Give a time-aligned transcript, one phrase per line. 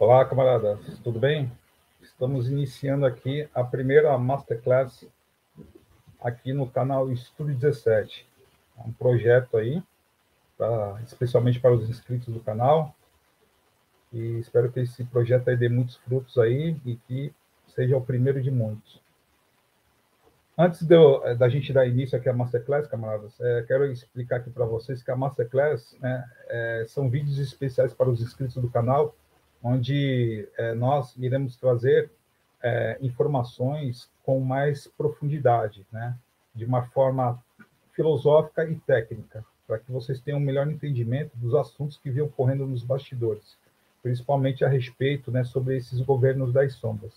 [0.00, 1.50] Olá, camaradas, tudo bem?
[2.00, 5.04] Estamos iniciando aqui a primeira Masterclass
[6.20, 8.24] aqui no canal Estúdio 17.
[8.78, 9.82] É um projeto aí,
[10.56, 12.94] pra, especialmente para os inscritos do canal.
[14.12, 17.34] E espero que esse projeto aí dê muitos frutos aí e que
[17.66, 19.02] seja o primeiro de muitos.
[20.56, 24.50] Antes eu, eh, da gente dar início aqui à Masterclass, camaradas, é, quero explicar aqui
[24.50, 29.12] para vocês que a Masterclass né, é, são vídeos especiais para os inscritos do canal,
[29.62, 32.10] onde é, nós iremos trazer
[33.00, 36.16] informações com mais profundidade, né,
[36.52, 37.40] de uma forma
[37.92, 42.66] filosófica e técnica, para que vocês tenham um melhor entendimento dos assuntos que vêm ocorrendo
[42.66, 43.56] nos bastidores,
[44.02, 47.12] principalmente a respeito né, sobre esses governos das sombras.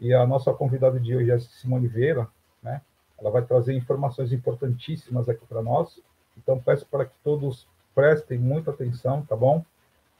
[0.00, 2.28] E a nossa convidada de hoje é Simone Vieira,
[2.62, 2.80] né?
[3.18, 6.00] Ela vai trazer informações importantíssimas aqui para nós.
[6.36, 9.64] Então, peço para que todos prestem muita atenção, tá bom?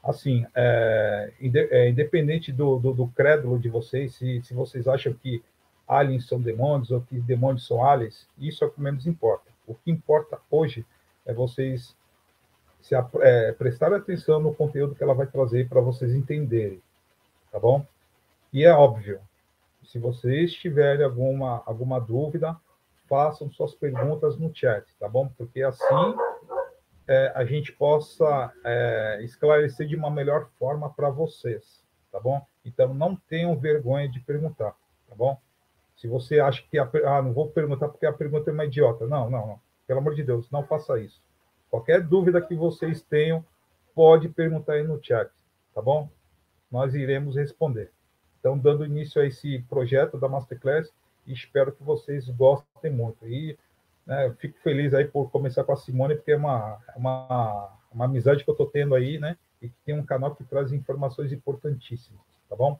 [0.09, 5.43] Assim, é, é, independente do, do, do, crédulo de vocês, se, se vocês acham que
[5.87, 9.51] aliens são demônios ou que demônios são aliens, isso é o que menos importa.
[9.67, 10.83] O que importa hoje
[11.27, 11.95] é vocês
[12.81, 16.81] se, é, prestarem atenção no conteúdo que ela vai trazer para vocês entenderem,
[17.51, 17.85] tá bom?
[18.51, 19.19] E é óbvio,
[19.83, 22.57] se vocês tiverem alguma, alguma dúvida,
[23.07, 25.29] façam suas perguntas no chat, tá bom?
[25.37, 26.15] Porque assim
[27.09, 32.39] é, a gente possa é, esclarecer de uma melhor forma para vocês, tá bom?
[32.63, 34.75] Então não tenham vergonha de perguntar,
[35.07, 35.35] tá bom?
[35.97, 39.07] Se você acha que a, ah, não vou perguntar porque a pergunta é uma idiota,
[39.07, 39.59] não, não, não.
[39.87, 41.19] Pelo amor de Deus, não faça isso.
[41.71, 43.43] Qualquer dúvida que vocês tenham,
[43.95, 45.31] pode perguntar aí no chat,
[45.73, 46.07] tá bom?
[46.71, 47.91] Nós iremos responder.
[48.39, 50.93] Então, dando início a esse projeto da Masterclass,
[51.25, 53.27] espero que vocês gostem muito.
[53.27, 53.57] E
[54.09, 58.05] né, fico feliz aí por começar com a Simone, porque é uma, é uma, uma
[58.05, 59.37] amizade que eu estou tendo aí, né?
[59.61, 62.79] E que tem um canal que traz informações importantíssimas, tá bom?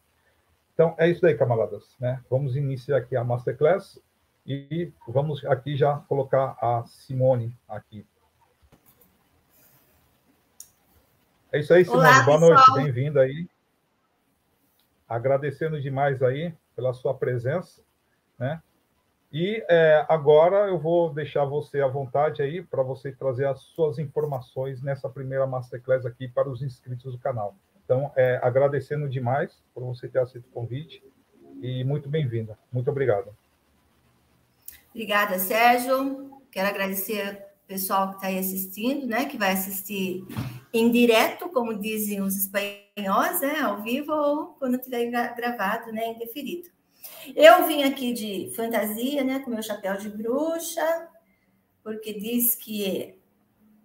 [0.74, 1.96] Então, é isso aí, camaradas.
[2.00, 2.20] Né?
[2.30, 4.02] Vamos iniciar aqui a Masterclass
[4.44, 8.04] e vamos aqui já colocar a Simone aqui.
[11.52, 12.08] É isso aí, Simone.
[12.08, 12.56] Olá, Boa pessoal.
[12.56, 13.48] noite, bem-vinda aí
[15.08, 17.82] agradecendo demais aí pela sua presença,
[18.38, 18.62] né?
[19.32, 24.00] E é, agora eu vou deixar você à vontade aí para você trazer as suas
[24.00, 27.56] informações nessa primeira masterclass aqui para os inscritos do canal.
[27.86, 31.04] Então, é, agradecendo demais por você ter aceito o convite
[31.62, 32.58] e muito bem-vinda.
[32.72, 33.36] Muito obrigado.
[34.90, 36.42] Obrigada, Sérgio.
[36.52, 39.26] Quero agradecer o pessoal que está aí assistindo, né?
[39.26, 40.26] Que vai assistir
[40.74, 46.70] em direto, como dizem os espanhóis, né, ao vivo, ou quando tiver gravado, né, indeferido.
[47.36, 51.08] Eu vim aqui de fantasia, né, com meu chapéu de bruxa,
[51.84, 53.16] porque diz que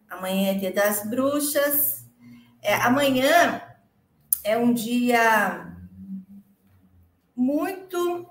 [0.09, 2.05] amanhã é dia das bruxas.
[2.63, 3.63] É, amanhã
[4.43, 5.75] é um dia
[7.35, 8.27] muito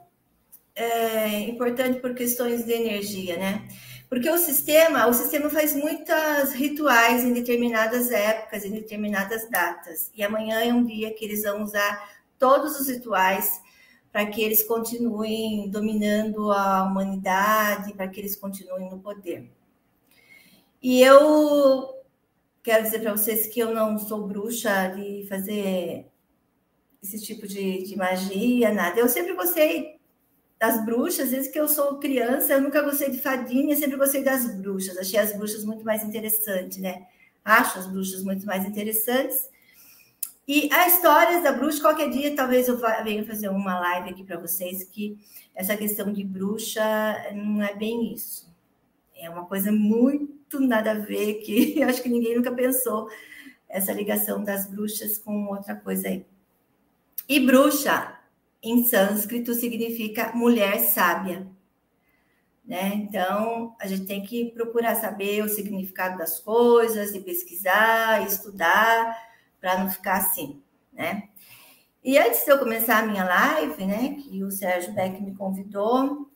[0.75, 3.67] é, importante por questões de energia, né?
[4.09, 10.11] Porque o sistema, o sistema faz muitas rituais em determinadas épocas, em determinadas datas.
[10.13, 13.62] E amanhã é um dia que eles vão usar todos os rituais
[14.13, 19.49] para que eles continuem dominando a humanidade, para que eles continuem no poder.
[20.79, 21.95] E eu
[22.61, 26.05] quero dizer para vocês que eu não sou bruxa de fazer
[27.01, 28.99] esse tipo de, de magia, nada.
[28.99, 29.99] Eu sempre gostei
[30.59, 34.45] das bruxas, desde que eu sou criança, eu nunca gostei de fadinha, sempre gostei das
[34.55, 34.95] bruxas.
[34.95, 37.07] Achei as bruxas muito mais interessantes, né?
[37.43, 39.49] Acho as bruxas muito mais interessantes.
[40.47, 44.39] E a história da bruxa, qualquer dia talvez eu venha fazer uma live aqui para
[44.39, 45.17] vocês que
[45.55, 46.83] essa questão de bruxa
[47.33, 48.53] não é bem isso.
[49.15, 53.07] É uma coisa muito nada a ver que eu acho que ninguém nunca pensou
[53.69, 56.25] essa ligação das bruxas com outra coisa aí.
[57.27, 58.19] E bruxa
[58.61, 61.47] em sânscrito significa mulher sábia.
[62.65, 62.93] Né?
[62.95, 69.17] Então, a gente tem que procurar saber o significado das coisas, e pesquisar, estudar,
[69.63, 70.61] para não ficar assim,
[70.91, 71.29] né?
[72.03, 76.29] E antes de eu começar a minha live, né, que o Sérgio Beck me convidou,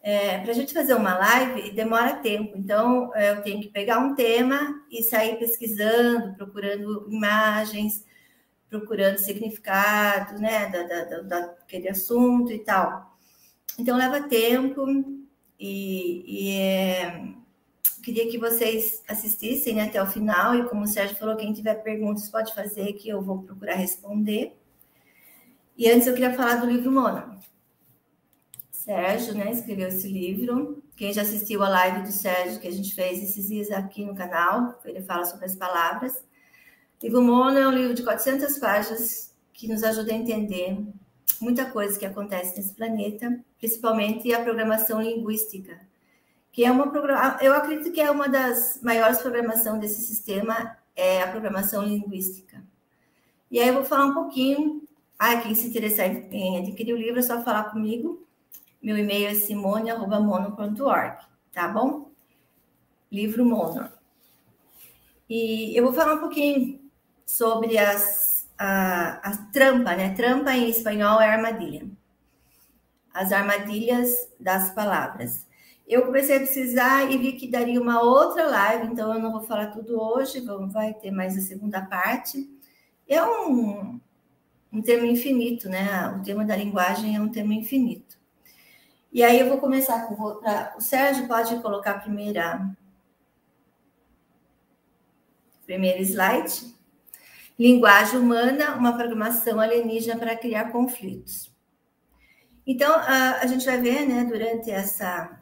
[0.00, 3.98] é, para a gente fazer uma live demora tempo, então é, eu tenho que pegar
[3.98, 8.06] um tema e sair pesquisando, procurando imagens,
[8.68, 13.12] procurando significado, né, da, da, daquele assunto e tal.
[13.76, 14.86] Então, leva tempo
[15.58, 17.34] e, e é,
[18.02, 21.74] queria que vocês assistissem né, até o final e, como o Sérgio falou, quem tiver
[21.76, 24.56] perguntas pode fazer que eu vou procurar responder.
[25.76, 27.38] E antes eu queria falar do livro Mona.
[28.70, 30.82] Sérgio, né, escreveu esse livro.
[30.96, 34.14] Quem já assistiu a live do Sérgio que a gente fez esses dias aqui no
[34.14, 36.22] canal, ele fala sobre as palavras.
[37.02, 40.78] Livro Mono é um livro de 400 páginas que nos ajuda a entender
[41.40, 45.80] muita coisa que acontece nesse planeta, principalmente a programação linguística,
[46.52, 46.90] que é uma
[47.40, 52.62] eu acredito que é uma das maiores programação desse sistema é a programação linguística.
[53.50, 54.82] E aí eu vou falar um pouquinho.
[55.18, 58.26] Ah, quem se interessar em adquirir o livro é só falar comigo.
[58.82, 61.18] Meu e-mail é simone@mono.org,
[61.52, 62.10] tá bom?
[63.10, 63.90] Livro Mono.
[65.28, 66.80] E eu vou falar um pouquinho
[67.26, 70.14] sobre as, a, a trampa, né?
[70.14, 71.86] Trampa em espanhol é armadilha.
[73.12, 75.46] As armadilhas das palavras.
[75.90, 79.42] Eu comecei a precisar e vi que daria uma outra live, então eu não vou
[79.42, 82.48] falar tudo hoje, vamos, vai ter mais a segunda parte.
[83.08, 83.98] É um,
[84.72, 86.06] um tema infinito, né?
[86.16, 88.16] O tema da linguagem é um tema infinito.
[89.12, 92.70] E aí eu vou começar com pra, o Sérgio pode colocar a primeira
[95.64, 96.72] primeiro slide.
[97.58, 101.52] Linguagem humana, uma programação alienígena para criar conflitos.
[102.64, 105.39] Então, a, a gente vai ver, né, durante essa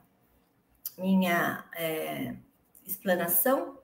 [0.98, 2.34] minha é,
[2.86, 3.78] explanação,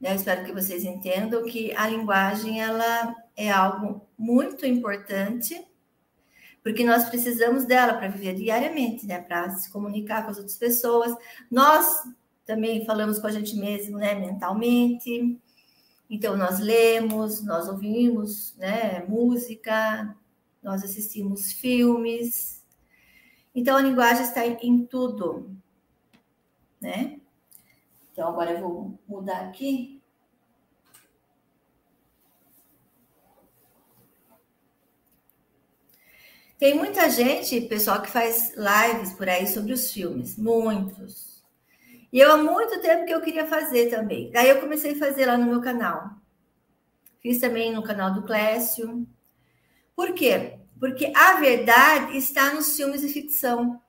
[0.00, 5.66] né, eu espero que vocês entendam que a linguagem ela é algo muito importante,
[6.62, 11.14] porque nós precisamos dela para viver diariamente, né, para se comunicar com as outras pessoas.
[11.50, 11.86] Nós
[12.46, 15.38] também falamos com a gente mesmo, né, mentalmente.
[16.08, 20.14] Então, nós lemos, nós ouvimos né, música,
[20.62, 22.62] nós assistimos filmes.
[23.54, 25.50] Então, a linguagem está em tudo,
[26.84, 27.18] né?
[28.12, 30.00] Então, agora eu vou mudar aqui.
[36.58, 41.42] Tem muita gente, pessoal, que faz lives por aí sobre os filmes, muitos.
[42.12, 44.30] E eu há muito tempo que eu queria fazer também.
[44.30, 46.10] Daí eu comecei a fazer lá no meu canal.
[47.20, 49.06] Fiz também no canal do Clécio.
[49.96, 50.58] Por quê?
[50.78, 53.80] Porque a verdade está nos filmes de ficção.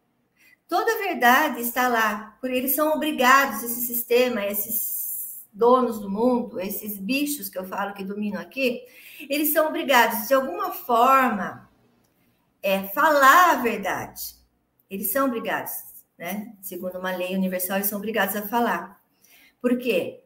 [0.68, 2.38] Toda a verdade está lá.
[2.42, 7.94] Por eles são obrigados, esse sistema, esses donos do mundo, esses bichos que eu falo
[7.94, 8.82] que dominam aqui,
[9.30, 11.70] eles são obrigados, de alguma forma,
[12.62, 14.36] é, falar a verdade.
[14.90, 15.86] Eles são obrigados
[16.18, 16.54] né?
[16.62, 19.02] Segundo uma lei universal, eles são obrigados a falar.
[19.62, 20.22] Por quê?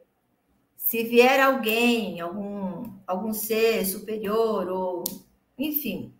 [0.75, 5.03] Se vier alguém, algum, algum ser superior, ou
[5.57, 6.13] enfim,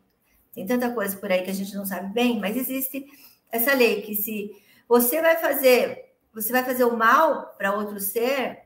[0.54, 3.06] tem tanta coisa por aí que a gente não sabe bem, mas existe
[3.52, 4.52] essa lei que se
[4.88, 8.64] você vai fazer, você vai fazer o mal para outro ser,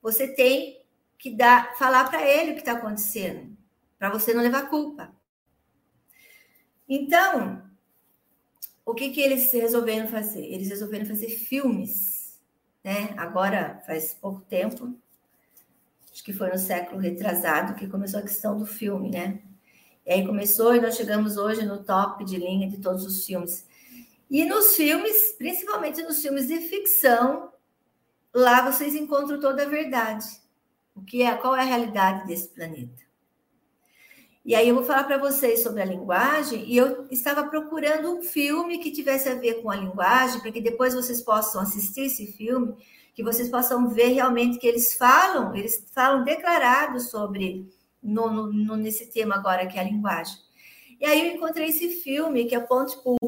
[0.00, 0.82] você tem
[1.18, 3.56] que dar, falar para ele o que está acontecendo,
[3.98, 5.12] para você não levar culpa.
[6.88, 7.62] Então,
[8.84, 10.44] o que, que eles resolveram fazer?
[10.46, 12.40] Eles resolveram fazer filmes,
[12.82, 13.12] né?
[13.18, 14.94] Agora, faz pouco tempo,
[16.10, 19.42] acho que foi no século retrasado que começou a questão do filme, né?
[20.06, 23.67] E aí começou e nós chegamos hoje no top de linha de todos os filmes.
[24.30, 27.50] E nos filmes, principalmente nos filmes de ficção,
[28.34, 30.26] lá vocês encontram toda a verdade.
[30.94, 33.08] O que é, qual é a realidade desse planeta?
[34.44, 38.22] E aí eu vou falar para vocês sobre a linguagem, e eu estava procurando um
[38.22, 42.32] filme que tivesse a ver com a linguagem, para que depois vocês possam assistir esse
[42.32, 42.74] filme,
[43.14, 47.68] que vocês possam ver realmente que eles falam, eles falam declarado sobre
[48.02, 50.36] no, no, nesse tema agora que é a linguagem.
[51.00, 53.18] E aí eu encontrei esse filme que é Ponte Pool,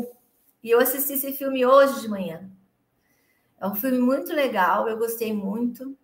[0.62, 2.50] e eu assisti esse filme hoje de manhã.
[3.60, 5.96] É um filme muito legal, eu gostei muito.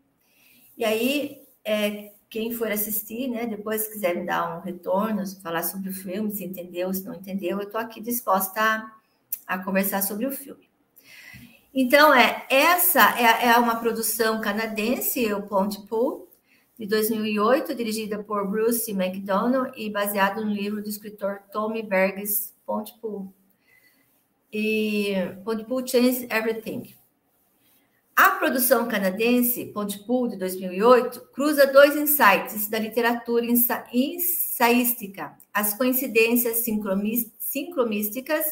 [0.77, 5.91] E aí é, quem for assistir, né, depois quiser me dar um retorno, falar sobre
[5.91, 8.93] o filme, se entendeu, se não entendeu, eu estou aqui disposta a,
[9.47, 10.69] a, conversar sobre o filme.
[11.73, 16.29] Então, é essa é, é uma produção canadense, o Pontypool,
[16.79, 23.33] de 2008, dirigida por Bruce McDonald e baseado no livro do escritor Tommy Berges, Pontypool.
[24.53, 26.95] E Pontypool Changed Everything.
[28.15, 33.45] A produção canadense, Pontypool, de 2008, cruza dois insights da literatura
[33.93, 36.65] ensaística, as coincidências
[37.39, 38.47] sincromísticas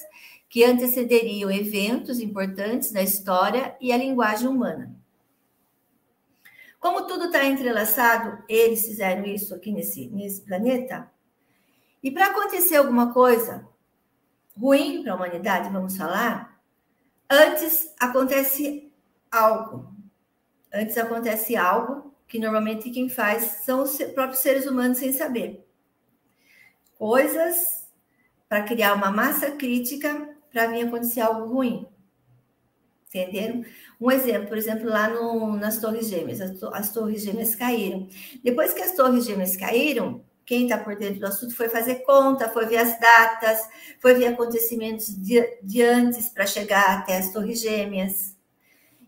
[0.51, 4.95] que antecederiam eventos importantes na história e a linguagem humana.
[6.79, 11.11] Como tudo está entrelaçado, eles fizeram isso aqui nesse, nesse planeta.
[12.03, 13.67] E para acontecer alguma coisa
[14.57, 16.61] ruim para a humanidade, vamos falar,
[17.31, 18.93] antes acontece
[19.31, 19.93] algo.
[20.73, 25.65] Antes acontece algo que normalmente quem faz são os próprios seres humanos sem saber.
[26.99, 27.89] Coisas
[28.49, 31.87] para criar uma massa crítica para vir acontecer algo ruim.
[33.09, 33.65] Entenderam?
[34.01, 38.09] Um exemplo, por exemplo, lá no, nas Torres Gêmeas, as, as Torres Gêmeas caíram.
[38.43, 42.49] Depois que as Torres Gêmeas caíram, quem está por dentro do assunto foi fazer conta,
[42.49, 43.61] foi ver as datas,
[44.01, 48.37] foi ver acontecimentos de, de antes para chegar até as Torres Gêmeas.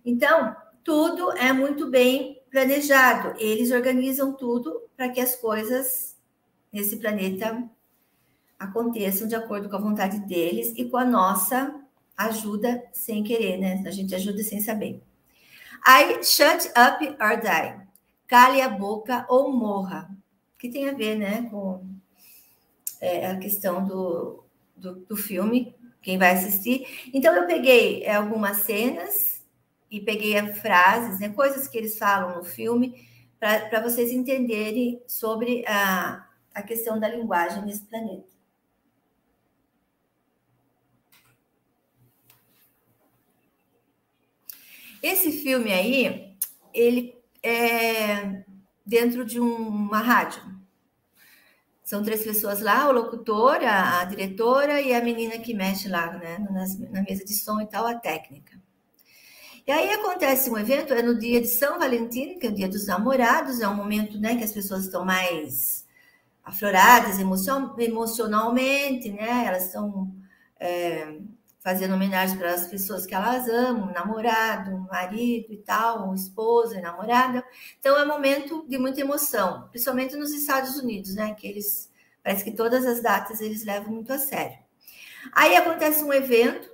[0.04, 3.34] Então, tudo é muito bem planejado.
[3.38, 6.16] Eles organizam tudo para que as coisas
[6.72, 7.62] nesse planeta
[8.58, 11.74] aconteçam de acordo com a vontade deles e com a nossa
[12.16, 13.82] ajuda sem querer, né?
[13.86, 15.02] A gente ajuda sem saber.
[15.84, 17.86] Aí, shut up or die.
[18.26, 20.08] Cale a boca ou morra
[20.58, 21.84] que tem a ver né, com
[23.00, 24.44] é, a questão do,
[24.76, 27.10] do, do, filme, quem vai assistir.
[27.12, 29.44] Então, eu peguei é, algumas cenas
[29.90, 33.06] e peguei frases, né, coisas que eles falam no filme,
[33.38, 38.36] para vocês entenderem sobre a, a questão da linguagem nesse planeta.
[45.02, 46.34] Esse filme aí,
[46.74, 48.44] ele é
[48.86, 50.40] dentro de um, uma rádio.
[51.82, 56.12] São três pessoas lá, o locutor, a, a diretora e a menina que mexe lá,
[56.12, 58.60] né, nas, na mesa de som e tal, a técnica.
[59.66, 62.68] E aí acontece um evento, é no dia de São Valentim, que é o dia
[62.68, 65.84] dos namorados, é um momento né, que as pessoas estão mais
[66.44, 69.46] afloradas emocionalmente, né?
[69.46, 70.14] Elas estão
[70.60, 71.18] é,
[71.66, 77.44] fazendo homenagem para as pessoas que elas amam, namorado, marido e tal, esposa namorada.
[77.80, 81.34] Então é um momento de muita emoção, principalmente nos Estados Unidos, né?
[81.34, 81.90] Que eles
[82.22, 84.56] parece que todas as datas eles levam muito a sério.
[85.32, 86.70] Aí acontece um evento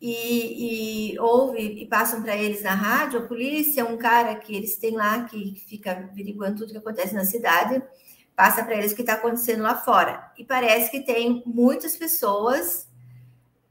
[0.00, 4.76] e, e ouve e passam para eles na rádio, a polícia, um cara que eles
[4.76, 7.82] têm lá que fica averiguando tudo que acontece na cidade,
[8.34, 10.32] passa para eles o que está acontecendo lá fora.
[10.38, 12.88] E parece que tem muitas pessoas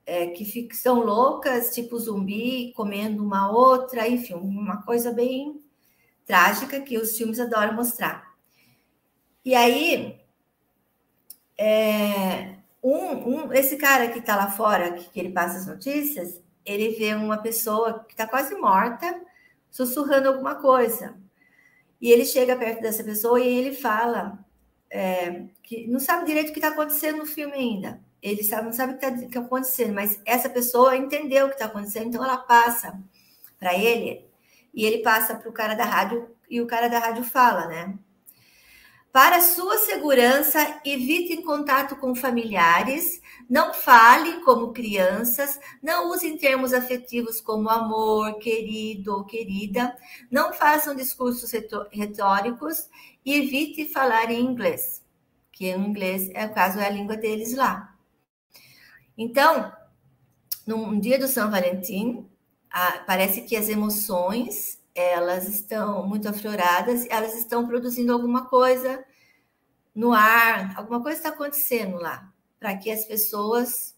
[0.10, 5.64] é, que ficam loucas, tipo zumbi, comendo uma outra, enfim, uma coisa bem
[6.26, 8.34] trágica que os filmes adoram mostrar.
[9.46, 10.20] E aí,
[11.56, 16.42] é, um, um, esse cara que está lá fora, que, que ele passa as notícias,
[16.66, 19.22] ele vê uma pessoa que está quase morta,
[19.70, 21.16] sussurrando alguma coisa.
[22.02, 24.44] E ele chega perto dessa pessoa e ele fala
[24.90, 28.74] é, que não sabe direito o que está acontecendo no filme ainda ele sabe, não
[28.74, 32.38] sabe o que está acontecendo, mas essa pessoa entendeu o que está acontecendo, então ela
[32.38, 33.00] passa
[33.60, 34.26] para ele
[34.74, 37.98] e ele passa para o cara da rádio e o cara da rádio fala, né?
[39.12, 47.42] Para sua segurança, evite contato com familiares, não fale como crianças, não use termos afetivos
[47.42, 49.98] como amor, querido ou querida,
[50.30, 51.52] não façam discursos
[51.92, 52.88] retóricos
[53.26, 55.04] e evite falar em inglês,
[55.52, 57.96] que em inglês, é o caso, é a língua deles lá.
[59.22, 59.70] Então,
[60.66, 62.26] no dia do São Valentim,
[62.72, 69.04] a, parece que as emoções elas estão muito afloradas, elas estão produzindo alguma coisa
[69.94, 73.94] no ar, alguma coisa está acontecendo lá, para que as pessoas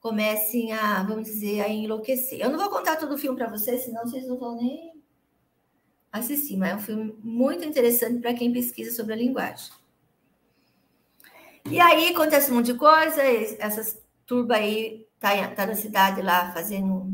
[0.00, 2.40] comecem a, vamos dizer, a enlouquecer.
[2.40, 5.02] Eu não vou contar todo o filme para vocês, senão vocês não vão nem
[6.10, 9.70] assistir, mas é um filme muito interessante para quem pesquisa sobre a linguagem.
[11.70, 16.52] E aí acontece um monte de coisa, essas turba aí tá, tá na cidade lá
[16.52, 17.12] fazendo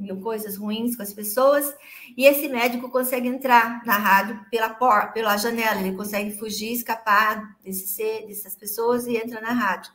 [0.00, 1.74] mil coisas ruins com as pessoas,
[2.16, 7.56] e esse médico consegue entrar na rádio pela porta, pela janela, ele consegue fugir, escapar
[7.62, 9.92] desse ser, dessas pessoas e entra na rádio.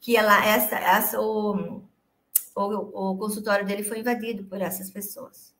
[0.00, 1.82] Que ela, essa, essa o,
[2.54, 5.54] o, o consultório dele foi invadido por essas pessoas.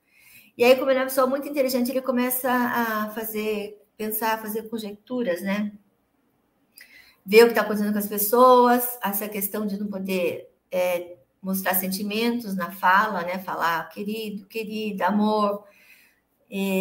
[0.57, 4.69] E aí, como ele é uma pessoa muito inteligente, ele começa a fazer, pensar, fazer
[4.69, 5.73] conjecturas, né?
[7.29, 11.75] Ver o que está acontecendo com as pessoas, essa questão de não poder é, mostrar
[11.75, 13.39] sentimentos na fala, né?
[13.39, 15.63] Falar querido, querida, amor,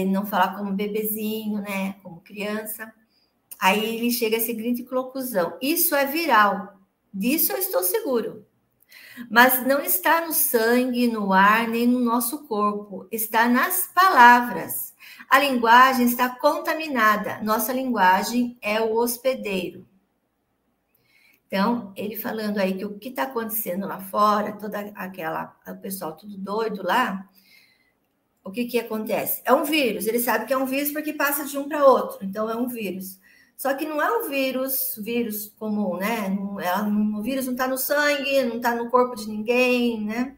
[0.08, 1.98] não falar como bebezinho, né?
[2.02, 2.94] Como criança.
[3.60, 6.80] Aí ele chega a seguinte conclusão: isso é viral,
[7.14, 8.46] disso eu estou seguro.
[9.30, 14.94] Mas não está no sangue, no ar, nem no nosso corpo, está nas palavras.
[15.30, 17.42] A linguagem está contaminada.
[17.44, 19.86] Nossa linguagem é o hospedeiro.
[21.48, 26.16] Então, ele falando aí que o que está acontecendo lá fora, toda aquela, o pessoal
[26.16, 27.28] tudo doido lá,
[28.44, 29.42] o que que acontece?
[29.46, 32.26] É um vírus, ele sabe que é um vírus porque passa de um para outro,
[32.26, 33.20] então é um vírus.
[33.56, 36.30] Só que não é um vírus, vírus comum, né?
[36.30, 40.38] Não, é, o vírus não está no sangue, não está no corpo de ninguém, né?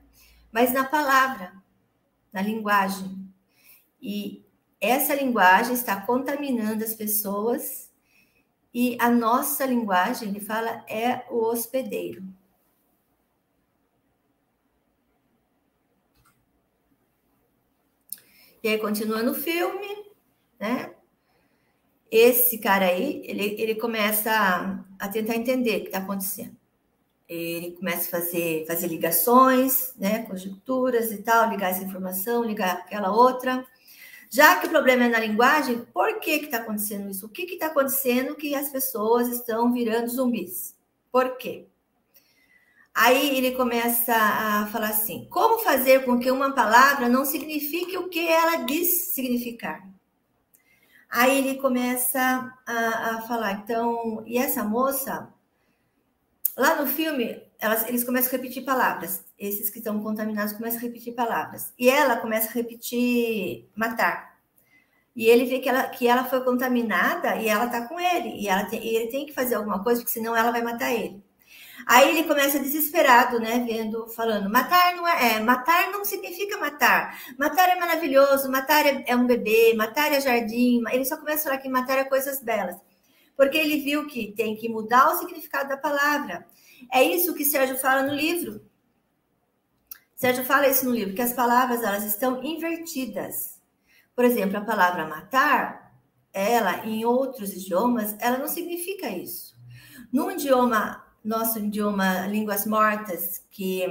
[0.51, 1.51] Mas na palavra,
[2.31, 3.27] na linguagem.
[4.01, 4.45] E
[4.79, 7.88] essa linguagem está contaminando as pessoas
[8.73, 12.23] e a nossa linguagem, ele fala, é o hospedeiro.
[18.61, 20.05] E aí, continuando o filme,
[20.59, 20.93] né?
[22.11, 26.57] esse cara aí, ele, ele começa a, a tentar entender o que está acontecendo.
[27.27, 33.11] Ele começa a fazer, fazer ligações, né, conjunturas e tal, ligar essa informação, ligar aquela
[33.11, 33.63] outra.
[34.29, 37.25] Já que o problema é na linguagem, por que está acontecendo isso?
[37.25, 40.77] O que está acontecendo que as pessoas estão virando zumbis?
[41.11, 41.65] Por quê?
[42.93, 48.09] Aí ele começa a falar assim: como fazer com que uma palavra não signifique o
[48.09, 49.87] que ela diz significar?
[51.09, 55.33] Aí ele começa a, a falar, então, e essa moça,
[56.55, 59.25] lá no filme, elas, eles começam a repetir palavras.
[59.39, 61.73] Esses que estão contaminados começam a repetir palavras.
[61.79, 64.37] E ela começa a repetir matar.
[65.15, 68.41] E ele vê que ela, que ela foi contaminada e ela está com ele.
[68.41, 70.93] E, ela tem, e ele tem que fazer alguma coisa, porque senão ela vai matar
[70.93, 71.23] ele.
[71.85, 73.65] Aí ele começa desesperado, né?
[73.67, 77.19] Vendo, falando, matar não é, é, matar não significa matar.
[77.37, 80.83] Matar é maravilhoso, matar é, é, um bebê, matar é jardim.
[80.91, 82.75] Ele só começa a falar que matar é coisas belas.
[83.35, 86.45] Porque ele viu que tem que mudar o significado da palavra.
[86.93, 88.61] É isso que Sérgio fala no livro.
[90.19, 93.57] Sérgio fala isso no livro, que as palavras elas estão invertidas.
[94.13, 95.97] Por exemplo, a palavra matar,
[96.33, 99.55] ela em outros idiomas, ela não significa isso.
[100.11, 103.85] Num idioma nosso idioma línguas mortas, que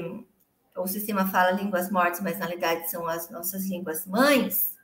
[0.76, 4.76] o sistema fala línguas mortas, mas na realidade são as nossas línguas mães.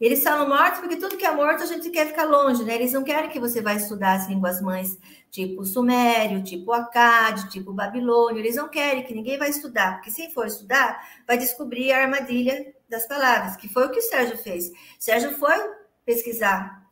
[0.00, 2.74] Eles falam mortos porque tudo que é morto a gente quer ficar longe, né?
[2.74, 4.98] Eles não querem que você vá estudar as línguas mães,
[5.30, 8.40] tipo sumério, tipo acade, tipo babilônio.
[8.40, 12.74] Eles não querem que ninguém vá estudar, porque se for estudar, vai descobrir a armadilha
[12.88, 14.70] das palavras, que foi o que o Sérgio fez.
[14.98, 15.58] Sérgio foi
[16.04, 16.84] pesquisar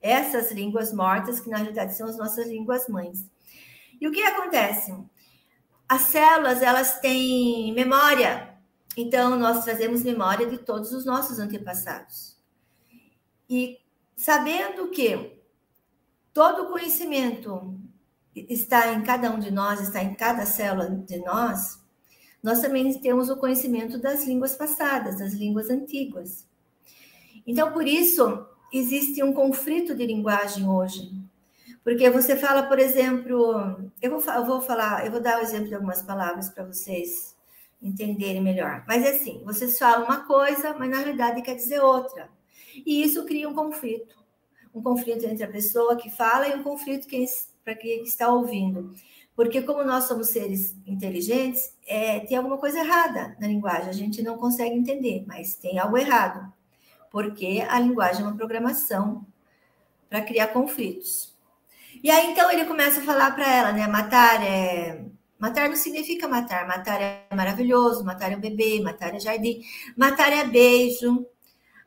[0.00, 3.30] essas línguas mortas, que na realidade são as nossas línguas mães.
[4.00, 4.94] E o que acontece?
[5.88, 8.54] As células, elas têm memória.
[8.96, 12.29] Então, nós trazemos memória de todos os nossos antepassados.
[13.50, 13.80] E
[14.16, 15.42] sabendo que
[16.32, 17.74] todo conhecimento
[18.34, 21.80] está em cada um de nós, está em cada célula de nós,
[22.40, 26.46] nós também temos o conhecimento das línguas passadas, das línguas antigas.
[27.44, 31.12] Então, por isso, existe um conflito de linguagem hoje.
[31.82, 35.66] Porque você fala, por exemplo, eu vou, eu vou falar, eu vou dar o exemplo
[35.66, 37.36] de algumas palavras para vocês
[37.82, 38.84] entenderem melhor.
[38.86, 42.28] Mas é assim, vocês falam uma coisa, mas na realidade quer dizer outra.
[42.86, 44.16] E isso cria um conflito.
[44.74, 47.06] Um conflito entre a pessoa que fala e um conflito
[47.64, 48.94] para quem está ouvindo.
[49.34, 53.88] Porque como nós somos seres inteligentes, é, tem alguma coisa errada na linguagem.
[53.88, 56.52] A gente não consegue entender, mas tem algo errado.
[57.10, 59.26] Porque a linguagem é uma programação
[60.08, 61.34] para criar conflitos.
[62.02, 63.86] E aí então ele começa a falar para ela, né?
[63.86, 65.04] Matar é
[65.38, 69.62] matar não significa matar, matar é maravilhoso, matar é um bebê, matar é jardim,
[69.96, 71.26] matar é beijo.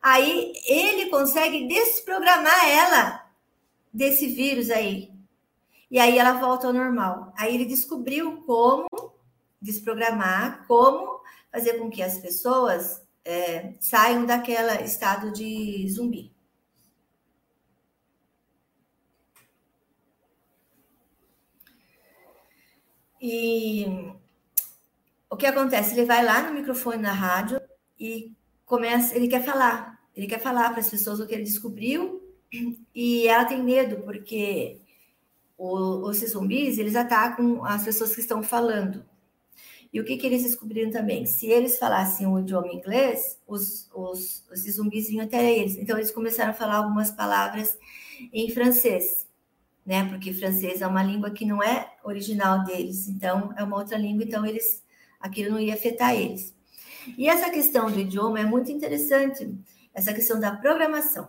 [0.03, 3.25] Aí ele consegue desprogramar ela
[3.93, 5.13] desse vírus aí.
[5.89, 7.31] E aí ela volta ao normal.
[7.37, 8.89] Aí ele descobriu como
[9.61, 16.33] desprogramar, como fazer com que as pessoas é, saiam daquele estado de zumbi.
[23.21, 23.85] E
[25.29, 25.93] o que acontece?
[25.93, 27.61] Ele vai lá no microfone na rádio
[27.97, 28.35] e
[28.73, 32.21] começa, ele quer falar, ele quer falar para as pessoas o que ele descobriu
[32.93, 34.79] e ela tem medo porque
[35.57, 39.05] o, os zumbis eles atacam as pessoas que estão falando.
[39.91, 41.25] E o que, que eles descobriram também?
[41.27, 45.77] Se eles falassem o idioma inglês, os, os, os zumbis vinham até eles.
[45.77, 47.77] Então, eles começaram a falar algumas palavras
[48.33, 49.27] em francês
[49.85, 50.07] né?
[50.09, 54.23] Porque francês é uma língua que não é original deles, então é uma outra língua,
[54.23, 54.83] então eles
[55.19, 56.53] aquilo não ia afetar eles.
[57.17, 59.53] E essa questão do idioma é muito interessante,
[59.93, 61.27] essa questão da programação.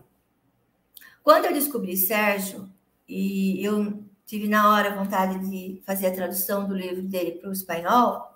[1.23, 2.69] Quando eu descobri Sérgio
[3.09, 7.53] e eu tive na hora vontade de fazer a tradução do livro dele para o
[7.53, 8.35] espanhol,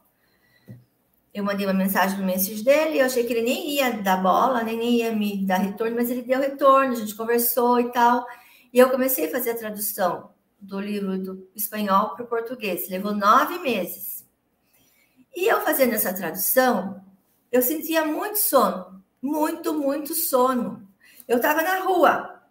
[1.33, 4.62] eu mandei uma mensagem no message dele, eu achei que ele nem ia dar bola,
[4.62, 8.27] nem, nem ia me dar retorno, mas ele deu retorno, a gente conversou e tal.
[8.72, 12.88] E eu comecei a fazer a tradução do livro do espanhol para o português.
[12.88, 14.27] Levou nove meses.
[15.37, 17.01] E eu fazendo essa tradução,
[17.50, 20.87] eu sentia muito sono, muito, muito sono.
[21.26, 22.42] Eu estava na rua,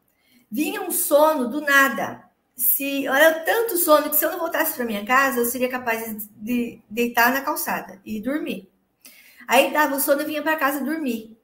[0.50, 2.26] vinha um sono do nada.
[2.56, 6.28] Se era tanto sono que se eu não voltasse para minha casa, eu seria capaz
[6.36, 8.72] de deitar na calçada e dormir.
[9.48, 11.38] Aí dava o sono e vinha para casa dormir.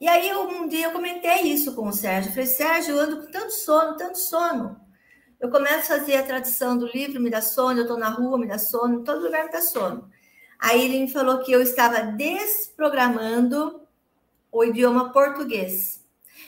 [0.00, 2.28] E aí eu, um dia eu comentei isso com o Sérgio.
[2.28, 4.80] Eu falei, Sérgio, eu ando com tanto sono, tanto sono.
[5.40, 8.38] Eu começo a fazer a tradução do livro, me dá sono, eu estou na rua,
[8.38, 10.08] me dá sono, todo lugar me dá sono.
[10.58, 13.82] Aí ele me falou que eu estava desprogramando
[14.50, 16.04] o idioma português.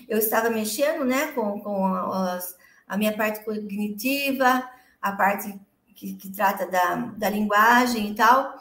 [0.08, 4.68] eu estava mexendo, né, com, com as, a minha parte cognitiva,
[5.00, 5.58] a parte
[5.94, 8.58] que, que trata da, da linguagem e tal,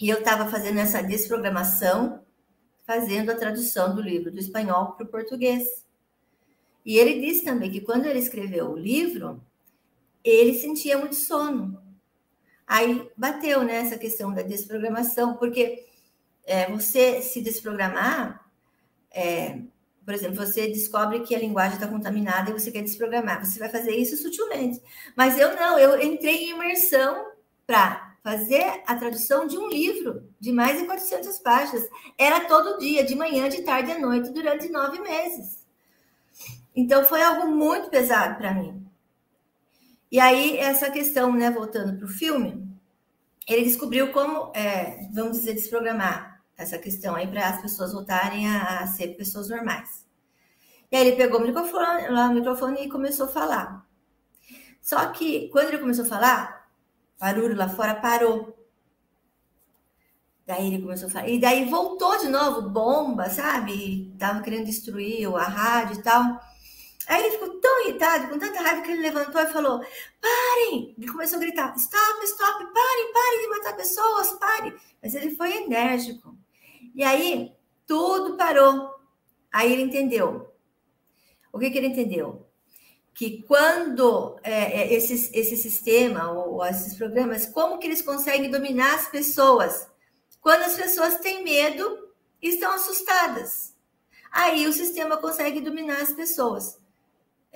[0.00, 2.22] e eu estava fazendo essa desprogramação,
[2.86, 5.84] fazendo a tradução do livro do espanhol para o português.
[6.84, 9.42] E ele disse também que quando ele escreveu o livro,
[10.22, 11.80] ele sentia muito sono.
[12.66, 15.84] Aí bateu né, questão da desprogramação, porque
[16.44, 18.44] é, você se desprogramar,
[19.10, 19.58] é,
[20.04, 23.44] por exemplo, você descobre que a linguagem está contaminada e você quer desprogramar.
[23.44, 24.80] Você vai fazer isso sutilmente.
[25.16, 27.26] Mas eu não, eu entrei em imersão
[27.66, 31.88] para fazer a tradução de um livro de mais de 400 páginas.
[32.18, 35.58] Era todo dia, de manhã, de tarde e à noite, durante nove meses.
[36.76, 38.83] Então, foi algo muito pesado para mim.
[40.10, 42.64] E aí, essa questão, né, voltando para o filme,
[43.46, 48.80] ele descobriu como, é, vamos dizer, desprogramar essa questão aí para as pessoas voltarem a,
[48.80, 50.06] a, ser pessoas normais.
[50.90, 53.86] E aí ele pegou o microfone, lá, o microfone e começou a falar.
[54.80, 56.70] Só que quando ele começou a falar,
[57.18, 58.56] barulho lá fora parou.
[60.46, 61.28] Daí ele começou a falar.
[61.28, 64.14] E daí voltou de novo, bomba, sabe?
[64.18, 66.38] Tava querendo destruir a rádio e tal.
[67.06, 69.80] Aí ele ficou tão irritado, com tanta raiva, que ele levantou e falou:
[70.20, 70.94] parem!
[70.96, 74.74] Ele começou a gritar: stop, stop, parem, parem de matar pessoas, parem.
[75.02, 76.36] Mas ele foi enérgico.
[76.94, 77.52] E aí
[77.86, 78.94] tudo parou.
[79.52, 80.52] Aí ele entendeu.
[81.52, 82.46] O que, que ele entendeu?
[83.14, 88.94] Que quando é, é esse, esse sistema ou esses programas, como que eles conseguem dominar
[88.94, 89.88] as pessoas?
[90.40, 92.08] Quando as pessoas têm medo
[92.42, 93.74] e estão assustadas.
[94.32, 96.78] Aí o sistema consegue dominar as pessoas.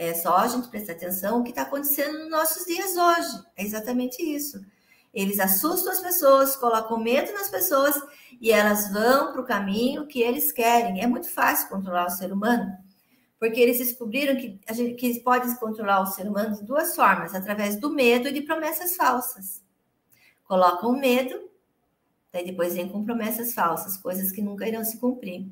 [0.00, 3.44] É só a gente prestar atenção o que está acontecendo nos nossos dias hoje.
[3.56, 4.64] É exatamente isso.
[5.12, 8.00] Eles assustam as pessoas, colocam medo nas pessoas
[8.40, 11.02] e elas vão para o caminho que eles querem.
[11.02, 12.78] É muito fácil controlar o ser humano,
[13.40, 17.34] porque eles descobriram que a gente que pode controlar o ser humano de duas formas:
[17.34, 19.64] através do medo e de promessas falsas.
[20.44, 21.50] Colocam medo,
[22.32, 25.50] daí depois vem com promessas falsas, coisas que nunca irão se cumprir.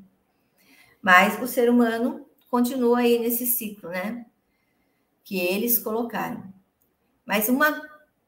[1.01, 4.25] Mas o ser humano continua aí nesse ciclo, né?
[5.27, 6.41] Que eles colocaram.
[7.25, 7.81] Mas uma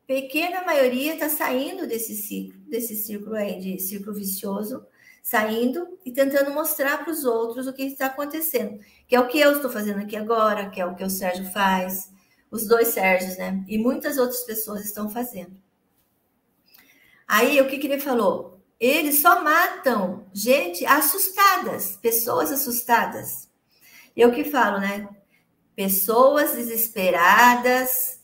[0.06, 4.86] pequena maioria está saindo desse ciclo, desse círculo aí de círculo vicioso,
[5.24, 9.40] saindo e tentando mostrar para os outros o que está acontecendo, que é o que
[9.40, 12.12] eu estou fazendo aqui agora, que é o que o Sérgio faz,
[12.52, 13.64] os dois Sérgios, né?
[13.66, 15.56] E muitas outras pessoas estão fazendo.
[17.26, 18.60] Aí o que, que ele falou?
[18.78, 23.50] Eles só matam gente assustadas, pessoas assustadas.
[24.18, 25.08] Eu que falo, né?
[25.80, 28.20] Pessoas desesperadas,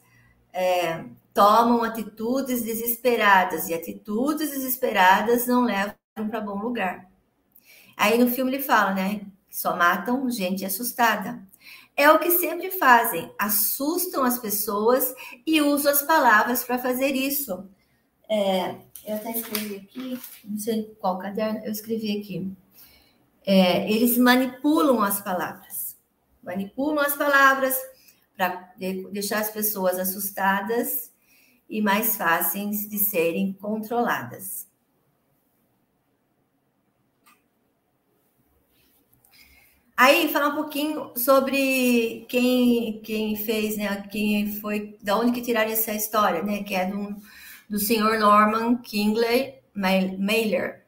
[0.52, 5.96] é, tomam atitudes desesperadas, e atitudes desesperadas não levam
[6.30, 7.10] para bom lugar.
[7.96, 9.22] Aí no filme ele fala, né?
[9.50, 11.42] Só matam gente assustada.
[11.96, 15.16] É o que sempre fazem, assustam as pessoas
[15.48, 17.70] e usam as palavras para fazer isso.
[18.30, 18.76] É,
[19.08, 22.52] eu até escrevi aqui, não sei qual caderno, eu escrevi aqui.
[23.46, 25.75] É, eles manipulam as palavras.
[26.46, 27.76] Manipulam as palavras
[28.38, 28.74] para
[29.12, 31.12] deixar as pessoas assustadas
[31.70, 34.68] e mais fáceis de serem controladas.
[39.98, 44.06] Aí, falar um pouquinho sobre quem, quem fez, né?
[44.12, 46.64] Quem foi, da onde que tiraram essa história, né?
[46.64, 47.16] Que é do,
[47.70, 50.86] do senhor Norman Kingley Mailer.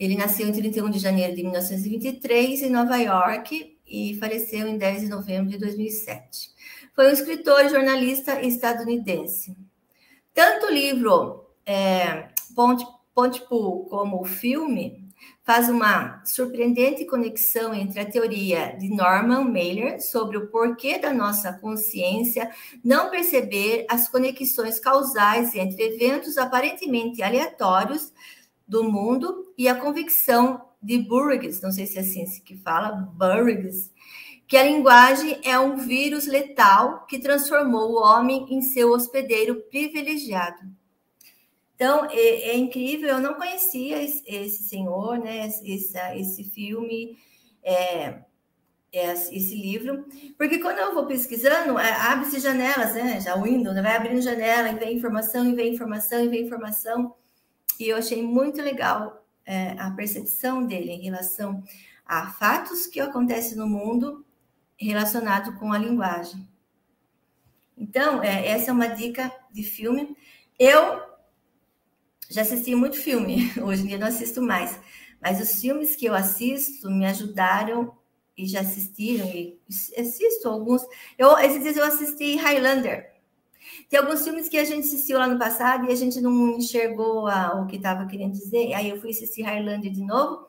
[0.00, 5.02] Ele nasceu em 31 de janeiro de 1923 em Nova York e faleceu em 10
[5.02, 6.50] de novembro de 2007.
[6.96, 9.54] Foi um escritor e jornalista estadunidense.
[10.32, 12.86] Tanto o livro é, Ponte,
[13.46, 15.02] como o filme
[15.44, 21.52] faz uma surpreendente conexão entre a teoria de Norman Mailer sobre o porquê da nossa
[21.52, 22.50] consciência
[22.82, 28.12] não perceber as conexões causais entre eventos aparentemente aleatórios
[28.66, 33.92] do mundo e a convicção de Burgess, não sei se é assim que fala, Burgess,
[34.48, 40.58] que a linguagem é um vírus letal que transformou o homem em seu hospedeiro privilegiado.
[41.74, 47.16] Então, é, é incrível, eu não conhecia esse, esse senhor, né, esse, esse filme,
[47.62, 48.20] é,
[48.92, 50.04] é, esse livro,
[50.36, 54.20] porque quando eu vou pesquisando, é, abre-se janelas, né, já o Windows, né, vai abrindo
[54.20, 57.14] janela, e vem informação, e vem informação, e vem informação,
[57.80, 61.62] e eu achei muito legal é, a percepção dele em relação
[62.04, 64.24] a fatos que acontecem no mundo
[64.76, 66.48] relacionado com a linguagem.
[67.76, 70.16] Então, é, essa é uma dica de filme.
[70.58, 71.00] Eu
[72.30, 74.78] já assisti muito filme, hoje em dia não assisto mais,
[75.20, 77.96] mas os filmes que eu assisto me ajudaram
[78.36, 79.60] e já assistiram, e
[79.98, 80.82] assisto alguns.
[81.18, 83.11] Eu, esses dias eu assisti Highlander.
[83.88, 87.26] Tem alguns filmes que a gente assistiu lá no passado e a gente não enxergou
[87.26, 88.72] a, o que estava querendo dizer.
[88.74, 90.48] Aí eu fui assistir Highlander de novo,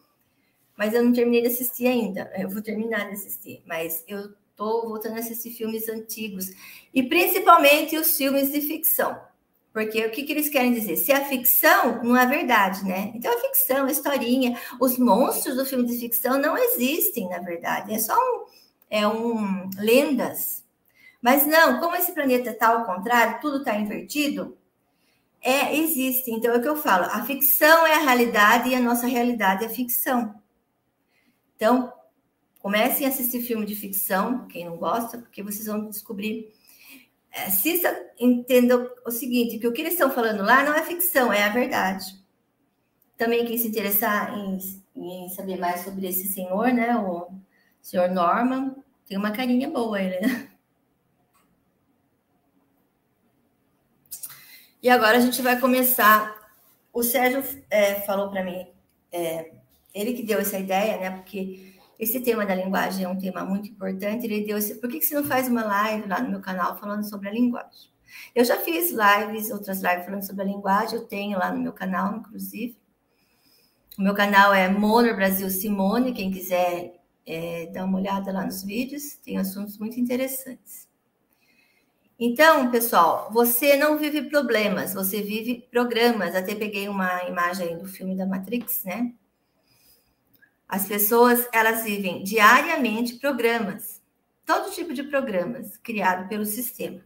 [0.77, 2.31] mas eu não terminei de assistir ainda.
[2.37, 6.51] Eu vou terminar de assistir, mas eu estou voltando a assistir filmes antigos
[6.93, 9.19] e principalmente os filmes de ficção.
[9.73, 10.95] Porque o que, que eles querem dizer?
[10.97, 13.11] Se a ficção não é verdade, né?
[13.15, 17.91] Então a ficção, a historinha, os monstros do filme de ficção não existem, na verdade.
[17.91, 18.45] É só um,
[18.87, 20.62] é um lendas.
[21.23, 24.57] Mas não, como esse planeta está ao contrário, tudo está invertido,
[25.41, 26.29] é, existe.
[26.29, 29.63] Então é o que eu falo: a ficção é a realidade e a nossa realidade
[29.63, 30.35] é ficção.
[31.55, 31.93] Então,
[32.59, 36.53] comecem a assistir filme de ficção, quem não gosta, porque vocês vão descobrir
[37.31, 41.31] é, Cissa entenda o seguinte, que o que eles estão falando lá não é ficção,
[41.31, 42.05] é a verdade.
[43.17, 44.59] Também quem se interessar em,
[44.95, 47.31] em saber mais sobre esse senhor, né, o
[47.81, 48.75] senhor Norman,
[49.07, 50.52] tem uma carinha boa ele, né?
[54.83, 56.35] E agora a gente vai começar.
[56.91, 58.67] O Sérgio é, falou para mim,
[59.13, 59.53] é,
[59.95, 61.11] ele que deu essa ideia, né?
[61.11, 64.25] Porque esse tema da linguagem é um tema muito importante.
[64.25, 66.77] Ele deu esse, por que, que você não faz uma live lá no meu canal
[66.77, 67.93] falando sobre a linguagem?
[68.35, 71.71] Eu já fiz lives, outras lives falando sobre a linguagem, eu tenho lá no meu
[71.71, 72.77] canal, inclusive.
[73.97, 78.63] O meu canal é Monor Brasil Simone, quem quiser é, dar uma olhada lá nos
[78.63, 80.87] vídeos, tem assuntos muito interessantes.
[82.19, 86.35] Então, pessoal, você não vive problemas, você vive programas.
[86.35, 89.13] Até peguei uma imagem do filme da Matrix, né?
[90.67, 94.01] As pessoas, elas vivem diariamente programas,
[94.45, 97.01] todo tipo de programas criado pelo sistema.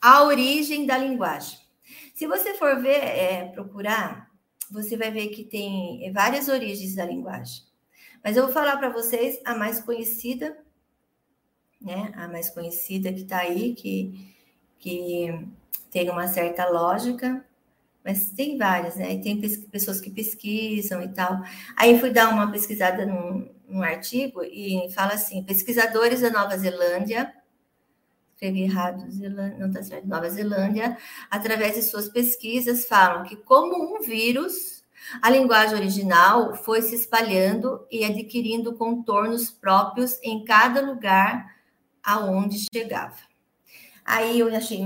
[0.00, 1.58] A origem da linguagem.
[2.14, 4.30] Se você for ver, é, procurar,
[4.70, 7.67] você vai ver que tem várias origens da linguagem.
[8.22, 10.56] Mas eu vou falar para vocês a mais conhecida,
[11.80, 12.12] né?
[12.16, 14.34] A mais conhecida que está aí, que,
[14.78, 15.46] que
[15.90, 17.44] tem uma certa lógica,
[18.04, 19.12] mas tem várias, né?
[19.14, 21.40] E tem pessoas que pesquisam e tal.
[21.76, 27.32] Aí fui dar uma pesquisada num, num artigo e fala assim: pesquisadores da Nova Zelândia,
[28.32, 30.96] escrevi errado, Zelândia, não está certo, Nova Zelândia,
[31.30, 34.77] através de suas pesquisas, falam que, como um vírus,
[35.22, 41.56] a linguagem original foi se espalhando e adquirindo contornos próprios em cada lugar
[42.02, 43.16] aonde chegava.
[44.04, 44.80] Aí eu achei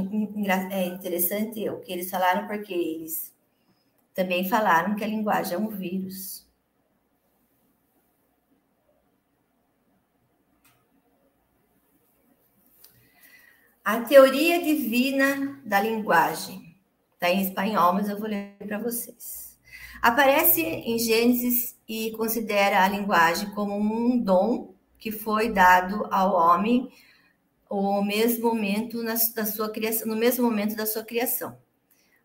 [0.70, 3.32] é, interessante o que eles falaram, porque eles
[4.14, 6.46] também falaram que a linguagem é um vírus.
[13.84, 16.76] A teoria divina da linguagem.
[17.14, 19.41] Está em espanhol, mas eu vou ler para vocês.
[20.02, 26.90] Aparece em Gênesis e considera a linguagem como um dom que foi dado ao homem
[28.04, 31.56] mesmo momento da sua criação, no mesmo momento da sua criação.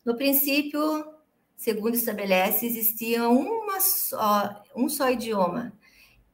[0.04, 1.06] No princípio,
[1.56, 5.72] segundo estabelece, existia uma só, um só idioma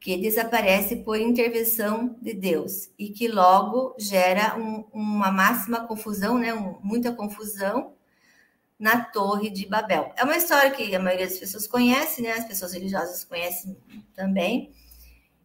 [0.00, 6.52] que desaparece por intervenção de Deus e que logo gera um, uma máxima confusão, né,
[6.52, 7.94] um, muita confusão
[8.78, 10.12] na Torre de Babel.
[10.16, 12.32] É uma história que a maioria das pessoas conhece, né?
[12.32, 13.76] As pessoas religiosas conhecem
[14.14, 14.72] também.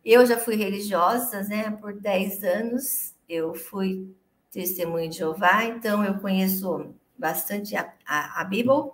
[0.04, 4.16] Eu já fui religiosa, né, por 10 anos eu fui
[4.50, 8.92] testemunha de Jeová, então eu conheço bastante a, a, a Bíblia,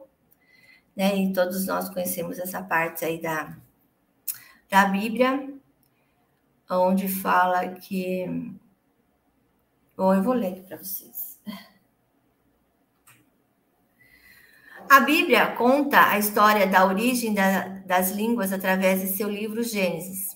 [0.95, 1.15] né?
[1.15, 3.55] E todos nós conhecemos essa parte aí da,
[4.69, 5.53] da Bíblia,
[6.69, 8.25] onde fala que.
[9.95, 11.14] Bom, eu vou ler aqui para vocês.
[14.89, 20.35] A Bíblia conta a história da origem da, das línguas através de seu livro Gênesis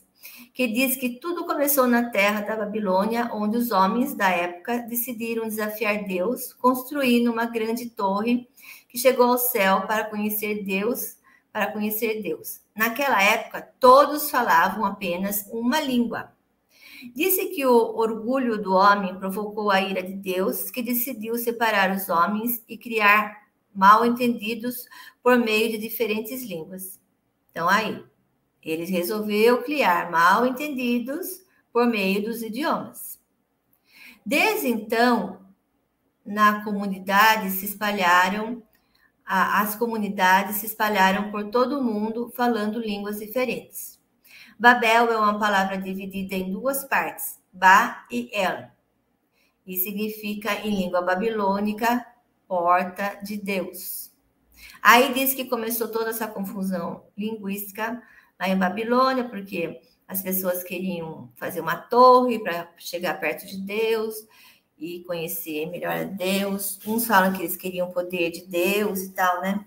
[0.60, 5.48] que diz que tudo começou na terra da Babilônia, onde os homens da época decidiram
[5.48, 8.46] desafiar Deus, construindo uma grande torre
[8.90, 11.16] que chegou ao céu para conhecer Deus,
[11.50, 12.60] para conhecer Deus.
[12.76, 16.34] Naquela época, todos falavam apenas uma língua.
[17.16, 22.10] Disse que o orgulho do homem provocou a ira de Deus, que decidiu separar os
[22.10, 23.49] homens e criar
[23.80, 24.86] mal entendidos
[25.24, 27.00] por meio de diferentes línguas.
[27.50, 28.04] Então, aí,
[28.62, 33.18] ele resolveu criar mal entendidos por meio dos idiomas.
[34.26, 35.40] Desde então,
[36.26, 38.62] na comunidade se espalharam,
[39.26, 43.98] as comunidades se espalharam por todo o mundo falando línguas diferentes.
[44.60, 48.70] Babel é uma palavra dividida em duas partes, Ba e El,
[49.66, 52.06] e significa em língua babilônica
[52.50, 54.12] porta de Deus.
[54.82, 58.02] Aí diz que começou toda essa confusão linguística
[58.40, 64.16] lá em Babilônia, porque as pessoas queriam fazer uma torre para chegar perto de Deus
[64.78, 66.80] e conhecer melhor a Deus.
[66.88, 69.64] Uns falam que eles queriam o poder de Deus e tal, né?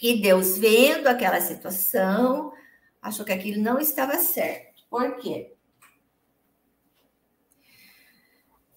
[0.00, 2.52] E Deus, vendo aquela situação,
[3.00, 4.82] achou que aquilo não estava certo.
[4.88, 5.51] Por quê?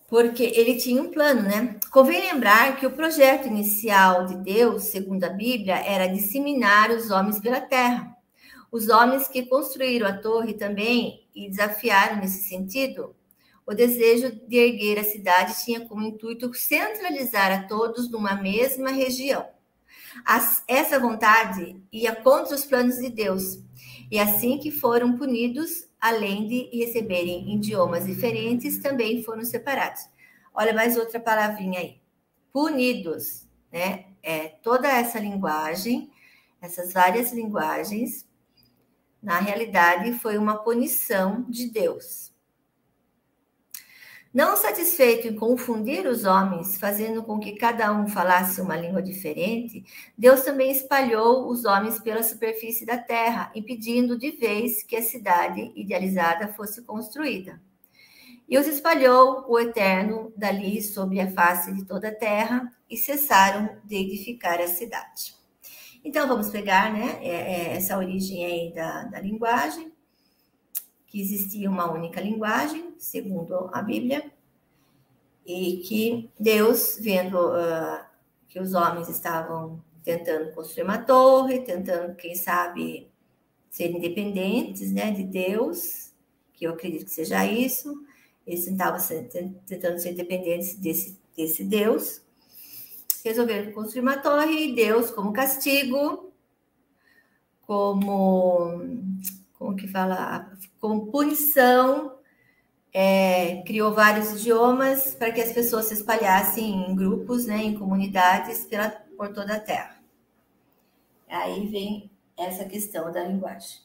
[0.07, 1.79] Porque ele tinha um plano, né?
[1.91, 7.39] Convém lembrar que o projeto inicial de Deus, segundo a Bíblia, era disseminar os homens
[7.39, 8.15] pela terra.
[8.71, 13.15] Os homens que construíram a torre também e desafiaram nesse sentido,
[13.65, 19.47] o desejo de erguer a cidade tinha como intuito centralizar a todos numa mesma região.
[20.23, 23.59] As, essa vontade ia contra os planos de Deus,
[24.11, 30.07] e assim que foram punidos, além de receberem idiomas diferentes, também foram separados.
[30.53, 31.99] Olha mais outra palavrinha aí.
[32.53, 34.05] Punidos, né?
[34.21, 36.11] É, toda essa linguagem,
[36.61, 38.23] essas várias linguagens,
[39.21, 42.31] na realidade, foi uma punição de Deus.
[44.35, 49.85] Não satisfeito em confundir os homens, fazendo com que cada um falasse uma língua diferente,
[50.17, 55.71] Deus também espalhou os homens pela superfície da terra, impedindo de vez que a cidade
[55.73, 57.61] idealizada fosse construída.
[58.49, 63.77] E os espalhou o Eterno dali sobre a face de toda a terra, e cessaram
[63.85, 65.33] de edificar a cidade.
[66.03, 69.94] Então, vamos pegar né, é, é, essa origem aí da, da linguagem,
[71.15, 74.29] que existia uma única linguagem, segundo a Bíblia,
[75.45, 78.03] e que Deus, vendo uh,
[78.49, 83.09] que os homens estavam tentando construir uma torre, tentando, quem sabe,
[83.69, 86.11] ser independentes né, de Deus,
[86.51, 88.05] que eu acredito que seja isso,
[88.45, 88.99] eles estavam
[89.65, 92.21] tentando ser independentes desse, desse Deus,
[93.23, 96.33] resolveram construir uma torre e Deus, como castigo,
[97.61, 98.81] como,
[99.53, 100.51] como que fala,
[100.85, 102.19] como punição,
[102.93, 108.65] é, criou vários idiomas para que as pessoas se espalhassem em grupos, né, em comunidades
[108.65, 109.99] pela, por toda a Terra.
[111.27, 113.79] Aí vem essa questão da linguagem.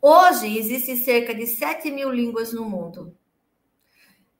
[0.00, 3.14] Hoje existem cerca de 7 mil línguas no mundo.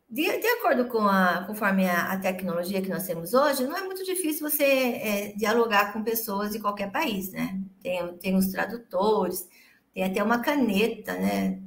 [0.09, 3.83] De, de acordo com a, conforme a, a, tecnologia que nós temos hoje, não é
[3.83, 7.61] muito difícil você é, dialogar com pessoas de qualquer país, né?
[7.83, 9.47] Tem, tem os tradutores,
[9.95, 11.61] tem até uma caneta, né?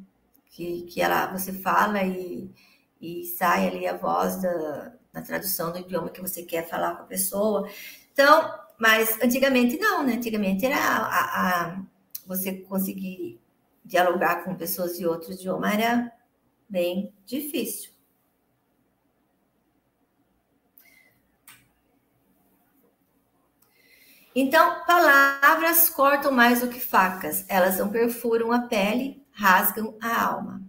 [0.50, 2.52] Que, que ela, você fala e,
[3.02, 7.04] e sai ali a voz da, da tradução do idioma que você quer falar com
[7.04, 7.68] a pessoa.
[8.12, 10.14] Então, mas antigamente não, né?
[10.14, 11.84] Antigamente era a, a
[12.26, 13.40] você conseguir
[13.84, 16.12] dialogar com pessoas de outro idioma era
[16.70, 17.93] bem difícil.
[24.36, 30.64] Então, palavras cortam mais do que facas, elas não perfuram a pele, rasgam a alma.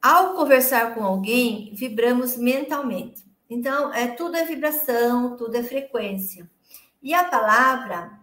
[0.00, 3.24] Ao conversar com alguém, vibramos mentalmente.
[3.48, 6.50] Então, é tudo é vibração, tudo é frequência.
[7.02, 8.18] E a palavra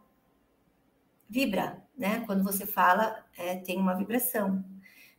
[1.30, 2.24] vibra, né?
[2.26, 4.66] Quando você fala, é, tem uma vibração.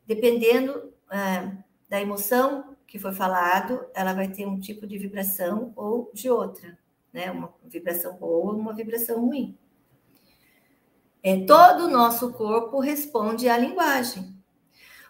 [0.04, 1.52] Dependendo é,
[1.88, 6.81] da emoção que foi falado, ela vai ter um tipo de vibração ou de outra
[7.12, 7.30] né?
[7.30, 9.56] Uma vibração boa, uma vibração ruim.
[11.22, 14.36] É, todo o nosso corpo responde à linguagem.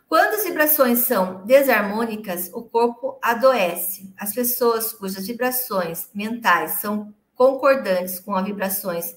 [0.09, 4.13] Quando as vibrações são desarmônicas, o corpo adoece.
[4.19, 9.17] As pessoas cujas vibrações mentais são concordantes com as vibrações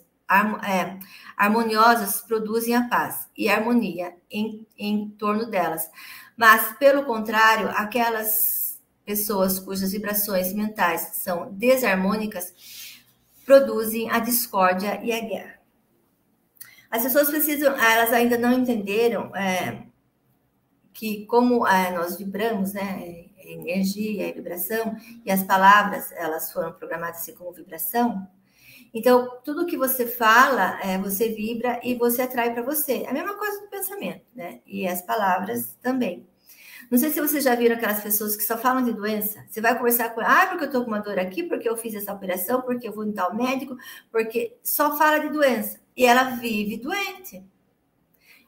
[0.64, 0.98] é,
[1.38, 5.90] harmoniosas produzem a paz e a harmonia em, em torno delas.
[6.36, 8.65] Mas, pelo contrário, aquelas
[9.06, 12.54] pessoas cujas vibrações mentais são desarmônicas
[13.46, 15.60] produzem a discórdia e a guerra.
[16.90, 19.84] As pessoas precisam, elas ainda não entenderam é,
[20.94, 26.74] que como é, nós vibramos, né, é energia, é vibração, e as palavras elas foram
[26.74, 28.28] programadas assim como vibração.
[28.94, 33.06] Então, tudo que você fala, é, você vibra e você atrai para você.
[33.08, 34.62] A mesma coisa do pensamento, né?
[34.66, 36.26] E as palavras também.
[36.90, 39.46] Não sei se vocês já viram aquelas pessoas que só falam de doença.
[39.50, 41.76] Você vai conversar com ela, ah, porque eu tô com uma dor aqui, porque eu
[41.76, 43.76] fiz essa operação, porque eu vou em tal médico,
[44.12, 45.80] porque só fala de doença.
[45.96, 47.44] E ela vive doente.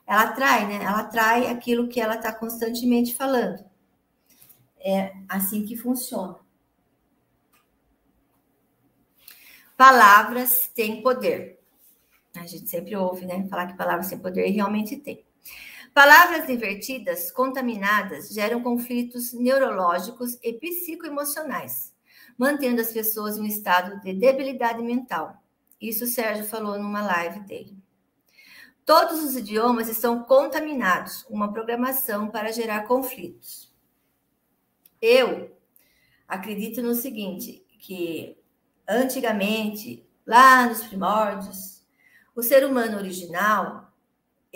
[0.05, 0.75] Ela atrai, né?
[0.75, 3.65] Ela atrai aquilo que ela está constantemente falando.
[4.79, 6.37] É assim que funciona.
[9.75, 11.59] Palavras têm poder.
[12.35, 13.47] A gente sempre ouve, né?
[13.49, 15.25] Falar que palavras têm poder e realmente tem.
[15.97, 21.91] Palavras invertidas, contaminadas, geram conflitos neurológicos e psicoemocionais.
[22.37, 25.41] mantendo as pessoas em um estado de debilidade mental.
[25.81, 27.75] Isso o Sérgio falou numa live dele.
[28.85, 33.73] Todos os idiomas estão contaminados, uma programação para gerar conflitos.
[35.01, 35.57] Eu
[36.27, 38.37] acredito no seguinte, que
[38.87, 41.83] antigamente, lá nos primórdios,
[42.35, 43.86] o ser humano original,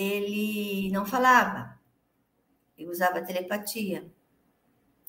[0.02, 1.80] ele não falava,
[2.78, 4.12] ele usava telepatia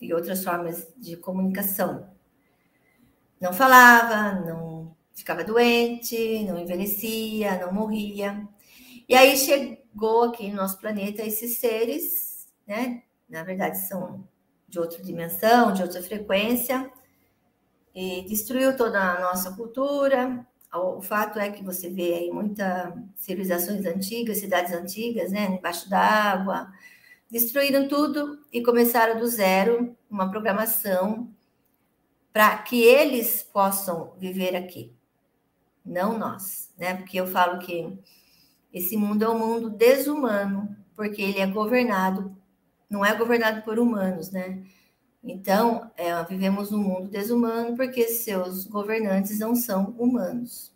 [0.00, 2.10] e outras formas de comunicação.
[3.40, 8.46] Não falava, não ficava doente, não envelhecia, não morria.
[9.08, 13.02] E aí chegou aqui no nosso planeta esses seres, né?
[13.28, 14.26] Na verdade, são
[14.68, 16.90] de outra dimensão, de outra frequência,
[17.94, 20.46] e destruiu toda a nossa cultura.
[20.74, 26.72] O fato é que você vê aí muitas civilizações antigas, cidades antigas, né, embaixo d'água,
[27.30, 31.30] destruíram tudo e começaram do zero uma programação
[32.32, 34.94] para que eles possam viver aqui,
[35.84, 36.94] não nós, né?
[36.94, 37.98] Porque eu falo que
[38.72, 42.34] esse mundo é um mundo desumano, porque ele é governado,
[42.88, 44.62] não é governado por humanos, né?
[45.22, 50.72] Então, é, vivemos num mundo desumano porque seus governantes não são humanos.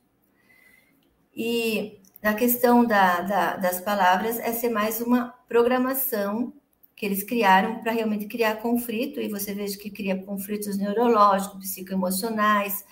[1.35, 6.53] E na questão da, da, das palavras, essa é mais uma programação
[6.95, 12.85] que eles criaram para realmente criar conflito, e você veja que cria conflitos neurológicos, psicoemocionais,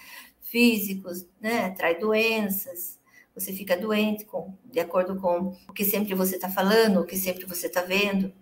[0.43, 1.71] físicos, né?
[1.71, 2.99] traz doenças,
[3.35, 7.17] você fica doente com, de acordo com o que sempre você está falando, o que
[7.17, 8.33] sempre você está vendo.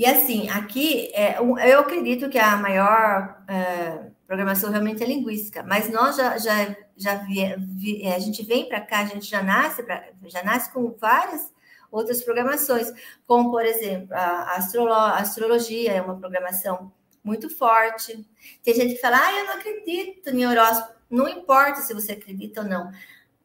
[0.00, 5.92] E assim, aqui, é, eu acredito que a maior é, programação realmente é linguística, mas
[5.92, 9.42] nós já, já, já vi, vi, é, a gente vem para cá, a gente já
[9.42, 11.52] nasce, pra, já nasce com várias
[11.90, 12.90] outras programações,
[13.26, 16.90] como, por exemplo, a, astrolo, a astrologia é uma programação
[17.22, 18.26] muito forte.
[18.62, 20.94] Tem gente que fala, ah, eu não acredito em horóscopo.
[21.10, 22.90] Não importa se você acredita ou não.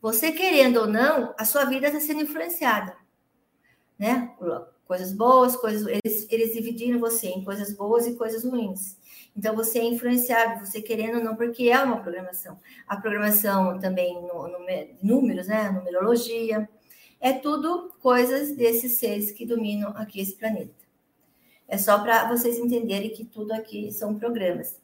[0.01, 2.95] Você querendo ou não, a sua vida está sendo influenciada,
[3.99, 4.33] né?
[4.85, 5.87] Coisas boas, coisas.
[5.87, 8.97] Eles, eles dividiram você em coisas boas e coisas ruins.
[9.35, 12.57] Então você é influenciável, você querendo ou não, porque é uma programação.
[12.87, 14.59] A programação também no, no
[15.01, 15.69] números, né?
[15.71, 16.69] Numerologia.
[17.19, 20.85] É tudo coisas desses seres que dominam aqui esse planeta.
[21.67, 24.79] É só para vocês entenderem que tudo aqui são programas.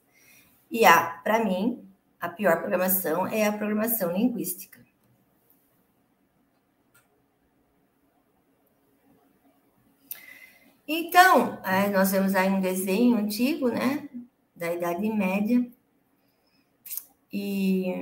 [0.69, 1.87] E há, para mim,
[2.19, 4.80] a pior programação é a programação linguística.
[10.93, 11.57] Então,
[11.93, 14.09] nós vemos aí um desenho antigo, né,
[14.53, 15.65] da Idade Média.
[17.31, 17.93] E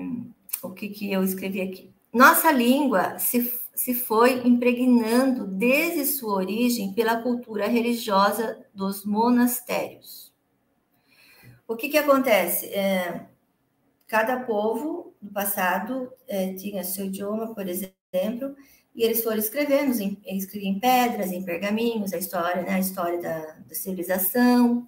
[0.63, 1.93] o que, que eu escrevi aqui?
[2.11, 10.33] Nossa língua se, se foi impregnando desde sua origem pela cultura religiosa dos monastérios.
[11.67, 12.65] O que, que acontece?
[12.73, 13.29] É,
[14.09, 18.55] Cada povo do passado é, tinha seu idioma, por exemplo,
[18.95, 19.91] e eles foram escrevendo,
[20.25, 24.87] eles escreviam em pedras, em pergaminhos, a história, né, a história da, da civilização.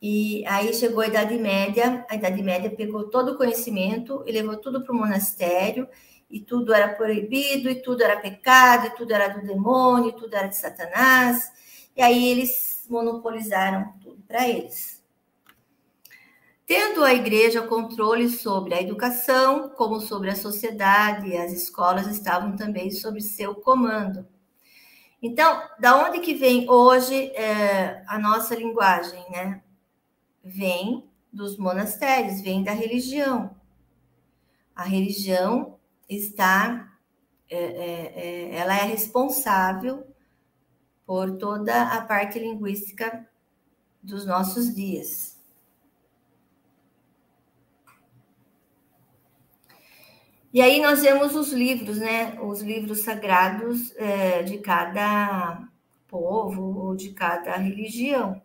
[0.00, 4.56] E aí chegou a Idade Média, a Idade Média pegou todo o conhecimento e levou
[4.58, 5.88] tudo para o monastério,
[6.30, 10.34] e tudo era proibido, e tudo era pecado, e tudo era do demônio, e tudo
[10.34, 11.50] era de Satanás.
[11.96, 14.93] E aí eles monopolizaram tudo para eles.
[16.66, 22.90] Tendo a igreja controle sobre a educação, como sobre a sociedade, as escolas estavam também
[22.90, 24.26] sob seu comando.
[25.22, 29.62] Então, da onde que vem hoje é, a nossa linguagem, né?
[30.42, 33.54] Vem dos monastérios, vem da religião.
[34.74, 36.92] A religião está,
[37.48, 40.06] é, é, é ela é responsável
[41.06, 43.28] por toda a parte linguística
[44.02, 45.33] dos nossos dias.
[50.54, 52.40] E aí nós vemos os livros, né?
[52.40, 55.66] Os livros sagrados é, de cada
[56.06, 58.40] povo ou de cada religião.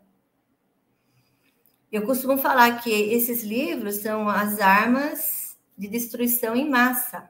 [1.91, 7.29] Eu costumo falar que esses livros são as armas de destruição em massa,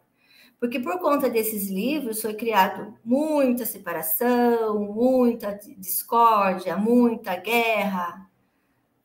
[0.62, 8.30] porque por conta desses livros foi criado muita separação, muita discórdia, muita guerra,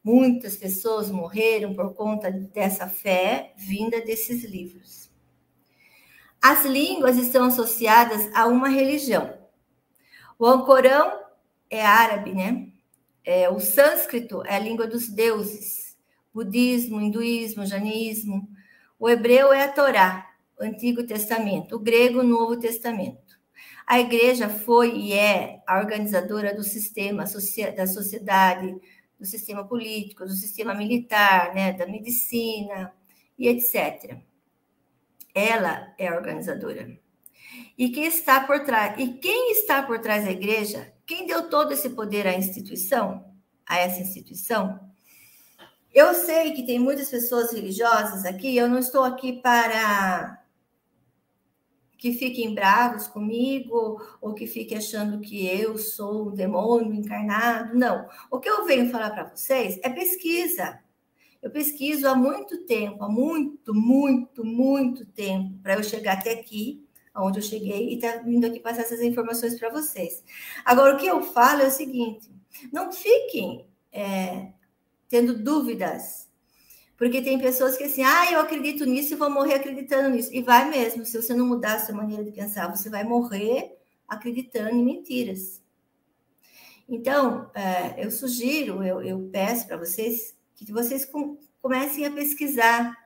[0.04, 5.03] muitas pessoas morreram por conta dessa fé vinda desses livros.
[6.46, 9.32] As línguas estão associadas a uma religião.
[10.38, 11.22] O Ancorão
[11.70, 12.68] é árabe, né?
[13.24, 15.96] É, o sânscrito é a língua dos deuses.
[16.34, 18.46] Budismo, hinduísmo, jainismo.
[18.98, 20.30] O hebreu é a Torá,
[20.60, 21.76] o Antigo Testamento.
[21.76, 23.38] O grego, o Novo Testamento.
[23.86, 27.24] A igreja foi e é a organizadora do sistema
[27.74, 28.78] da sociedade,
[29.18, 32.92] do sistema político, do sistema militar, né, da medicina
[33.38, 34.22] e etc.
[35.34, 36.96] Ela é a organizadora.
[37.76, 38.94] E quem está por trás?
[38.98, 40.92] E quem está por trás da igreja?
[41.04, 43.24] Quem deu todo esse poder à instituição?
[43.66, 44.78] A essa instituição?
[45.92, 50.44] Eu sei que tem muitas pessoas religiosas aqui, eu não estou aqui para
[51.96, 57.78] que fiquem bravos comigo ou que fiquem achando que eu sou o demônio encarnado.
[57.78, 58.06] Não.
[58.30, 60.83] O que eu venho falar para vocês é pesquisa.
[61.44, 66.82] Eu pesquiso há muito tempo, há muito, muito, muito tempo, para eu chegar até aqui,
[67.14, 70.24] onde eu cheguei, e tá vindo aqui passar essas informações para vocês.
[70.64, 72.30] Agora, o que eu falo é o seguinte:
[72.72, 74.52] não fiquem é,
[75.06, 76.30] tendo dúvidas.
[76.96, 80.32] Porque tem pessoas que assim, ah, eu acredito nisso e vou morrer acreditando nisso.
[80.32, 83.76] E vai mesmo, se você não mudar a sua maneira de pensar, você vai morrer
[84.08, 85.60] acreditando em mentiras.
[86.88, 92.96] Então, é, eu sugiro, eu, eu peço para vocês que vocês com, comecem a pesquisar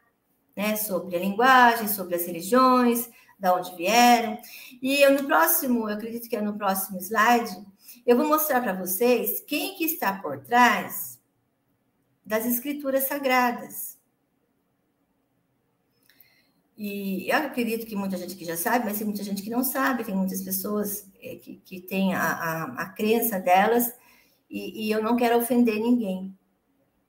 [0.56, 4.38] né, sobre a linguagem, sobre as religiões, da onde vieram.
[4.82, 7.56] E eu no próximo, eu acredito que é no próximo slide,
[8.04, 11.20] eu vou mostrar para vocês quem que está por trás
[12.24, 13.98] das escrituras sagradas.
[16.76, 19.64] E eu acredito que muita gente que já sabe, mas tem muita gente que não
[19.64, 23.92] sabe, tem muitas pessoas eh, que, que têm a, a, a crença delas,
[24.48, 26.37] e, e, eu não quero ofender ninguém,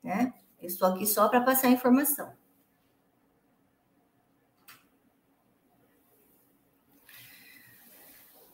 [0.10, 0.34] né?
[0.60, 2.34] Eu estou aqui só para passar informação.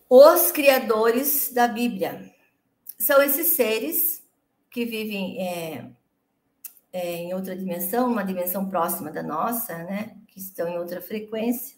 [0.08, 2.32] Os criadores da Bíblia
[3.00, 4.24] são esses seres
[4.70, 5.90] que vivem é,
[6.94, 11.78] é, em outra dimensão, uma dimensão próxima da nossa, né, que estão em outra frequência.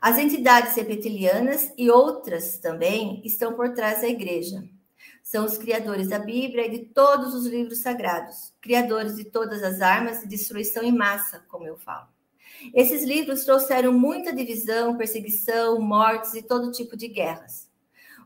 [0.00, 4.62] As entidades reptilianas e outras também estão por trás da igreja.
[5.24, 9.80] São os criadores da Bíblia e de todos os livros sagrados, criadores de todas as
[9.80, 12.06] armas de destruição em massa, como eu falo.
[12.74, 17.70] Esses livros trouxeram muita divisão, perseguição, mortes e todo tipo de guerras.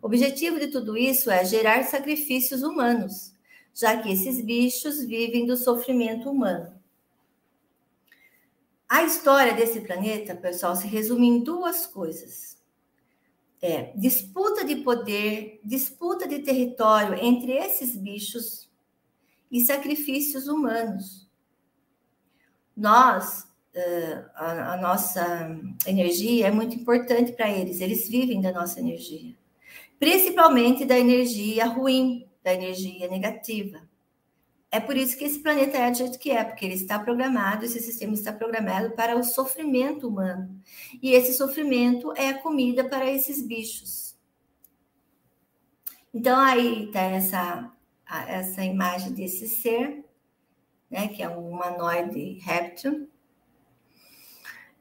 [0.02, 3.32] O objetivo de tudo isso é gerar sacrifícios humanos,
[3.72, 6.76] já que esses bichos vivem do sofrimento humano.
[8.88, 12.57] A história desse planeta, pessoal, se resume em duas coisas.
[13.60, 18.70] É disputa de poder, disputa de território entre esses bichos
[19.50, 21.28] e sacrifícios humanos.
[22.76, 23.48] Nós,
[24.36, 29.34] a, nossa energia é muito importante para eles, eles vivem da nossa energia,
[29.98, 33.87] principalmente da energia ruim, da energia negativa.
[34.70, 37.64] É por isso que esse planeta é do jeito que é, porque ele está programado,
[37.64, 40.60] esse sistema está programado para o sofrimento humano.
[41.02, 44.14] E esse sofrimento é a comida para esses bichos.
[46.12, 47.72] Então, aí está essa,
[48.26, 50.04] essa imagem desse ser,
[50.90, 53.08] né, que é um humanoide réptil.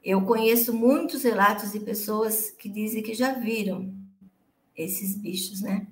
[0.03, 3.93] Eu conheço muitos relatos de pessoas que dizem que já viram
[4.75, 5.87] esses bichos, né?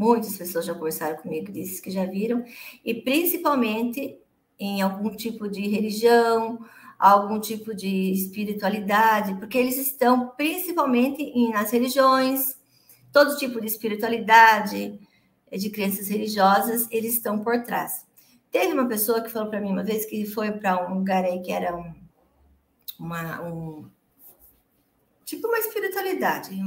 [0.00, 2.42] Muitas pessoas já conversaram comigo, disse que já viram,
[2.82, 4.18] e principalmente
[4.58, 6.58] em algum tipo de religião,
[6.98, 12.56] algum tipo de espiritualidade, porque eles estão principalmente nas religiões,
[13.12, 14.98] todo tipo de espiritualidade,
[15.52, 18.06] de crenças religiosas, eles estão por trás.
[18.50, 21.42] Teve uma pessoa que falou para mim uma vez que foi para um lugar aí
[21.42, 21.92] que era um,
[22.98, 23.84] uma, um
[25.26, 26.58] tipo uma espiritualidade.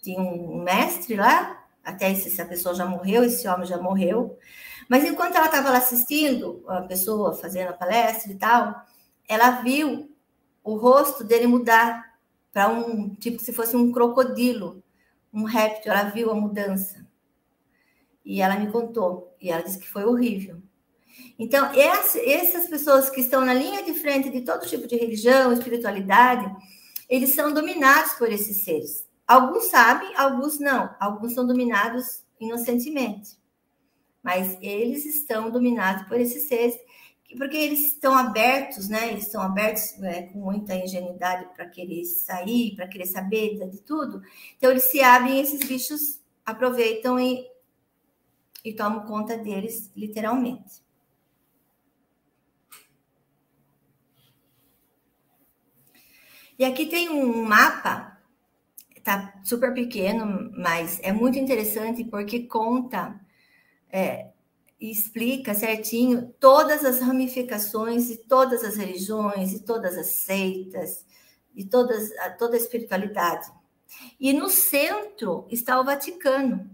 [0.00, 1.58] Tinha um mestre lá
[1.88, 4.38] até se a pessoa já morreu, esse homem já morreu.
[4.88, 8.74] Mas enquanto ela estava lá assistindo, a pessoa fazendo a palestra e tal,
[9.26, 10.14] ela viu
[10.62, 12.04] o rosto dele mudar
[12.52, 14.82] para um tipo se fosse um crocodilo,
[15.32, 15.92] um réptil.
[15.92, 17.06] Ela viu a mudança.
[18.22, 19.34] E ela me contou.
[19.40, 20.60] E ela disse que foi horrível.
[21.38, 26.54] Então, essas pessoas que estão na linha de frente de todo tipo de religião, espiritualidade,
[27.08, 29.07] eles são dominados por esses seres.
[29.28, 30.96] Alguns sabem, alguns não.
[30.98, 33.36] Alguns são dominados inocentemente.
[34.22, 36.74] Mas eles estão dominados por esses seres,
[37.36, 39.10] porque eles estão abertos, né?
[39.10, 44.22] Eles estão abertos é, com muita ingenuidade para querer sair, para querer saber de tudo.
[44.56, 47.46] Então, eles se abrem esses bichos aproveitam e,
[48.64, 50.82] e tomam conta deles, literalmente.
[56.58, 58.17] E aqui tem um mapa
[59.00, 63.18] tá super pequeno, mas é muito interessante porque conta
[63.90, 64.30] é,
[64.80, 71.04] e explica certinho todas as ramificações de todas as religiões, e todas as seitas,
[71.52, 73.50] de todas, toda a espiritualidade.
[74.20, 76.70] E no centro está o Vaticano.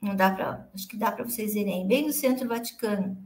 [0.00, 3.16] Não dá para, acho que dá para vocês verem, bem no centro do Vaticano.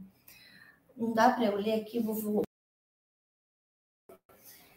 [0.95, 2.43] Não dá para eu ler aqui, vou,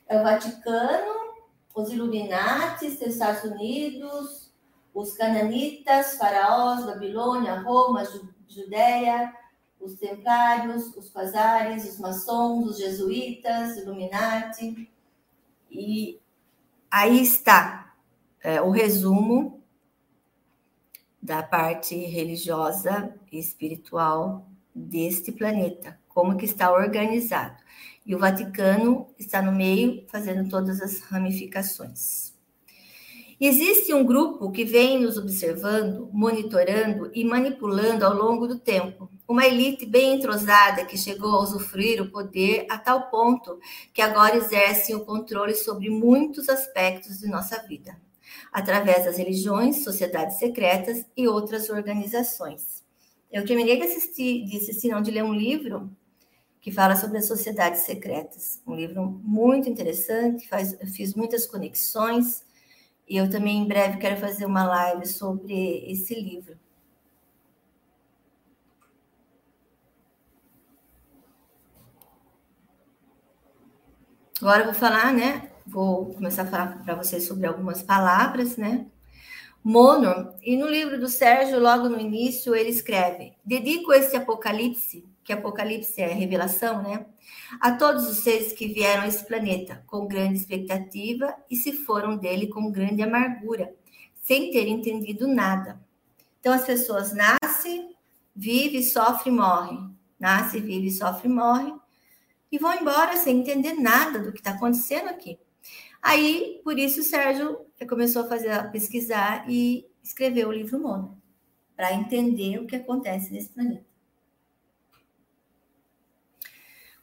[0.09, 1.30] É o Vaticano,
[1.75, 4.53] os Illuminatis dos Estados Unidos,
[4.93, 8.03] os cananitas, faraós, Babilônia, Roma,
[8.49, 9.33] Judéia,
[9.81, 14.91] os templários, os quasares, os maçons, os jesuítas, Illuminati.
[15.71, 16.21] E
[16.91, 17.95] aí está
[18.43, 19.63] é, o resumo
[21.23, 27.57] da parte religiosa e espiritual deste planeta, como que está organizado.
[28.05, 32.35] E o Vaticano está no meio, fazendo todas as ramificações.
[33.41, 39.11] Existe um grupo que vem nos observando, monitorando e manipulando ao longo do tempo.
[39.27, 43.59] Uma elite bem entrosada que chegou a usufruir o poder a tal ponto
[43.95, 47.99] que agora exerce o controle sobre muitos aspectos de nossa vida,
[48.53, 52.85] através das religiões, sociedades secretas e outras organizações.
[53.33, 55.91] Eu terminei de assistir, de assistir, não, de ler um livro
[56.61, 58.63] que fala sobre as sociedades secretas.
[58.67, 62.45] Um livro muito interessante, faz, fiz muitas conexões
[63.09, 66.59] e eu também em breve quero fazer uma live sobre esse livro.
[74.41, 75.51] Agora eu vou falar, né?
[75.67, 78.87] Vou começar a falar para vocês sobre algumas palavras, né?
[79.63, 85.35] Mono, e no livro do Sérgio, logo no início, ele escreve: Dedico este apocalipse, que
[85.35, 87.07] apocalipse é revelação, né?
[87.61, 92.17] a todos os seres que vieram a esse planeta com grande expectativa e se foram
[92.17, 93.73] dele com grande amargura,
[94.21, 95.81] sem ter entendido nada.
[96.41, 97.95] Então, as pessoas nascem,
[98.35, 99.97] vivem, sofrem, morrem.
[100.19, 101.73] Nasce, vive, sofre, morre
[102.53, 105.39] e vão embora sem entender nada do que está acontecendo aqui.
[106.03, 111.23] Aí, por isso, o Sérgio começou a fazer a pesquisar e escreveu o livro Mono,
[111.77, 113.90] para entender o que acontece nesse planeta.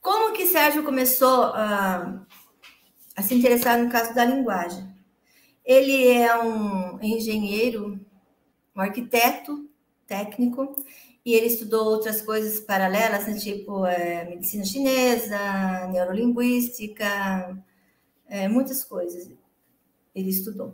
[0.08, 2.26] Como que Sérgio começou a,
[3.14, 4.88] a se interessar no caso da linguagem?
[5.66, 8.00] Ele é um engenheiro,
[8.74, 9.70] um arquiteto
[10.08, 10.82] técnico,
[11.26, 17.62] e ele estudou outras coisas paralelas, né, tipo é, medicina chinesa, neurolinguística,
[18.30, 19.30] é, muitas coisas
[20.16, 20.74] ele estudou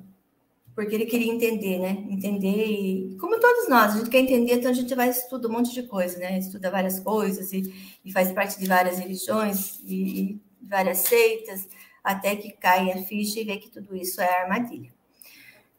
[0.76, 1.92] porque ele queria entender, né?
[2.10, 5.52] Entender e como todos nós, a gente quer entender, então a gente vai estudar um
[5.52, 6.38] monte de coisa, né?
[6.40, 11.68] Estuda várias coisas e, e faz parte de várias religiões e, e, várias seitas,
[12.04, 14.92] até que cai a ficha e vê que tudo isso é armadilha.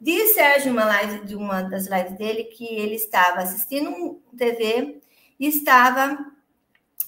[0.01, 5.01] Diz Sérgio uma live de uma das lives dele que ele estava assistindo um TV
[5.41, 6.19] e estava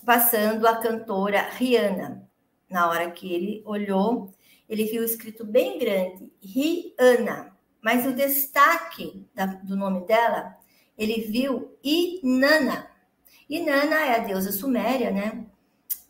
[0.05, 2.27] passando a cantora Rihanna.
[2.69, 4.33] Na hora que ele olhou,
[4.69, 7.56] ele viu escrito bem grande Rihanna
[7.87, 10.57] mas o destaque da, do nome dela,
[10.99, 12.91] ele viu Inanna.
[13.49, 15.47] Inanna é a deusa suméria, né?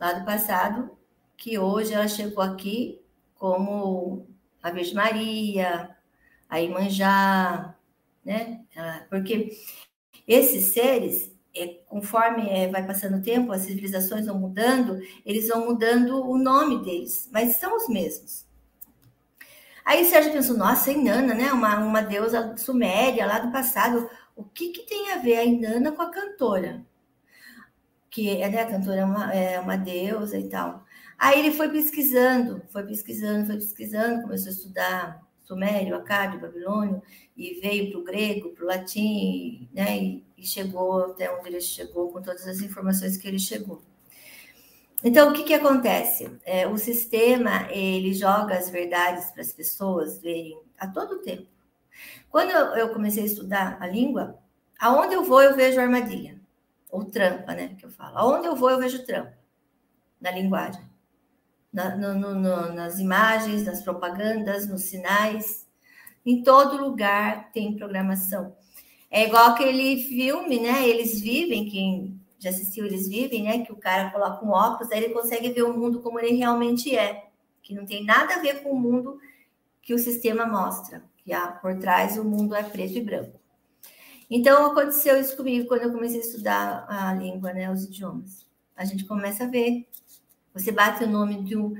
[0.00, 0.96] Lá do passado,
[1.36, 3.02] que hoje ela chegou aqui
[3.34, 4.26] como
[4.62, 5.94] a Virgem Maria,
[6.48, 7.74] a Imanjá,
[8.24, 8.64] né?
[9.10, 9.50] Porque
[10.26, 15.66] esses seres, é, conforme é, vai passando o tempo, as civilizações vão mudando, eles vão
[15.66, 18.45] mudando o nome deles, mas são os mesmos.
[19.86, 21.52] Aí Sérgio pensou, nossa, Inanna, né?
[21.52, 24.10] Uma, uma deusa suméria lá do passado.
[24.34, 26.84] O que, que tem a ver a Inanna com a cantora?
[28.10, 30.84] Que né, a cantora é uma, é uma deusa e tal.
[31.16, 37.00] Aí ele foi pesquisando, foi pesquisando, foi pesquisando, começou a estudar sumério, acádio, babilônio,
[37.36, 39.96] e veio para o grego, para o latim, né?
[39.98, 43.80] E, e chegou até onde ele chegou com todas as informações que ele chegou.
[45.04, 46.30] Então, o que, que acontece?
[46.44, 51.46] É, o sistema ele joga as verdades para as pessoas verem a todo tempo.
[52.30, 54.38] Quando eu, comecei a estudar a língua,
[54.78, 56.38] aonde eu vou eu vejo armadilha,
[56.90, 57.74] ou trampa, né?
[57.78, 58.18] Que eu falo.
[58.18, 59.36] Aonde eu vou eu vejo trampa
[60.20, 60.82] na linguagem,
[61.72, 65.66] na, no, no, no, nas imagens, nas propagandas, nos sinais.
[66.24, 68.56] Em todo lugar tem programação.
[69.10, 70.88] É igual aquele filme, né?
[70.88, 73.64] Eles vivem, quem já assistiu Eles Vivem, né?
[73.64, 76.96] Que o cara coloca um óculos, aí ele consegue ver o mundo como ele realmente
[76.96, 77.28] é,
[77.62, 79.18] que não tem nada a ver com o mundo
[79.82, 83.40] que o sistema mostra, que há por trás o mundo é preto e branco.
[84.28, 88.44] Então aconteceu isso comigo quando eu comecei a estudar a língua, né, os idiomas.
[88.76, 89.88] A gente começa a ver.
[90.52, 91.74] Você bate o nome de um,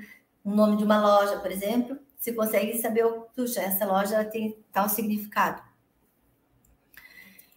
[0.45, 3.05] um nome de uma loja, por exemplo, você consegue saber,
[3.35, 5.63] puxa, essa loja tem tal significado.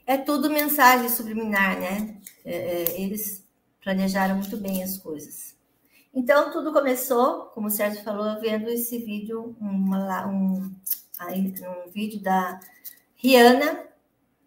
[0.09, 2.19] É tudo mensagem subliminar, né?
[2.43, 3.47] É, é, eles
[3.79, 5.55] planejaram muito bem as coisas.
[6.11, 10.75] Então, tudo começou, como o Sérgio falou, vendo esse vídeo, uma, um,
[11.21, 12.59] um vídeo da
[13.17, 13.85] Rihanna,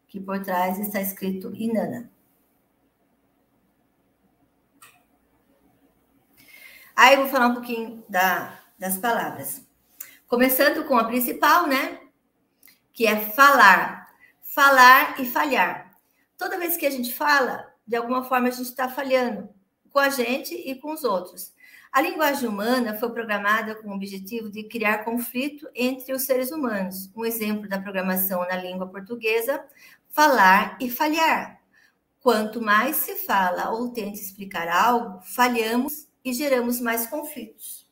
[0.08, 2.10] que por trás está escrito Inanna.
[6.96, 9.64] Aí eu vou falar um pouquinho da, das palavras.
[10.26, 12.00] Começando com a principal, né?
[12.92, 14.01] Que é falar.
[14.55, 15.98] Falar e falhar.
[16.36, 19.48] Toda vez que a gente fala, de alguma forma a gente está falhando
[19.88, 21.55] com a gente e com os outros.
[21.90, 27.11] A linguagem humana foi programada com o objetivo de criar conflito entre os seres humanos.
[27.16, 29.64] Um exemplo da programação na língua portuguesa:
[30.11, 31.59] falar e falhar.
[32.20, 37.88] Quanto mais se fala ou tenta explicar algo, falhamos e geramos mais conflitos.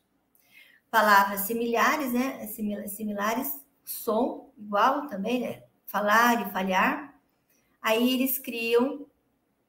[0.91, 2.45] Palavras similares, né?
[2.45, 5.70] Similares, som igual também, né?
[5.91, 7.13] Falar e falhar.
[7.81, 9.05] Aí eles criam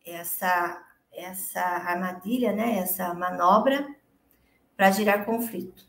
[0.05, 0.81] essa
[1.13, 2.79] essa armadilha, né?
[2.79, 3.87] Essa manobra
[4.77, 5.85] para gerar conflito.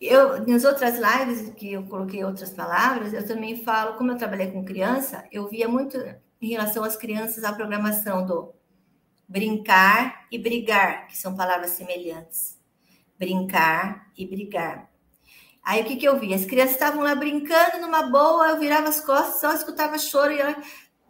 [0.00, 4.50] Eu, nas outras lives que eu coloquei outras palavras, eu também falo, como eu trabalhei
[4.50, 5.96] com criança, eu via muito
[6.40, 8.52] em relação às crianças a programação do
[9.26, 12.58] brincar e brigar, que são palavras semelhantes.
[13.18, 14.90] Brincar e brigar.
[15.64, 16.34] Aí o que, que eu vi?
[16.34, 20.38] As crianças estavam lá brincando numa boa, eu virava as costas, só escutava choro e
[20.38, 20.56] ela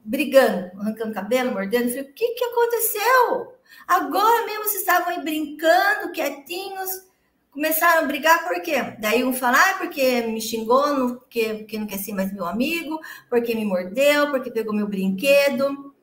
[0.05, 1.85] brigando, arrancando cabelo, mordendo.
[1.85, 3.55] Eu falei, o que, que aconteceu?
[3.89, 7.09] Agora mesmo vocês estavam aí brincando, quietinhos,
[7.51, 8.97] começaram a brigar por quê?
[9.01, 13.01] Daí um fala, ah, porque me xingou, porque, porque não quer ser mais meu amigo,
[13.29, 15.95] porque me mordeu, porque pegou meu brinquedo.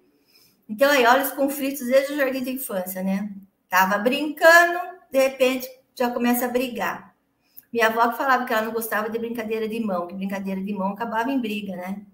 [0.68, 3.30] Então aí, olha os conflitos desde o jardim de infância, né?
[3.70, 4.80] Tava brincando,
[5.10, 5.70] de repente
[6.02, 7.16] já começa a brigar.
[7.72, 10.74] Minha avó que falava que ela não gostava de brincadeira de mão, que brincadeira de
[10.74, 12.06] mão acabava em briga, né?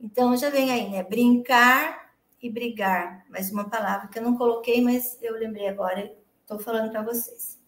[0.00, 1.02] Então, já vem aí, né?
[1.02, 3.24] Brincar e brigar.
[3.28, 7.60] Mais uma palavra que eu não coloquei, mas eu lembrei agora, estou falando para vocês.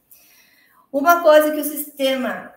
[0.90, 2.54] Uma coisa que o sistema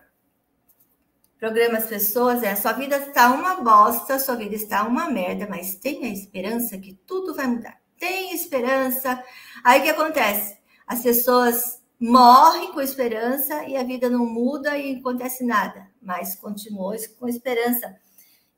[1.38, 5.74] programa as pessoas é: sua vida está uma bosta, sua vida está uma merda, mas
[5.74, 7.76] tenha esperança que tudo vai mudar.
[7.98, 9.22] Tem esperança.
[9.64, 10.56] Aí o que acontece?
[10.86, 16.96] As pessoas morrem com esperança e a vida não muda e acontece nada, mas continua
[17.18, 17.98] com esperança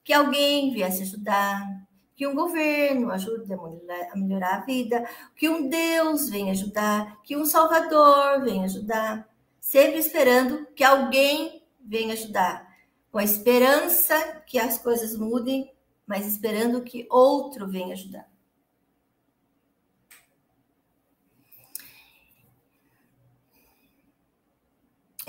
[0.05, 1.67] que alguém viesse ajudar,
[2.15, 7.47] que um governo ajude a melhorar a vida, que um Deus venha ajudar, que um
[7.47, 9.27] Salvador venha ajudar,
[9.59, 12.69] sempre esperando que alguém venha ajudar,
[13.11, 15.73] com a esperança que as coisas mudem,
[16.07, 18.30] mas esperando que outro venha ajudar.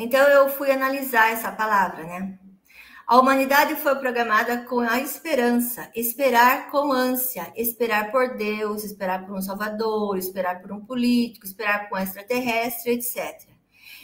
[0.01, 2.39] Então eu fui analisar essa palavra, né?
[3.05, 9.35] A humanidade foi programada com a esperança, esperar com ânsia, esperar por Deus, esperar por
[9.35, 13.47] um Salvador, esperar por um político, esperar por um extraterrestre, etc.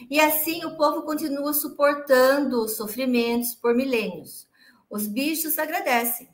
[0.07, 4.47] E assim o povo continua suportando os sofrimentos por milênios.
[4.87, 6.29] Os bichos agradecem,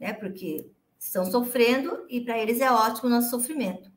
[0.00, 0.14] né?
[0.14, 3.91] Porque estão sofrendo e para eles é ótimo o nosso sofrimento.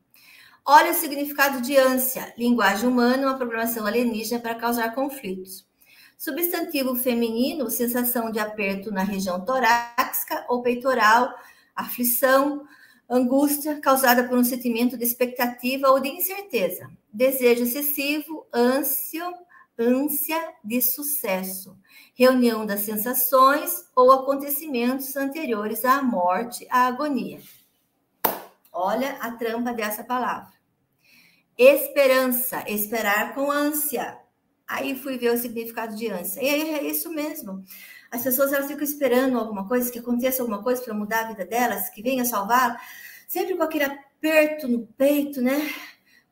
[0.68, 5.64] Olha o significado de ânsia, linguagem humana, uma programação alienígena para causar conflitos.
[6.18, 11.32] Substantivo feminino, sensação de aperto na região torácica ou peitoral,
[11.72, 12.66] aflição,
[13.08, 19.32] angústia causada por um sentimento de expectativa ou de incerteza, desejo excessivo, ânsia,
[19.78, 21.78] ânsia de sucesso,
[22.12, 27.38] reunião das sensações ou acontecimentos anteriores à morte, à agonia.
[28.72, 30.55] Olha a trampa dessa palavra.
[31.58, 34.18] Esperança, esperar com ânsia,
[34.68, 36.42] Aí fui ver o significado de ânsia.
[36.42, 37.62] E aí é isso mesmo.
[38.10, 41.46] As pessoas elas ficam esperando alguma coisa, que aconteça alguma coisa para mudar a vida
[41.46, 42.76] delas, que venha salvar,
[43.28, 45.72] sempre com aquele aperto no peito, né?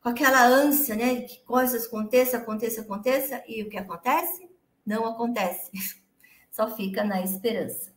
[0.01, 1.21] Com aquela ânsia, né?
[1.21, 4.49] Que coisas aconteçam, aconteça, aconteça, e o que acontece?
[4.85, 5.71] Não acontece.
[6.51, 7.93] Só fica na esperança.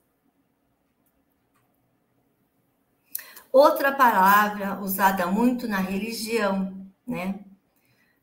[3.50, 6.77] Outra palavra usada muito na religião,
[7.08, 7.44] né?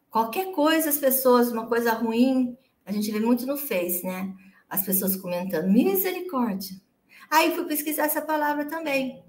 [0.10, 4.34] Qualquer coisa, as pessoas, uma coisa ruim, a gente vê muito no Face, né?
[4.70, 6.80] As pessoas comentando, misericórdia.
[7.30, 9.24] Aí fui pesquisar essa palavra também.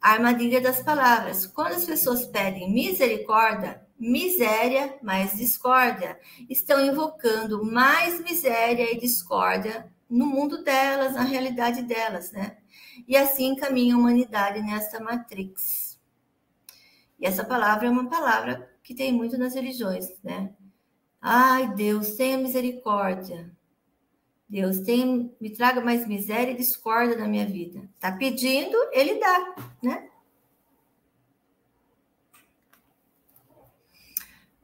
[0.00, 1.46] A armadilha das palavras.
[1.46, 6.18] Quando as pessoas pedem misericórdia, miséria mais discórdia,
[6.48, 12.58] estão invocando mais miséria e discórdia no mundo delas, na realidade delas, né?
[13.06, 15.98] E assim caminha a humanidade nesta matrix.
[17.18, 20.54] E essa palavra é uma palavra que tem muito nas religiões, né?
[21.20, 23.50] Ai, Deus, tenha misericórdia.
[24.48, 27.90] Deus, tenha, me traga mais miséria e discórdia na minha vida.
[27.98, 30.08] Tá pedindo, ele dá, né?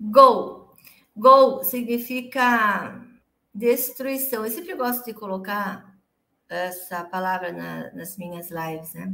[0.01, 0.73] Go.
[1.17, 3.05] Go significa
[3.53, 4.47] destruição.
[4.47, 5.99] Eu sempre gosto de colocar
[6.49, 9.13] essa palavra na, nas minhas lives, né?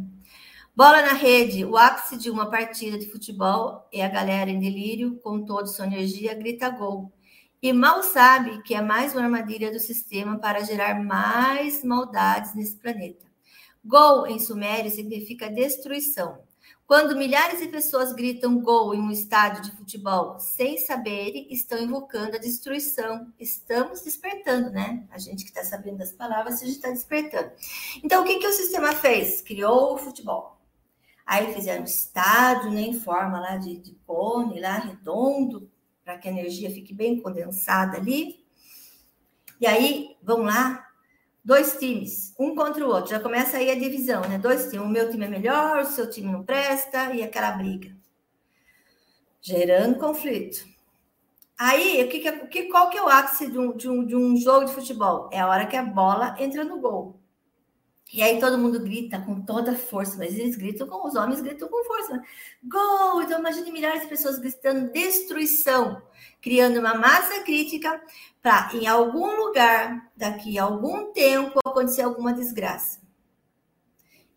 [0.79, 5.19] Bola na rede, o ápice de uma partida de futebol é a galera em delírio,
[5.25, 7.13] com toda sua energia, grita gol.
[7.61, 12.77] E mal sabe que é mais uma armadilha do sistema para gerar mais maldades nesse
[12.77, 13.27] planeta.
[13.85, 16.39] Gol em sumério significa destruição.
[16.87, 22.37] Quando milhares de pessoas gritam gol em um estádio de futebol sem saberem, estão invocando
[22.37, 23.33] a destruição.
[23.37, 25.05] Estamos despertando, né?
[25.11, 27.51] A gente que está sabendo das palavras, a gente está despertando.
[28.05, 29.41] Então, o que, que o sistema fez?
[29.41, 30.58] Criou o futebol.
[31.29, 35.71] Aí fizeram estádio, né, em forma lá de, de cone, lá redondo,
[36.03, 38.43] para que a energia fique bem condensada ali.
[39.61, 40.89] E aí, vão lá,
[41.45, 43.11] dois times, um contra o outro.
[43.11, 44.39] Já começa aí a divisão, né?
[44.39, 44.87] Dois times.
[44.87, 47.95] O meu time é melhor, o seu time não presta, e aquela briga.
[49.43, 50.67] Gerando conflito.
[51.59, 54.35] Aí, o que, que, qual que é o ápice de um, de, um, de um
[54.39, 55.29] jogo de futebol?
[55.31, 57.18] É a hora que a bola entra no gol.
[58.13, 61.69] E aí todo mundo grita com toda força, mas eles gritam como os homens gritam
[61.69, 62.23] com força.
[62.63, 63.23] Gol!
[63.23, 66.01] Então imagine milhares de pessoas gritando destruição,
[66.41, 68.01] criando uma massa crítica
[68.43, 72.99] para em algum lugar, daqui a algum tempo, acontecer alguma desgraça.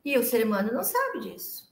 [0.03, 1.72] E o ser humano não sabe disso.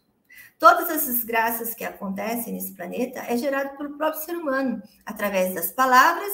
[0.57, 5.71] Todas as desgraças que acontecem nesse planeta é gerado pelo próprio ser humano, através das
[5.71, 6.31] palavras,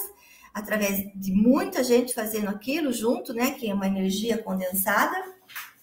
[0.53, 5.34] através de muita gente fazendo aquilo junto, né, que é uma energia condensada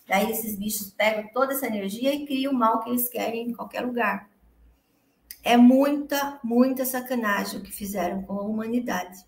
[0.07, 3.53] Daí esses bichos pegam toda essa energia e criam o mal que eles querem em
[3.53, 4.31] qualquer lugar.
[5.43, 9.25] É muita, muita sacanagem o que fizeram com a humanidade.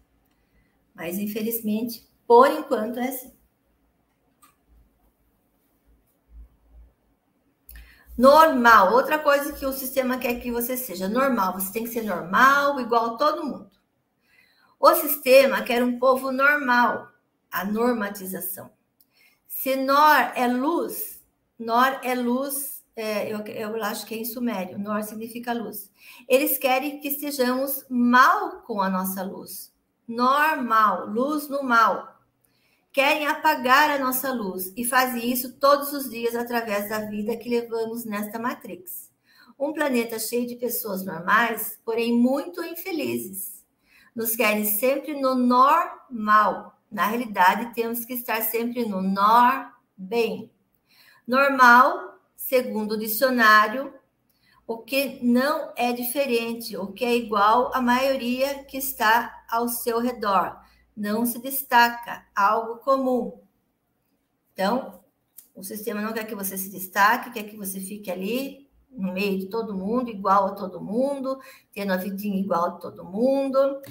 [0.95, 3.33] Mas, infelizmente, por enquanto é assim.
[8.17, 11.55] Normal, outra coisa que o sistema quer que você seja normal.
[11.55, 13.71] Você tem que ser normal, igual a todo mundo.
[14.79, 17.09] O sistema quer um povo normal,
[17.51, 18.71] a normatização.
[19.65, 21.23] Se Nor é luz,
[21.59, 25.91] Nor é luz, é, eu, eu acho que é em sumério, Nor significa luz.
[26.29, 29.73] Eles querem que estejamos mal com a nossa luz.
[30.07, 32.21] Normal, luz no mal.
[32.93, 37.49] Querem apagar a nossa luz e fazem isso todos os dias através da vida que
[37.49, 39.11] levamos nesta Matrix.
[39.59, 43.65] Um planeta cheio de pessoas normais, porém muito infelizes.
[44.15, 50.49] Nos querem sempre no normal, na realidade, temos que estar sempre no nor bem.
[51.27, 53.93] Normal, segundo o dicionário,
[54.65, 59.99] o que não é diferente, o que é igual à maioria que está ao seu
[59.99, 60.57] redor.
[60.97, 63.43] Não se destaca, algo comum.
[64.53, 65.01] Então,
[65.53, 69.41] o sistema não quer que você se destaque, quer que você fique ali no meio
[69.41, 71.41] de todo mundo, igual a todo mundo,
[71.73, 73.83] tendo a vidinha igual a todo mundo.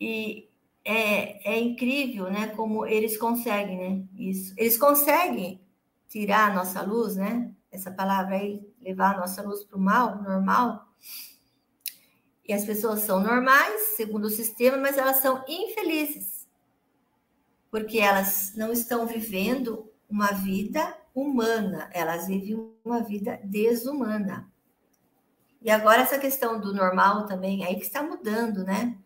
[0.00, 0.45] E
[0.86, 2.46] é, é incrível, né?
[2.48, 4.04] Como eles conseguem, né?
[4.16, 4.54] Isso.
[4.56, 5.60] Eles conseguem
[6.08, 7.52] tirar a nossa luz, né?
[7.72, 10.86] Essa palavra aí, levar a nossa luz para o mal, normal.
[12.46, 16.46] E as pessoas são normais, segundo o sistema, mas elas são infelizes.
[17.68, 24.48] Porque elas não estão vivendo uma vida humana, elas vivem uma vida desumana.
[25.60, 28.96] E agora essa questão do normal também, aí que está mudando, né?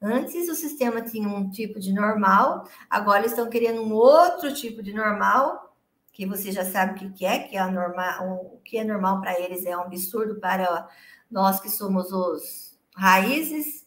[0.00, 4.92] Antes o sistema tinha um tipo de normal, agora estão querendo um outro tipo de
[4.92, 5.76] normal,
[6.12, 9.38] que você já sabe o que é, que é normal, o que é normal para
[9.38, 10.88] eles é um absurdo para
[11.30, 13.86] nós que somos os raízes,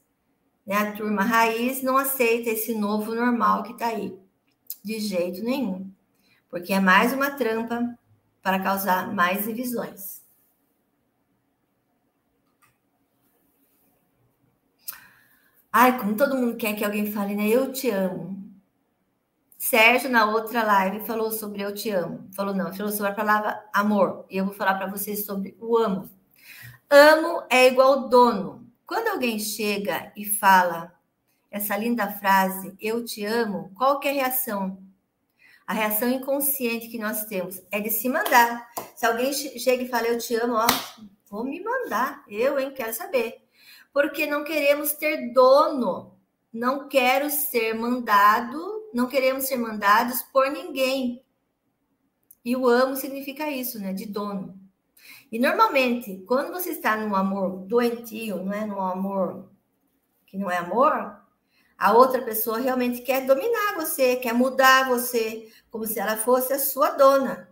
[0.66, 0.76] né?
[0.76, 4.18] A turma raiz não aceita esse novo normal que está aí,
[4.84, 5.92] de jeito nenhum,
[6.50, 7.98] porque é mais uma trampa
[8.42, 10.21] para causar mais divisões.
[15.74, 17.48] Ai, como todo mundo quer que alguém fale, né?
[17.48, 18.38] Eu te amo.
[19.58, 22.28] Sérgio, na outra live, falou sobre eu te amo.
[22.36, 24.26] Falou, não, falou sobre a palavra amor.
[24.30, 26.10] E eu vou falar para vocês sobre o amo.
[26.90, 28.68] Amo é igual dono.
[28.86, 30.94] Quando alguém chega e fala
[31.50, 34.78] essa linda frase, eu te amo, qual que é a reação?
[35.66, 38.68] A reação inconsciente que nós temos é de se mandar.
[38.96, 40.68] Se alguém chega e fala, eu te amo, ó,
[41.30, 42.26] vou me mandar.
[42.28, 43.41] Eu, hein, quero saber
[43.94, 46.18] porque não queremos ter dono,
[46.52, 51.24] não quero ser mandado, não queremos ser mandados por ninguém.
[52.44, 53.94] E o amo significa isso, né?
[53.94, 54.60] De dono.
[55.32, 59.50] E normalmente, quando você está num amor doentio, não é num amor
[60.26, 61.22] que não é amor,
[61.78, 66.60] a outra pessoa realmente quer dominar você, quer mudar você, como se ela fosse a
[66.60, 67.50] sua dona.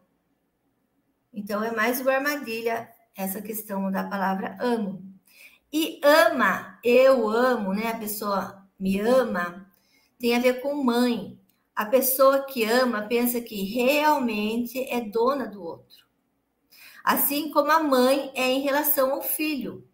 [1.34, 5.09] Então é mais uma armadilha essa questão da palavra amo.
[5.72, 7.88] E ama, eu amo, né?
[7.90, 9.70] A pessoa me ama,
[10.20, 11.40] tem a ver com mãe.
[11.76, 16.08] A pessoa que ama pensa que realmente é dona do outro.
[17.04, 19.88] Assim como a mãe é em relação ao filho.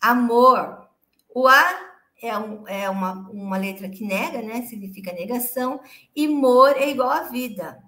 [0.00, 0.88] Amor.
[1.34, 4.62] O A é, um, é uma, uma letra que nega, né?
[4.62, 5.80] Significa negação.
[6.14, 7.82] E mor é igual a vida.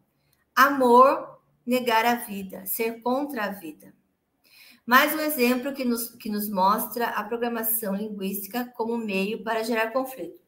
[0.54, 3.95] Amor, negar a vida, ser contra a vida.
[4.86, 9.90] Mais um exemplo que nos, que nos mostra a programação linguística como meio para gerar
[9.90, 10.38] conflito.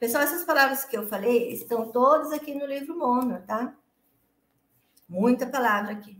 [0.00, 3.72] Pessoal, essas palavras que eu falei estão todas aqui no livro Mono, tá?
[5.08, 6.18] Muita palavra aqui.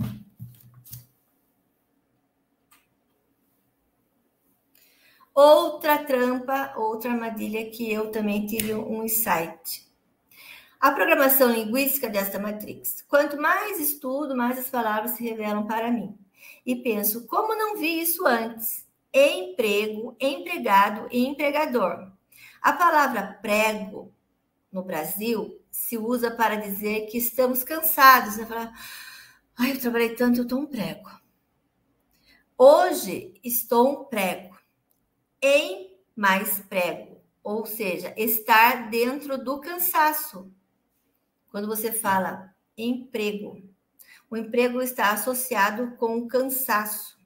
[5.35, 9.93] Outra trampa, outra armadilha que eu também tive um insight.
[10.79, 13.03] A programação linguística desta matrix.
[13.09, 16.17] Quanto mais estudo, mais as palavras se revelam para mim.
[16.65, 18.87] E penso, como não vi isso antes?
[19.13, 22.11] Emprego, empregado e empregador.
[22.61, 24.13] A palavra prego
[24.73, 28.47] no Brasil se usa para dizer que estamos cansados, né?
[28.47, 28.73] Falar,
[29.57, 31.11] ai, eu trabalhei tanto, eu estou um prego.
[32.57, 34.57] Hoje estou um prego.
[35.43, 40.51] Em mais prego, ou seja, estar dentro do cansaço.
[41.51, 43.63] Quando você fala emprego,
[44.31, 47.19] o emprego está associado com cansaço.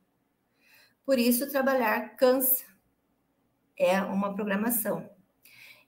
[1.04, 2.64] Por isso, trabalhar cansa.
[3.76, 5.08] É uma programação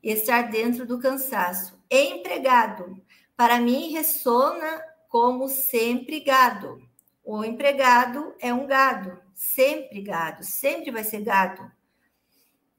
[0.03, 1.79] estar dentro do cansaço.
[1.91, 3.01] Empregado,
[3.37, 6.81] para mim ressona como sempre gado.
[7.25, 11.71] O empregado é um gado, sempre gado, sempre vai ser gado.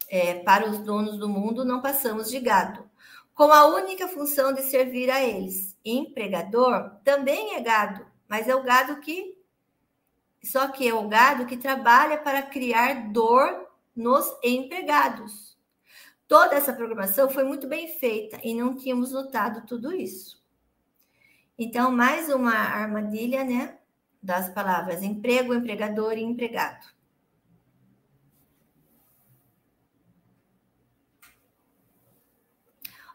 [0.09, 2.89] É, para os donos do mundo, não passamos de gado.
[3.33, 5.77] Com a única função de servir a eles.
[5.85, 9.37] Empregador também é gado, mas é o gado que.
[10.41, 15.59] Só que é o gado que trabalha para criar dor nos empregados.
[16.29, 20.41] Toda essa programação foi muito bem feita e não tínhamos notado tudo isso.
[21.59, 23.77] Então, mais uma armadilha, né?
[24.23, 26.87] Das palavras emprego, empregador e empregado.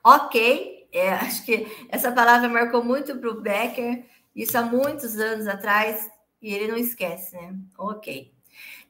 [0.04, 4.04] Ok, é, acho que essa palavra marcou muito para o Becker,
[4.36, 6.08] isso há muitos anos atrás,
[6.40, 7.58] e ele não esquece, né?
[7.78, 8.30] Ok.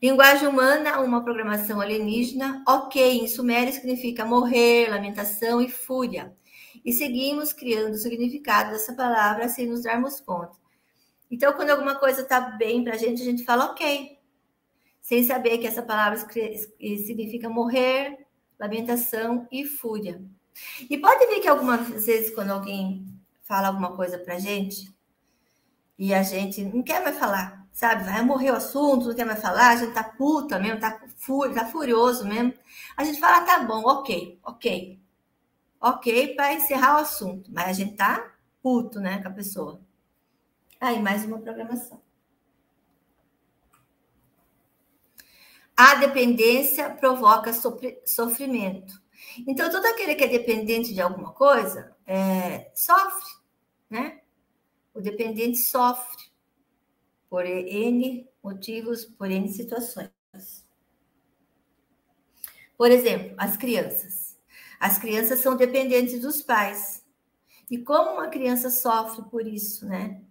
[0.03, 2.63] Linguagem humana, uma programação alienígena.
[2.69, 6.37] Ok, em sumério significa morrer, lamentação e fúria.
[6.85, 10.57] E seguimos criando o significado dessa palavra sem nos darmos conta.
[11.31, 14.19] Então, quando alguma coisa está bem para a gente, a gente fala ok,
[15.01, 18.27] sem saber que essa palavra significa morrer,
[18.59, 20.23] lamentação e fúria.
[20.89, 23.07] E pode ver que algumas vezes, quando alguém
[23.43, 24.95] fala alguma coisa para a gente,
[25.99, 28.05] e a gente não quer mais falar, sabe?
[28.05, 31.53] Vai morrer o assunto, não quer mais falar, a gente tá puta mesmo, tá, fur,
[31.53, 32.55] tá furioso mesmo.
[32.97, 35.01] A gente fala, tá bom, ok, ok.
[35.81, 38.33] Ok para encerrar o assunto, mas a gente tá
[38.63, 39.81] puto, né, com a pessoa.
[40.81, 42.01] Aí, mais uma programação.
[45.77, 47.53] A dependência provoca
[48.05, 49.01] sofrimento.
[49.47, 53.29] Então, todo aquele que é dependente de alguma coisa é, sofre,
[53.91, 54.21] né?
[54.97, 56.25] O dependente sofre
[57.29, 60.11] por N motivos, por N situações.
[62.79, 64.39] Por exemplo, as crianças.
[64.81, 67.05] As crianças são dependentes dos pais.
[67.71, 70.23] E como uma criança sofre por isso, né?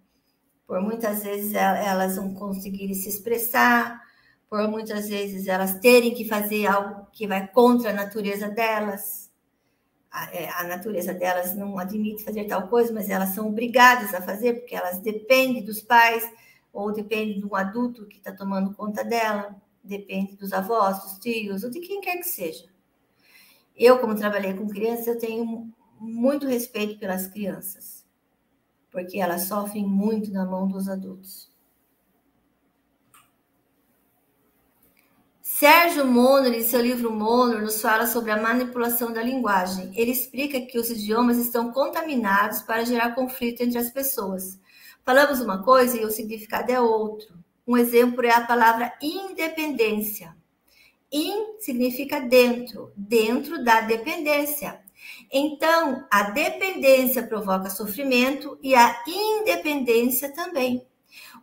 [0.66, 4.02] Por muitas vezes elas não conseguirem se expressar,
[4.50, 9.25] por muitas vezes elas terem que fazer algo que vai contra a natureza delas.
[10.16, 14.22] A, é, a natureza delas não admite fazer tal coisa, mas elas são obrigadas a
[14.22, 16.26] fazer, porque elas dependem dos pais,
[16.72, 19.54] ou depende de um adulto que está tomando conta dela,
[19.84, 22.64] depende dos avós, dos tios, ou de quem quer que seja.
[23.76, 28.06] Eu, como trabalhei com crianças, eu tenho muito respeito pelas crianças,
[28.90, 31.54] porque elas sofrem muito na mão dos adultos.
[35.58, 39.90] Sérgio Monor, em seu livro Monor, nos fala sobre a manipulação da linguagem.
[39.96, 44.60] Ele explica que os idiomas estão contaminados para gerar conflito entre as pessoas.
[45.02, 47.38] Falamos uma coisa e o significado é outro.
[47.66, 50.36] Um exemplo é a palavra independência.
[51.10, 54.78] In significa dentro, dentro da dependência.
[55.32, 60.86] Então, a dependência provoca sofrimento e a independência também.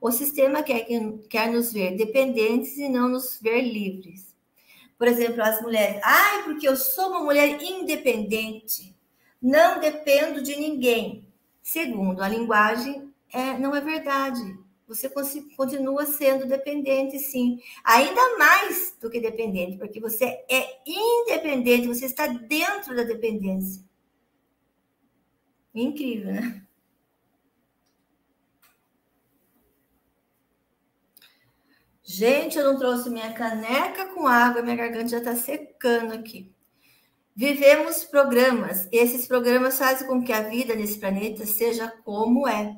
[0.03, 0.85] O sistema quer,
[1.29, 4.35] quer nos ver dependentes e não nos ver livres.
[4.97, 8.93] Por exemplo, as mulheres, ai, porque eu sou uma mulher independente,
[9.41, 11.25] não dependo de ninguém.
[11.61, 14.41] Segundo a linguagem é, não é verdade.
[14.89, 15.09] Você
[15.55, 17.61] continua sendo dependente, sim.
[17.81, 23.81] Ainda mais do que dependente, porque você é independente, você está dentro da dependência.
[25.73, 26.62] Incrível, né?
[32.05, 36.51] Gente, eu não trouxe minha caneca com água, minha garganta já está secando aqui.
[37.33, 42.75] Vivemos programas, e esses programas fazem com que a vida nesse planeta seja como é.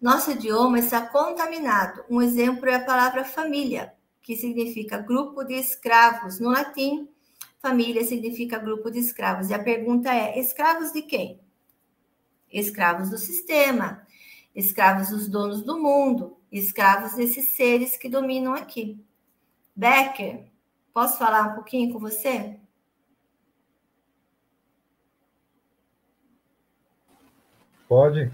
[0.00, 2.04] Nosso idioma está contaminado.
[2.08, 3.92] Um exemplo é a palavra família,
[4.22, 6.38] que significa grupo de escravos.
[6.38, 7.08] No latim,
[7.60, 9.50] família significa grupo de escravos.
[9.50, 11.40] E a pergunta é: escravos de quem?
[12.50, 14.06] Escravos do sistema,
[14.54, 19.02] escravos dos donos do mundo, escravos desses seres que dominam aqui.
[19.74, 20.44] Becker,
[20.92, 22.58] posso falar um pouquinho com você?
[27.88, 28.32] Pode.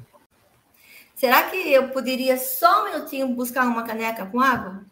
[1.15, 4.85] Será que eu poderia só um minutinho buscar uma caneca com água?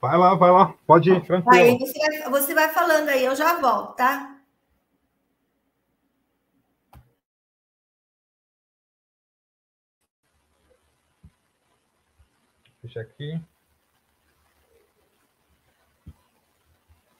[0.00, 0.74] Vai lá, vai lá.
[0.86, 1.64] Pode ir, tranquilo.
[1.64, 4.35] Aí você vai, você vai falando aí, eu já volto, tá?
[12.96, 13.38] Deixa aqui.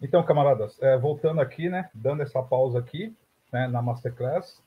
[0.01, 3.15] Então, camaradas, é, voltando aqui, né, dando essa pausa aqui,
[3.53, 4.63] né, na Masterclass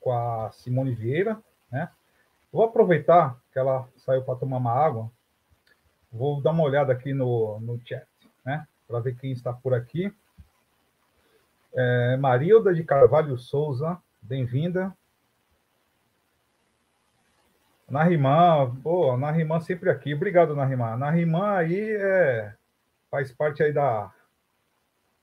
[0.00, 1.38] com a Simone Vieira,
[1.70, 1.90] né?
[2.50, 5.10] Vou aproveitar que ela saiu para tomar uma água,
[6.10, 8.06] vou dar uma olhada aqui no, no chat,
[8.42, 10.10] né, para ver quem está por aqui.
[11.74, 14.96] É, Marilda de Carvalho Souza, bem-vinda.
[17.88, 20.14] Narimã, pô, Narimã sempre aqui.
[20.14, 20.96] Obrigado, Narimã.
[20.96, 22.54] Narimã aí é,
[23.10, 24.12] faz parte aí da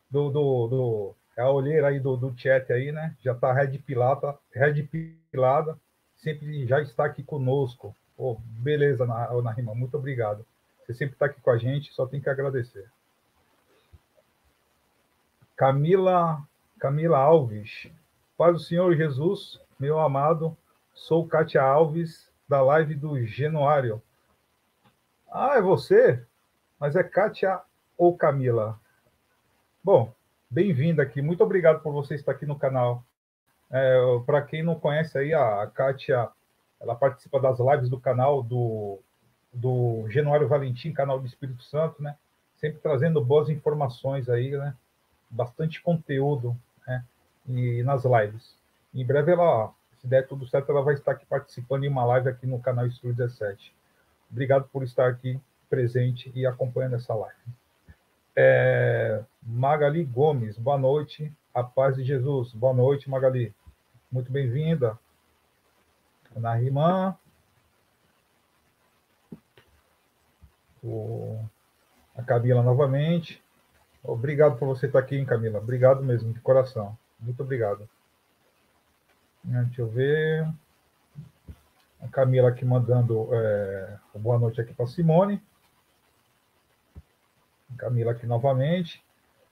[0.10, 3.16] do, do, do é a olheira aí do, do chat aí, né?
[3.20, 4.84] Já está red pilada, red
[5.32, 5.78] pilada,
[6.16, 7.96] sempre já está aqui conosco.
[8.16, 10.46] Pô, beleza, Narima, muito obrigado.
[10.80, 12.88] Você sempre está aqui com a gente, só tem que agradecer.
[15.56, 16.42] Camila,
[16.80, 17.88] Camila Alves,
[18.38, 20.56] Paz do Senhor Jesus, meu amado,
[20.94, 24.02] sou Kátia Alves, da live do Genuário.
[25.32, 26.24] Ah, é você?
[26.80, 27.62] Mas é Kátia
[27.98, 28.80] ou Camila?
[29.84, 30.14] Bom,
[30.50, 31.22] bem-vinda aqui.
[31.22, 33.04] Muito obrigado por você estar aqui no canal.
[33.72, 36.30] É, Para quem não conhece aí, a Kátia,
[36.80, 39.00] ela participa das lives do canal do,
[39.52, 42.16] do Genuário Valentim, canal do Espírito Santo, né?
[42.58, 44.76] Sempre trazendo boas informações aí, né?
[45.30, 47.04] Bastante conteúdo, né?
[47.48, 48.56] E nas lives.
[48.94, 49.74] Em breve ela,
[50.04, 52.86] se der tudo certo, ela vai estar aqui participando de uma live aqui no canal
[52.86, 53.74] Estúdio 17.
[54.30, 55.40] Obrigado por estar aqui
[55.70, 57.40] presente e acompanhando essa live.
[58.36, 61.32] É, Magali Gomes, boa noite.
[61.54, 62.52] A paz de Jesus.
[62.52, 63.56] Boa noite, Magali.
[64.12, 65.00] Muito bem-vinda.
[66.36, 67.16] Ana Rimã.
[70.84, 71.40] O...
[72.14, 73.42] A Camila novamente.
[74.04, 75.60] Obrigado por você estar aqui, hein, Camila.
[75.60, 76.98] Obrigado mesmo, de coração.
[77.18, 77.88] Muito obrigado.
[79.44, 80.48] Deixa eu ver.
[82.02, 85.42] A Camila aqui mandando é, boa noite aqui para Simone.
[87.78, 89.04] Camila aqui novamente.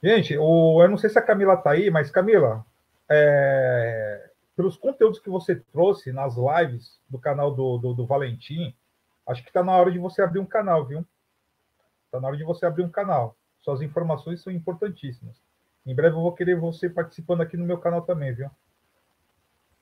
[0.01, 2.65] Gente, o, eu não sei se a Camila está aí, mas Camila,
[3.09, 8.73] é, pelos conteúdos que você trouxe nas lives do canal do, do, do Valentim,
[9.27, 11.05] acho que está na hora de você abrir um canal, viu?
[12.05, 13.35] Está na hora de você abrir um canal.
[13.59, 15.35] Suas informações são importantíssimas.
[15.85, 18.49] Em breve eu vou querer você participando aqui no meu canal também, viu?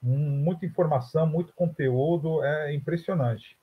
[0.01, 3.57] Muita informação, muito conteúdo, é impressionante.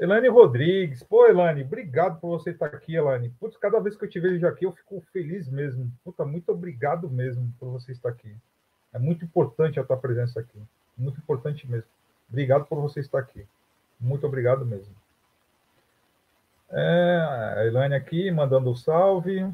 [0.00, 1.02] Elane Rodrigues.
[1.02, 3.28] Pô, Elane, obrigado por você estar aqui, Elane.
[3.38, 5.92] Putz, cada vez que eu te vejo aqui, eu fico feliz mesmo.
[6.02, 8.34] Puta, muito obrigado mesmo por você estar aqui.
[8.94, 10.58] É muito importante a tua presença aqui.
[10.96, 11.90] Muito importante mesmo.
[12.30, 13.46] Obrigado por você estar aqui.
[14.00, 14.94] Muito obrigado mesmo.
[16.70, 19.46] É, a Elane aqui mandando um salve.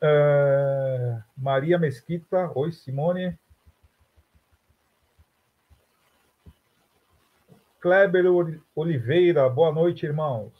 [0.00, 2.52] É, Maria Mesquita.
[2.54, 3.36] Oi, Simone.
[7.86, 8.24] Kleber
[8.74, 10.52] Oliveira, boa noite, irmãos.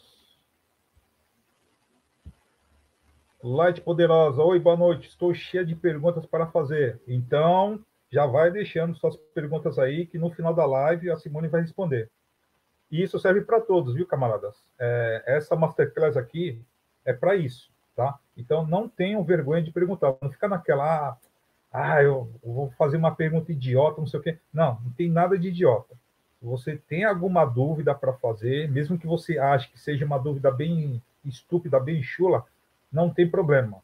[3.43, 5.09] Light Poderosa, oi, boa noite.
[5.09, 7.01] Estou cheia de perguntas para fazer.
[7.05, 11.59] Então, já vai deixando suas perguntas aí, que no final da live a Simone vai
[11.59, 12.09] responder.
[12.89, 14.55] E isso serve para todos, viu, camaradas?
[14.79, 16.61] É, essa masterclass aqui
[17.03, 18.17] é para isso, tá?
[18.37, 20.15] Então, não tenham vergonha de perguntar.
[20.21, 21.17] Não fica naquela,
[21.73, 24.39] ah, eu vou fazer uma pergunta idiota, não sei o quê.
[24.53, 25.93] Não, não tem nada de idiota
[26.41, 31.01] você tem alguma dúvida para fazer, mesmo que você ache que seja uma dúvida bem
[31.25, 32.45] estúpida, bem chula,
[32.91, 33.81] não tem problema.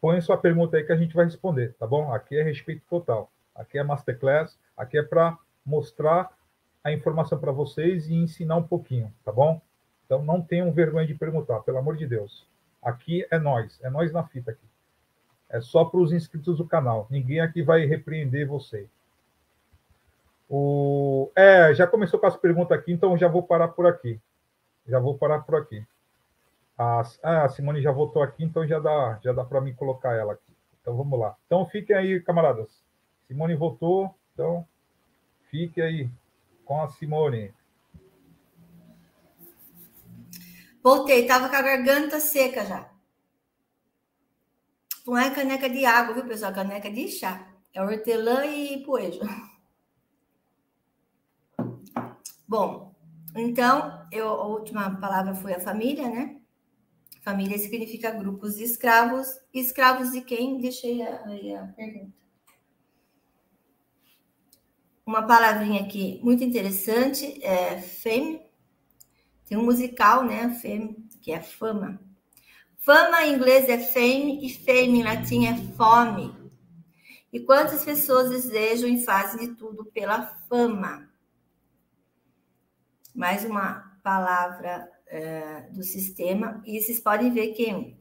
[0.00, 2.12] Põe sua pergunta aí que a gente vai responder, tá bom?
[2.12, 3.30] Aqui é respeito total.
[3.54, 5.36] Aqui é masterclass, aqui é para
[5.66, 6.30] mostrar
[6.84, 9.60] a informação para vocês e ensinar um pouquinho, tá bom?
[10.06, 12.46] Então não tenham vergonha de perguntar, pelo amor de Deus.
[12.80, 14.66] Aqui é nós, é nós na fita aqui.
[15.50, 17.06] É só para os inscritos do canal.
[17.10, 18.86] Ninguém aqui vai repreender você.
[20.48, 21.30] O...
[21.36, 24.20] É, já começou com as perguntas aqui, então já vou parar por aqui.
[24.86, 25.86] Já vou parar por aqui.
[26.76, 30.14] A, ah, a Simone já votou aqui, então já dá, já dá para mim colocar
[30.14, 30.52] ela aqui.
[30.80, 31.36] Então vamos lá.
[31.46, 32.82] Então fiquem aí, camaradas.
[33.26, 34.66] Simone votou, então
[35.50, 36.08] fique aí
[36.64, 37.52] com a Simone.
[40.82, 42.88] Voltei, tava com a garganta seca já.
[45.06, 46.52] Não é caneca de água, viu, pessoal?
[46.52, 47.46] Caneca de chá.
[47.74, 49.20] É hortelã e poejo.
[52.48, 52.94] Bom,
[53.36, 56.40] então, eu, a última palavra foi a família, né?
[57.20, 59.28] Família significa grupos de escravos.
[59.52, 60.58] Escravos de quem?
[60.58, 62.16] Deixei aí a, pergunta.
[65.04, 68.40] Uma palavrinha aqui muito interessante é fame.
[69.46, 70.48] Tem um musical, né?
[70.54, 72.00] Fame, que é fama.
[72.78, 76.34] Fama em inglês é fame e fame em latim é fome.
[77.30, 81.07] E quantas pessoas desejam e fazem de tudo pela fama?
[83.14, 87.96] Mais uma palavra é, do sistema, e vocês podem ver que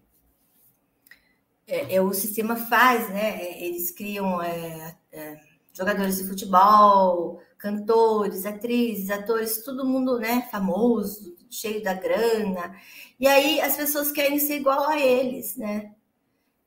[1.66, 3.62] é, é, o sistema faz, né?
[3.62, 5.40] Eles criam é, é,
[5.74, 10.48] jogadores de futebol, cantores, atrizes, atores, todo mundo, né?
[10.50, 12.76] Famoso, cheio da grana.
[13.20, 15.94] E aí as pessoas querem ser igual a eles, né?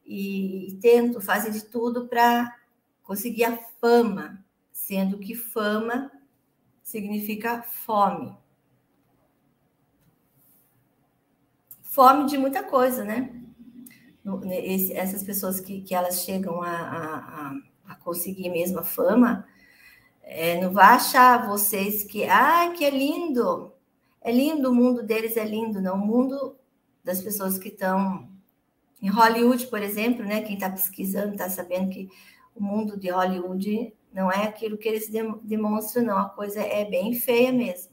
[0.05, 2.55] E, e tentam, fazem de tudo para
[3.03, 6.11] conseguir a fama, sendo que fama
[6.91, 8.37] significa fome.
[11.83, 13.33] Fome de muita coisa, né?
[14.65, 19.47] Esse, essas pessoas que, que elas chegam a, a, a conseguir mesmo a fama,
[20.23, 23.73] é, não vai achar vocês que, ah, que é lindo,
[24.21, 25.95] é lindo, o mundo deles é lindo, não.
[25.95, 26.57] O mundo
[27.05, 28.29] das pessoas que estão
[29.01, 30.43] em Hollywood, por exemplo, né?
[30.43, 32.09] Quem está pesquisando está sabendo que
[32.55, 35.09] o mundo de Hollywood não é aquilo que eles
[35.43, 36.19] demonstram, não.
[36.19, 37.91] A coisa é bem feia mesmo.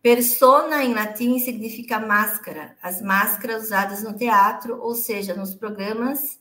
[0.00, 6.38] Persona em latim significa máscara, as máscaras usadas no teatro, ou seja, nos programas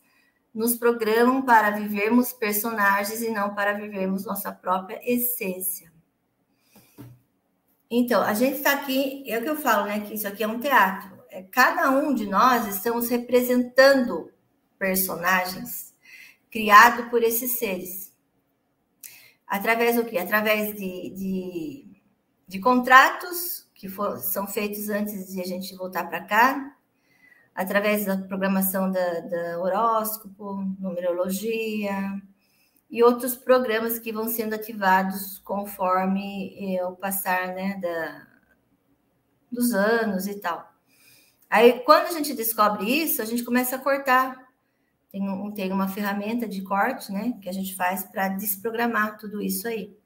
[0.57, 5.91] nos programam para vivermos personagens e não para vivermos nossa própria essência.
[7.89, 9.99] Então, a gente está aqui, é o que eu falo, né?
[9.99, 11.15] Que isso aqui é um teatro.
[11.29, 14.31] É, cada um de nós estamos representando
[14.77, 15.93] personagens
[16.49, 18.15] criados por esses seres.
[19.45, 20.17] Através do quê?
[20.17, 22.01] Através de, de,
[22.47, 26.75] de contratos que for, são feitos antes de a gente voltar para cá,
[27.53, 32.21] através da programação da, da horóscopo, numerologia
[32.89, 38.27] e outros programas que vão sendo ativados conforme o passar né, da,
[39.51, 40.73] dos anos e tal.
[41.49, 44.46] Aí, quando a gente descobre isso, a gente começa a cortar.
[45.17, 49.41] Tem, um, tem uma ferramenta de corte, né, que a gente faz para desprogramar tudo
[49.41, 49.97] isso aí.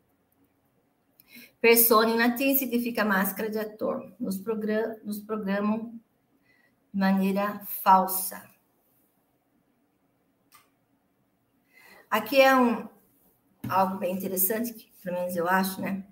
[1.59, 4.09] Persona latim significa máscara de ator.
[4.17, 5.99] Nos, program, nos programam
[6.93, 8.41] de maneira falsa.
[12.09, 12.87] Aqui é um
[13.67, 16.05] algo bem interessante, que pelo menos eu acho, né?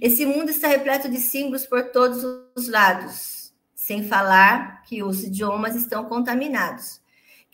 [0.00, 2.22] Esse mundo está repleto de símbolos por todos
[2.54, 7.02] os lados, sem falar que os idiomas estão contaminados.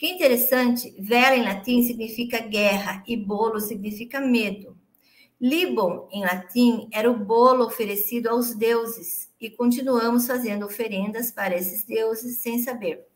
[0.01, 4.75] Que interessante, vela em latim significa guerra e bolo significa medo.
[5.39, 11.85] Libon, em latim, era o bolo oferecido aos deuses, e continuamos fazendo oferendas para esses
[11.85, 13.07] deuses sem saber.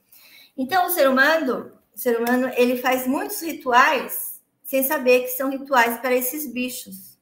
[0.59, 5.49] Então, o ser humano, o ser humano, ele faz muitos rituais sem saber que são
[5.49, 7.19] rituais para esses bichos.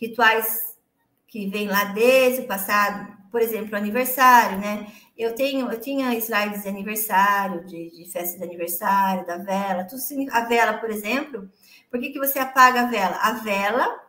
[0.00, 0.76] Rituais
[1.28, 4.92] que vêm lá desde o passado, por exemplo, o aniversário, né?
[5.16, 10.00] Eu tenho, eu tinha slides de aniversário, de, de festa de aniversário, da vela, tudo.
[10.32, 11.48] A vela, por exemplo,
[11.90, 13.16] por que, que você apaga a vela?
[13.16, 14.04] A vela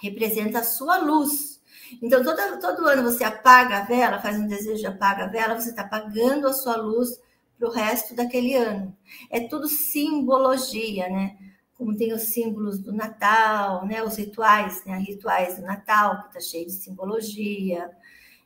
[0.00, 1.60] representa a sua luz.
[2.00, 5.58] Então, todo, todo ano você apaga a vela, faz um desejo de apaga a vela,
[5.58, 7.20] você está apagando a sua luz
[7.58, 8.96] para o resto daquele ano.
[9.30, 11.36] É tudo simbologia, né?
[11.76, 14.02] Como tem os símbolos do Natal, né?
[14.02, 14.98] Os rituais, né?
[14.98, 17.90] Rituais do Natal, que está cheio de simbologia.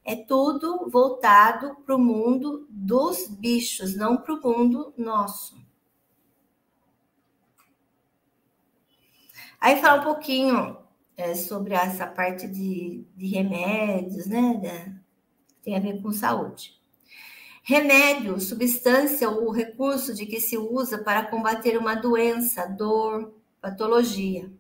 [0.09, 5.55] É tudo voltado para o mundo dos bichos, não para o mundo nosso.
[9.61, 10.79] Aí fala um pouquinho
[11.15, 14.99] é, sobre essa parte de, de remédios, né?
[15.63, 16.81] tem a ver com saúde.
[17.63, 24.51] Remédio, substância ou recurso de que se usa para combater uma doença, dor, patologia.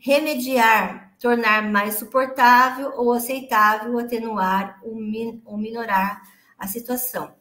[0.00, 6.20] Remediar, tornar mais suportável ou aceitável, atenuar ou, min ou minorar
[6.58, 7.34] a situação.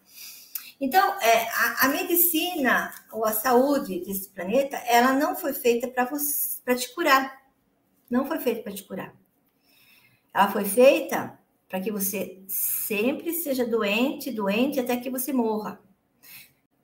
[0.79, 6.75] Então, é, a, a, medicina ou a saúde desse planeta, ela não foi feita para
[6.77, 7.41] te curar.
[8.09, 9.13] Não foi feita para te curar.
[10.33, 11.37] Ela foi feita
[11.67, 15.77] para que você sempre seja doente, doente até que você morra.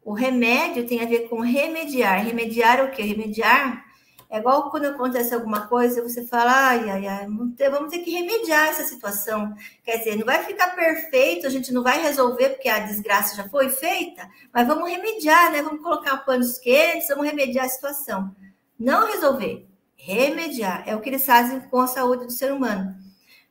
[0.03, 2.25] O remédio tem a ver com remediar.
[2.25, 3.03] Remediar o quê?
[3.03, 3.88] Remediar
[4.29, 8.67] é igual quando acontece alguma coisa, você fala, ai, ai, ai, vamos ter que remediar
[8.67, 9.55] essa situação.
[9.83, 13.49] Quer dizer, não vai ficar perfeito, a gente não vai resolver porque a desgraça já
[13.49, 15.63] foi feita, mas vamos remediar, né?
[15.63, 18.35] Vamos colocar panos quentes, vamos remediar a situação.
[18.77, 20.83] Não resolver, remediar.
[20.87, 22.95] É o que eles fazem com a saúde do ser humano.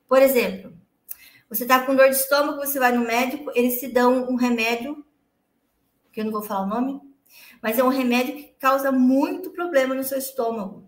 [0.08, 0.72] Por exemplo,
[1.50, 5.04] você está com dor de estômago, você vai no médico, eles te dão um remédio,
[6.12, 7.00] que eu não vou falar o nome,
[7.62, 10.84] mas é um remédio que causa muito problema no seu estômago.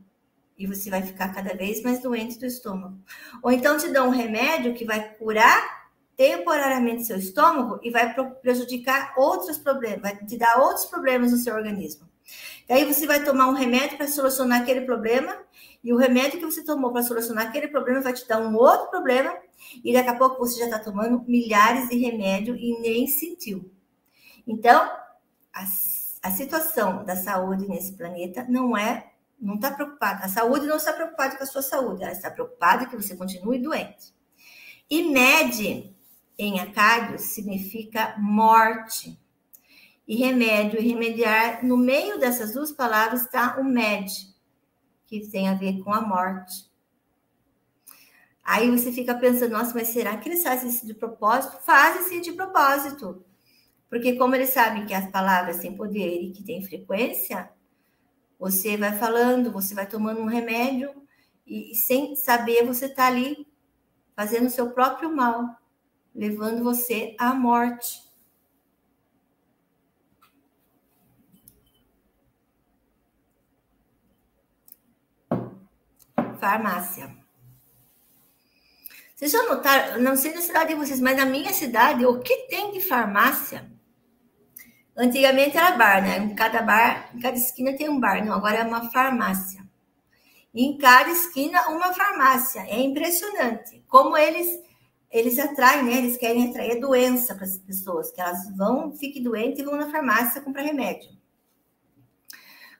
[0.58, 2.98] E você vai ficar cada vez mais doente do estômago.
[3.42, 5.80] Ou então te dão um remédio que vai curar
[6.16, 11.54] temporariamente seu estômago e vai prejudicar outros problemas, vai te dar outros problemas no seu
[11.54, 12.06] organismo.
[12.68, 15.34] E aí você vai tomar um remédio para solucionar aquele problema,
[15.82, 18.90] e o remédio que você tomou para solucionar aquele problema vai te dar um outro
[18.90, 19.34] problema,
[19.82, 23.70] e daqui a pouco você já está tomando milhares de remédios e nem sentiu.
[24.46, 24.90] Então,
[25.52, 25.89] assim,
[26.22, 30.24] a situação da saúde nesse planeta não é, não está preocupada.
[30.24, 33.58] A saúde não está preocupada com a sua saúde, ela está preocupada que você continue
[33.58, 34.14] doente.
[34.88, 35.94] E med
[36.38, 39.18] em acádio significa morte.
[40.08, 44.10] E remédio e remediar, no meio dessas duas palavras está o med,
[45.06, 46.68] que tem a ver com a morte.
[48.42, 51.62] Aí você fica pensando, nossa, mas será que eles fazem isso de propósito?
[51.62, 53.24] Fazem sim de propósito.
[53.90, 57.50] Porque como eles sabem que as palavras têm poder e que têm frequência,
[58.38, 60.94] você vai falando, você vai tomando um remédio
[61.44, 63.44] e, e sem saber você está ali
[64.14, 65.44] fazendo o seu próprio mal,
[66.14, 68.08] levando você à morte.
[76.38, 77.18] Farmácia.
[79.14, 82.46] Vocês já notaram, não sei na cidade de vocês, mas na minha cidade, o que
[82.48, 83.79] tem de farmácia?
[84.96, 86.18] Antigamente era bar, né?
[86.18, 88.24] Em cada bar, em cada esquina tem um bar.
[88.24, 89.60] Não, agora é uma farmácia.
[90.54, 92.60] em cada esquina, uma farmácia.
[92.68, 93.84] É impressionante.
[93.88, 94.60] Como eles
[95.10, 95.98] eles atraem, né?
[95.98, 99.90] Eles querem atrair doença para as pessoas, que elas vão, fiquem doentes e vão na
[99.90, 101.10] farmácia comprar remédio.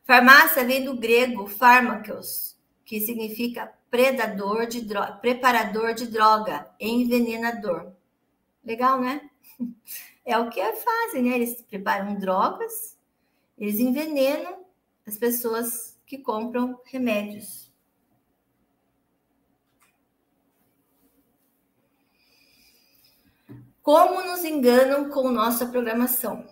[0.05, 7.93] Farmácia vem do grego fármacos, que significa predador de droga, preparador de droga, envenenador.
[8.65, 9.29] Legal, né?
[10.25, 11.35] é o que fazem, né?
[11.37, 12.99] Eles preparam drogas,
[13.57, 14.65] eles envenenam
[15.07, 17.71] as pessoas que compram remédios.
[23.83, 26.47] Como nos enganam com nossa programação?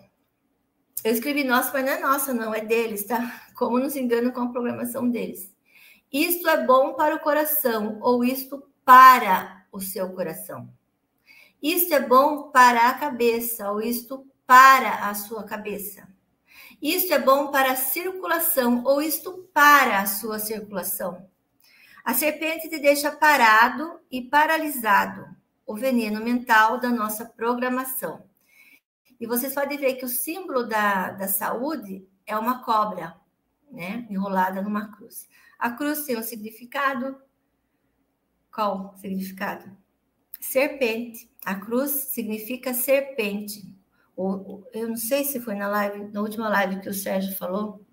[1.03, 3.47] Eu escrevi nossa, mas não é nossa, não, é deles, tá?
[3.55, 5.53] Como nos enganam com a programação deles.
[6.11, 10.67] Isto é bom para o coração, ou isto para o seu coração.
[11.61, 16.07] Isto é bom para a cabeça, ou isto para a sua cabeça.
[16.81, 21.29] Isto é bom para a circulação, ou isto para a sua circulação.
[22.03, 25.27] A serpente te deixa parado e paralisado,
[25.65, 28.23] o veneno mental da nossa programação.
[29.19, 33.19] E vocês podem ver que o símbolo da, da saúde é uma cobra,
[33.69, 34.07] né?
[34.09, 35.27] Enrolada numa cruz.
[35.59, 37.21] A cruz tem um significado.
[38.49, 39.77] Qual significado?
[40.39, 41.28] serpente.
[41.45, 43.63] A cruz significa serpente.
[44.73, 47.85] Eu não sei se foi na live, na última live que o Sérgio falou.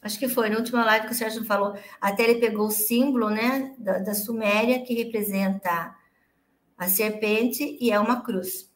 [0.00, 1.78] Acho que foi na última live que o Sérgio falou.
[2.00, 5.94] Até ele pegou o símbolo, né, da, da Suméria que representa
[6.76, 8.72] a serpente e é uma cruz.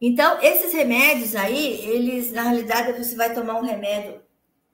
[0.00, 4.20] Então, esses remédios aí, eles, na realidade, você vai tomar um remédio,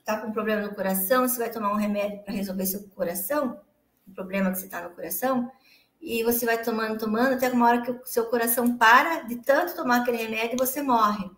[0.04, 3.60] tá com problema no coração, você vai tomar um remédio para resolver seu coração,
[4.06, 5.50] o problema que você está no coração,
[6.02, 9.76] e você vai tomando, tomando, até uma hora que o seu coração para de tanto
[9.76, 11.30] tomar aquele remédio e você morre.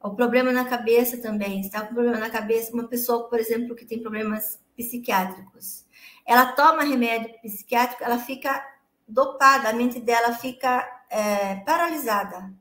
[0.00, 3.84] O problema na cabeça também, está com problema na cabeça, uma pessoa, por exemplo, que
[3.84, 5.84] tem problemas psiquiátricos,
[6.24, 8.64] ela toma remédio psiquiátrico, ela fica
[9.06, 12.52] dopada, a mente dela fica é, paralisada.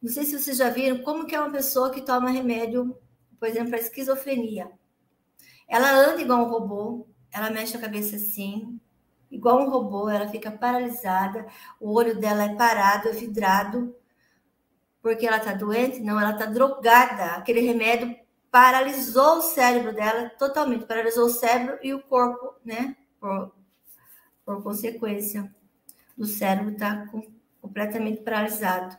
[0.00, 2.96] Não sei se vocês já viram como que é uma pessoa que toma remédio,
[3.38, 4.70] por exemplo, para esquizofrenia.
[5.68, 8.80] Ela anda igual um robô, ela mexe a cabeça assim,
[9.30, 11.46] igual um robô, ela fica paralisada,
[11.80, 13.94] o olho dela é parado, é vidrado,
[15.02, 16.00] porque ela está doente?
[16.00, 17.36] Não, ela está drogada.
[17.36, 18.16] Aquele remédio
[18.50, 22.96] paralisou o cérebro dela totalmente, paralisou o cérebro e o corpo, né?
[23.20, 23.52] Por,
[24.44, 25.54] por consequência,
[26.18, 27.06] o cérebro está
[27.60, 28.96] completamente paralisado.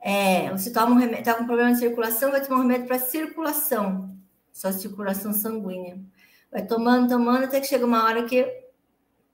[0.00, 2.98] É, você toma um remédio, está com problema de circulação, vai tomar um remédio para
[2.98, 4.18] circulação,
[4.52, 5.98] só circulação sanguínea.
[6.50, 8.61] Vai tomando, tomando, até que chega uma hora que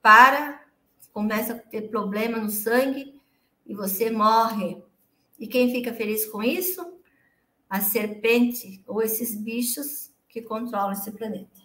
[0.01, 0.65] para,
[1.11, 3.19] começa a ter problema no sangue
[3.65, 4.81] e você morre.
[5.37, 6.99] E quem fica feliz com isso?
[7.69, 11.59] A serpente ou esses bichos que controlam esse planeta.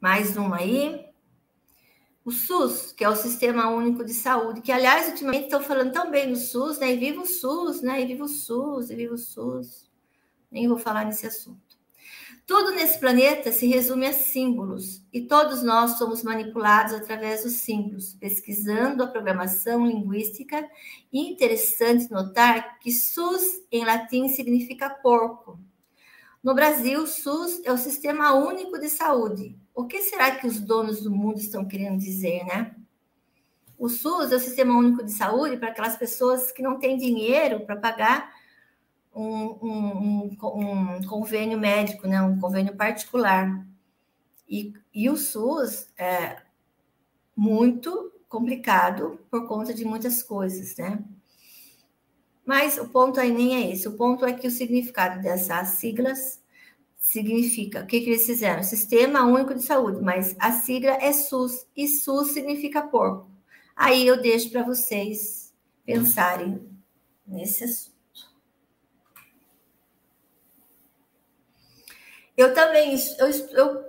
[0.00, 1.08] Mais uma aí.
[2.24, 6.10] O SUS, que é o Sistema Único de Saúde, que, aliás, ultimamente estão falando tão
[6.10, 6.92] bem do SUS, né?
[6.92, 8.02] E viva o SUS, né?
[8.02, 9.90] E viva o SUS, e viva o SUS.
[10.50, 11.67] Nem vou falar nesse assunto.
[12.48, 18.14] Tudo nesse planeta se resume a símbolos, e todos nós somos manipulados através dos símbolos.
[18.14, 20.66] Pesquisando a programação linguística,
[21.12, 25.60] interessante notar que SUS em latim significa porco.
[26.42, 31.02] No Brasil, SUS é o Sistema Único de Saúde, o que será que os donos
[31.02, 32.74] do mundo estão querendo dizer, né?
[33.76, 37.66] O SUS é o Sistema Único de Saúde para aquelas pessoas que não têm dinheiro
[37.66, 38.37] para pagar
[39.14, 40.36] um, um,
[40.96, 42.20] um, convênio médico, né?
[42.22, 43.66] um convênio particular.
[44.48, 46.42] E, e o SUS é
[47.36, 51.02] muito complicado por conta de muitas coisas, né?
[52.44, 53.86] Mas o ponto aí nem é esse.
[53.86, 56.40] O ponto é que o significado dessas siglas
[56.98, 58.62] significa, o que, que eles fizeram?
[58.62, 63.30] Sistema Único de Saúde, mas a sigla é SUS, e SUS significa porco.
[63.76, 65.54] Aí eu deixo para vocês
[65.86, 66.60] pensarem
[67.26, 67.97] nesse assunto.
[72.38, 73.88] Eu também, eu, eu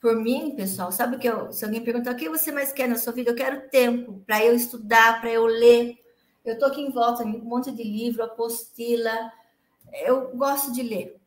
[0.00, 2.88] por mim, pessoal, sabe o que eu, se alguém perguntar o que você mais quer
[2.88, 5.98] na sua vida, eu quero tempo para eu estudar, para eu ler.
[6.44, 9.32] Eu estou aqui em volta, um monte de livro, apostila.
[10.06, 11.18] Eu gosto de ler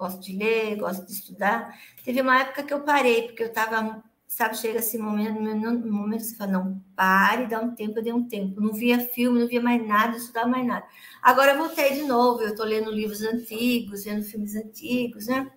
[0.00, 1.78] gosto de ler, gosto de estudar.
[2.02, 6.20] Teve uma época que eu parei, porque eu estava, sabe, chega esse momento, no momento
[6.20, 8.60] que você fala, não, pare, dá um tempo, eu dei um tempo.
[8.60, 10.86] Não via filme, não via mais nada, estudava mais nada.
[11.20, 15.50] Agora voltei de novo, eu estou lendo livros antigos, vendo filmes antigos, né?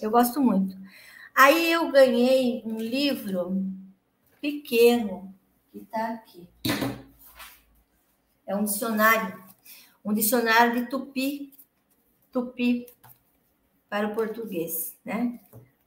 [0.00, 0.74] Eu gosto muito.
[1.34, 3.62] Aí eu ganhei um livro
[4.40, 5.34] pequeno,
[5.70, 6.48] que está aqui.
[8.46, 9.38] É um dicionário,
[10.02, 11.52] um dicionário de tupi,
[12.32, 12.86] tupi
[13.86, 15.38] para o português, né?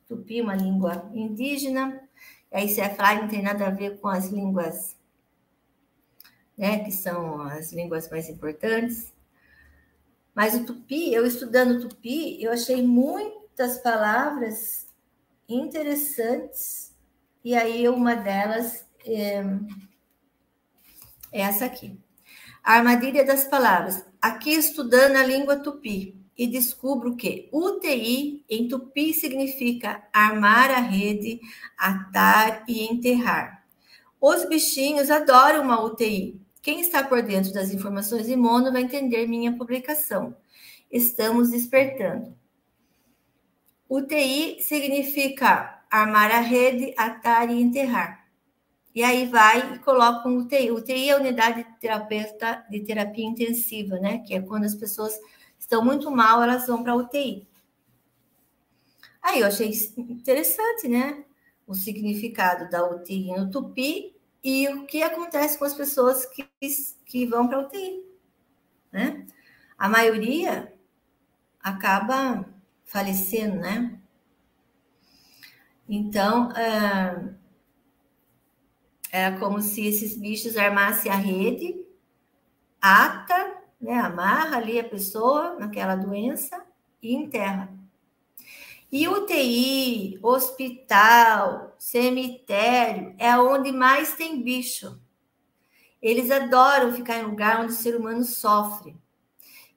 [0.07, 2.07] Tupi, uma língua indígena,
[2.52, 4.95] aí você vai falar, não tem nada a ver com as línguas,
[6.57, 6.84] né?
[6.84, 9.14] Que são as línguas mais importantes.
[10.36, 14.88] Mas o tupi, eu estudando tupi, eu achei muitas palavras
[15.48, 16.95] interessantes,
[17.44, 19.44] e aí uma delas é,
[21.32, 21.99] é essa aqui.
[22.64, 24.06] A armadilha das palavras.
[24.22, 31.39] Aqui estudando a língua tupi e descubro que UTI em tupi significa armar a rede,
[31.77, 33.63] atar e enterrar.
[34.19, 36.41] Os bichinhos adoram uma UTI.
[36.59, 40.35] Quem está por dentro das informações de mono vai entender minha publicação.
[40.91, 42.35] Estamos despertando.
[43.88, 48.26] UTI significa armar a rede, atar e enterrar.
[48.95, 50.72] E aí vai e coloca um UTI.
[50.72, 54.23] UTI é a unidade de terapeuta de terapia intensiva, né?
[54.26, 55.13] Que é quando as pessoas
[55.72, 57.48] estão muito mal, elas vão para UTI.
[59.22, 61.23] Aí eu achei interessante, né?
[61.65, 66.45] O significado da UTI no tupi e o que acontece com as pessoas que,
[67.06, 68.03] que vão para UTI,
[68.91, 69.26] né?
[69.77, 70.73] A maioria
[71.61, 72.45] acaba
[72.84, 73.98] falecendo, né?
[75.88, 77.34] Então, é,
[79.10, 81.80] é como se esses bichos armassem a rede,
[82.81, 83.51] ata
[83.82, 83.94] né?
[83.94, 86.64] Amarra ali a pessoa naquela doença
[87.02, 87.74] e enterra.
[88.91, 95.02] E UTI, hospital, cemitério é onde mais tem bicho.
[96.02, 98.95] Eles adoram ficar em lugar onde o ser humano sofre.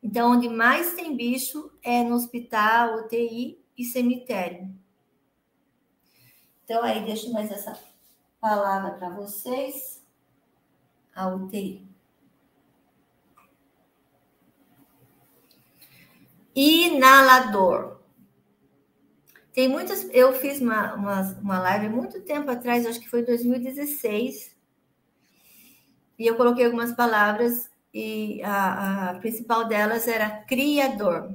[0.02, 4.74] Então, onde mais tem bicho é no hospital, UTI e cemitério.
[6.64, 7.78] Então, aí, deixo mais essa
[8.40, 10.02] palavra para vocês.
[11.14, 11.93] A UTI.
[16.54, 18.00] Inalador.
[19.52, 20.08] Tem muitas.
[20.12, 24.54] Eu fiz uma, uma, uma live muito tempo atrás, acho que foi 2016,
[26.18, 31.34] e eu coloquei algumas palavras, e a, a principal delas era criador.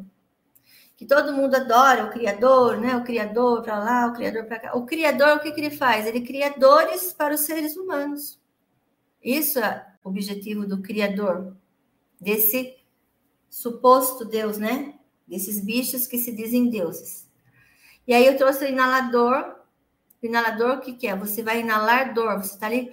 [0.98, 2.98] Que todo mundo adora o criador, né?
[2.98, 4.76] O criador para lá, o criador para cá.
[4.76, 6.06] O criador, o que, que ele faz?
[6.06, 8.38] Ele cria dores para os seres humanos.
[9.24, 11.56] Isso é o objetivo do criador,
[12.20, 12.76] desse
[13.50, 14.99] suposto Deus, né?
[15.30, 17.30] Desses bichos que se dizem deuses.
[18.08, 19.56] E aí eu trouxe o inalador.
[20.22, 21.16] O inalador, o que, que é?
[21.16, 22.92] Você vai inalar dor, você está ali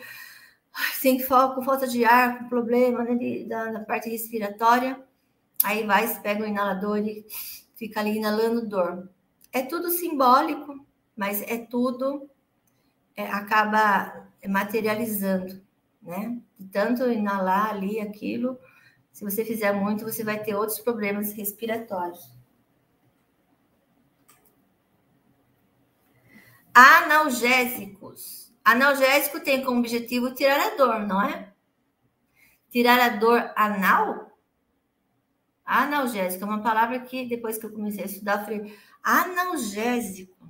[0.94, 5.00] sem foco, falta de ar, com problema né, de, da, da, parte respiratória.
[5.64, 7.24] Aí vai, pega o inalador e
[7.74, 9.08] fica ali inalando dor.
[9.52, 10.84] É tudo simbólico,
[11.16, 12.28] mas é tudo,
[13.16, 15.62] é, acaba materializando,
[16.02, 16.38] né?
[16.70, 18.58] tanto inalar ali aquilo,
[19.16, 22.30] se você fizer muito, você vai ter outros problemas respiratórios.
[26.74, 28.52] Analgésicos.
[28.62, 31.50] Analgésico tem como objetivo tirar a dor, não é?
[32.68, 34.38] Tirar a dor anal?
[35.64, 40.46] Analgésico é uma palavra que depois que eu comecei a estudar, eu falei, analgésico.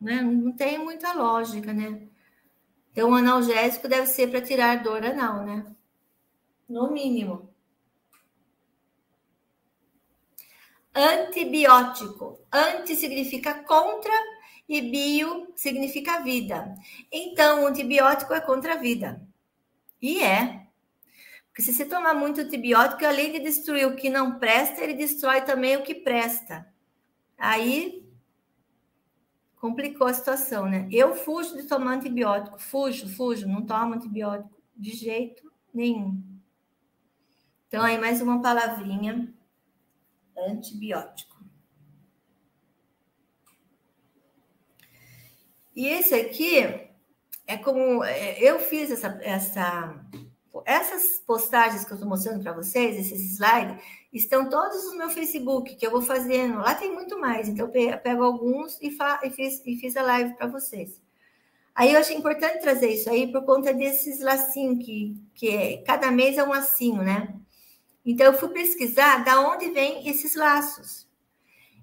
[0.00, 0.20] Né?
[0.20, 2.08] Não tem muita lógica, né?
[2.90, 5.76] Então, o analgésico deve ser para tirar dor anal, né?
[6.72, 7.54] No mínimo.
[10.94, 12.40] Antibiótico.
[12.50, 14.14] Anti significa contra
[14.66, 16.74] e bio significa vida.
[17.12, 19.20] Então, o antibiótico é contra a vida.
[20.00, 20.66] E é.
[21.48, 25.42] Porque se você tomar muito antibiótico, além de destruir o que não presta, ele destrói
[25.42, 26.66] também o que presta.
[27.36, 28.10] Aí
[29.56, 30.88] complicou a situação, né?
[30.90, 36.31] Eu fujo de tomar antibiótico, fujo, fujo, não tomo antibiótico de jeito nenhum.
[37.72, 39.32] Então, aí mais uma palavrinha:
[40.36, 41.42] antibiótico.
[45.74, 46.58] E esse aqui
[47.46, 50.04] é como é, eu fiz essa, essa
[50.66, 53.82] essas postagens que eu estou mostrando para vocês, esses slides,
[54.12, 56.58] estão todos no meu Facebook, que eu vou fazendo.
[56.58, 60.34] Lá tem muito mais, então eu pego alguns e, e, fiz, e fiz a live
[60.34, 61.00] para vocês.
[61.74, 66.10] Aí eu achei importante trazer isso aí por conta desses lacinhos, que, que é, cada
[66.10, 67.41] mês é um lacinho, né?
[68.04, 71.06] Então eu fui pesquisar da onde vêm esses laços.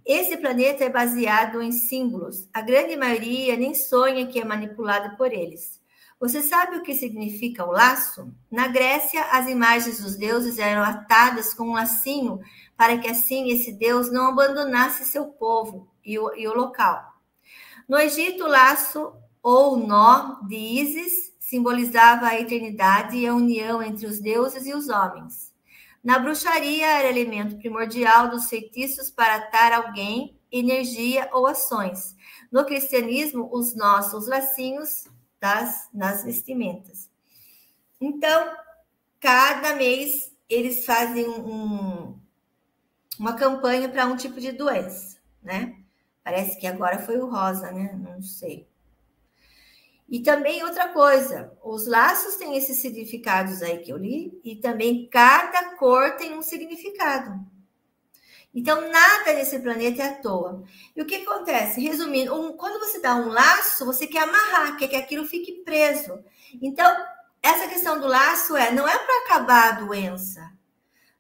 [0.06, 2.48] Esse planeta é baseado em símbolos.
[2.54, 5.80] A grande maioria nem sonha que é manipulada por eles.
[6.20, 8.34] Você sabe o que significa o laço?
[8.52, 12.42] Na Grécia, as imagens dos deuses eram atadas com um lacinho
[12.76, 17.02] para que assim esse deus não abandonasse seu povo e o, e o local.
[17.88, 24.06] No Egito, o laço ou nó de Ísis simbolizava a eternidade e a união entre
[24.06, 25.49] os deuses e os homens.
[26.04, 32.16] Na bruxaria, era elemento primordial dos feitiços para atar alguém, energia ou ações.
[32.52, 35.06] No cristianismo, os nossos lacinhos
[35.40, 37.10] das, nas vestimentas.
[38.00, 38.56] Então,
[39.20, 42.18] cada mês eles fazem um,
[43.20, 45.76] uma campanha para um tipo de doença, né?
[46.24, 47.94] Parece que agora foi o rosa, né?
[47.94, 48.69] Não sei.
[50.10, 55.08] E também outra coisa, os laços têm esses significados aí que eu li, e também
[55.08, 57.40] cada cor tem um significado.
[58.54, 60.64] Então, nada nesse planeta é à toa.
[60.96, 61.80] E o que acontece?
[61.80, 66.20] Resumindo, um, quando você dá um laço, você quer amarrar, quer que aquilo fique preso.
[66.60, 66.92] Então,
[67.44, 70.42] essa questão do laço é, não é para acabar a doença,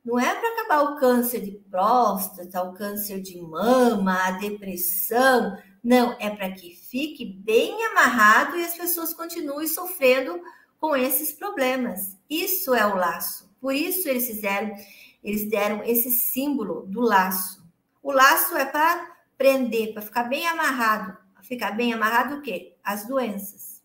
[0.03, 6.15] não é para acabar o câncer de próstata, o câncer de mama, a depressão, não,
[6.19, 10.41] é para que fique bem amarrado e as pessoas continuem sofrendo
[10.77, 12.17] com esses problemas.
[12.29, 13.49] Isso é o laço.
[13.61, 14.75] Por isso eles fizeram,
[15.23, 17.63] eles deram esse símbolo do laço.
[18.03, 21.17] O laço é para prender, para ficar bem amarrado.
[21.43, 22.75] Ficar bem amarrado o quê?
[22.83, 23.81] As doenças.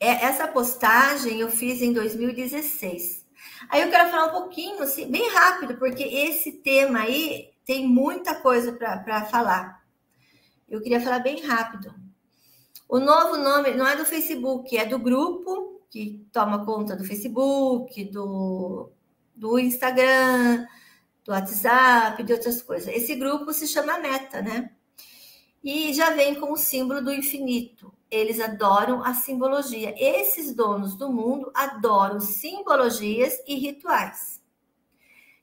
[0.00, 3.25] É, essa postagem eu fiz em 2016.
[3.68, 8.34] Aí eu quero falar um pouquinho, assim, bem rápido, porque esse tema aí tem muita
[8.34, 9.82] coisa para falar.
[10.68, 11.94] Eu queria falar bem rápido.
[12.88, 18.04] O novo nome não é do Facebook, é do grupo que toma conta do Facebook,
[18.04, 18.90] do,
[19.34, 20.66] do Instagram,
[21.24, 22.88] do WhatsApp, de outras coisas.
[22.94, 24.70] Esse grupo se chama Meta, né?
[25.64, 29.94] E já vem com o símbolo do infinito eles adoram a simbologia.
[29.96, 34.42] Esses donos do mundo adoram simbologias e rituais.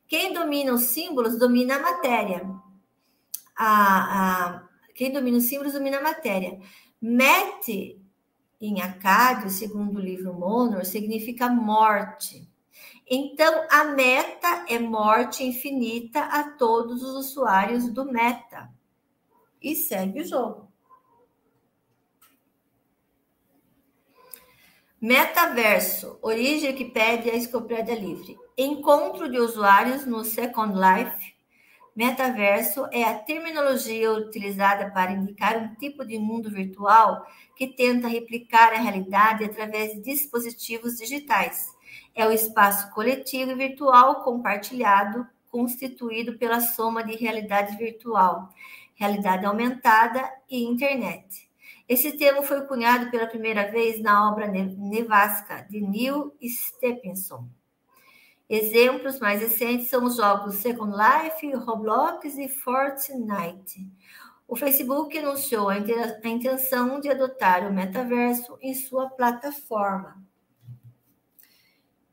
[0.07, 2.49] Quem domina os símbolos domina a matéria.
[3.55, 6.59] A, a, quem domina os símbolos domina a matéria.
[7.01, 8.01] Mete
[8.61, 12.47] em Acádio, segundo o livro Monor, significa morte.
[13.05, 18.69] Então, a meta é morte infinita a todos os usuários do meta.
[19.61, 20.72] E segue o jogo.
[25.03, 28.37] Metaverso, origem Wikipédia Enciclopédia Livre.
[28.57, 31.33] Encontro de usuários no Second Life.
[31.93, 38.71] Metaverso é a terminologia utilizada para indicar um tipo de mundo virtual que tenta replicar
[38.71, 41.67] a realidade através de dispositivos digitais.
[42.15, 48.47] É o espaço coletivo e virtual compartilhado, constituído pela soma de realidade virtual,
[48.95, 51.42] realidade aumentada e internet.
[51.87, 57.47] Esse termo foi cunhado pela primeira vez na obra Nevasca, de Neil Stephenson.
[58.49, 63.89] Exemplos mais recentes são os jogos Second Life, Roblox e Fortnite.
[64.47, 70.21] O Facebook anunciou a intenção de adotar o metaverso em sua plataforma.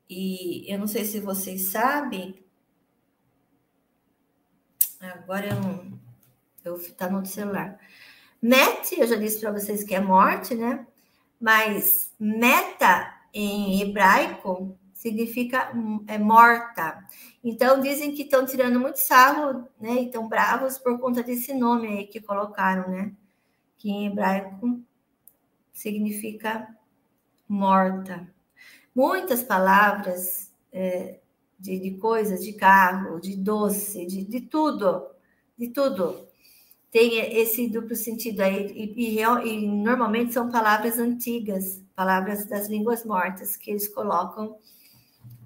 [0.09, 2.43] E eu não sei se vocês sabem,
[5.01, 6.01] agora eu não.
[6.65, 7.79] Eu tá no celular.
[8.43, 10.87] Met, eu já disse para vocês que é morte, né?
[11.39, 15.73] Mas meta em hebraico significa
[16.07, 17.07] é morta.
[17.45, 19.95] Então dizem que estão tirando muito sarro, né?
[20.03, 23.13] E estão bravos por conta desse nome aí que colocaram, né?
[23.77, 24.81] Que em hebraico
[25.73, 26.69] significa
[27.47, 28.27] morta.
[28.95, 31.21] Muitas palavras é,
[31.59, 35.07] de, de coisas, de carro, de doce, de, de tudo,
[35.59, 36.30] de tudo
[36.91, 43.05] tem esse duplo sentido aí, e, e, e, normalmente são palavras antigas, palavras das línguas
[43.05, 44.57] mortas, que eles colocam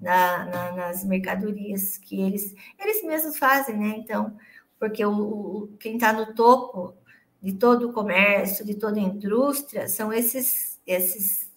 [0.01, 3.95] na, na, nas mercadorias, que eles, eles mesmos fazem, né?
[3.97, 4.35] Então,
[4.79, 6.95] porque o, o quem está no topo
[7.41, 11.51] de todo o comércio, de toda a indústria, são esses, esses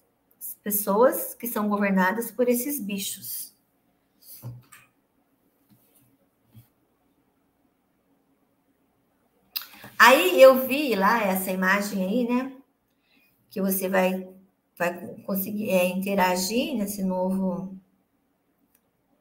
[0.62, 3.48] pessoas que são governadas por esses bichos.
[9.99, 12.53] Aí eu vi lá essa imagem aí, né?
[13.51, 14.29] Que você vai,
[14.79, 14.95] vai
[15.27, 17.77] conseguir é, interagir nesse novo.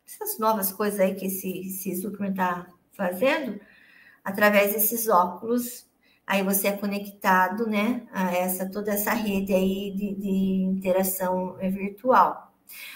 [0.06, 3.60] Essas novas coisas aí que esse, esse Zuckerman está fazendo,
[4.24, 5.88] através desses óculos.
[6.28, 10.30] Aí você é conectado, né, a essa toda essa rede aí de, de
[10.64, 12.54] interação virtual.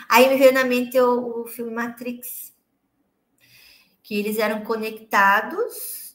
[0.09, 2.53] Aí me veio na mente o, o filme Matrix,
[4.03, 6.10] que eles eram conectados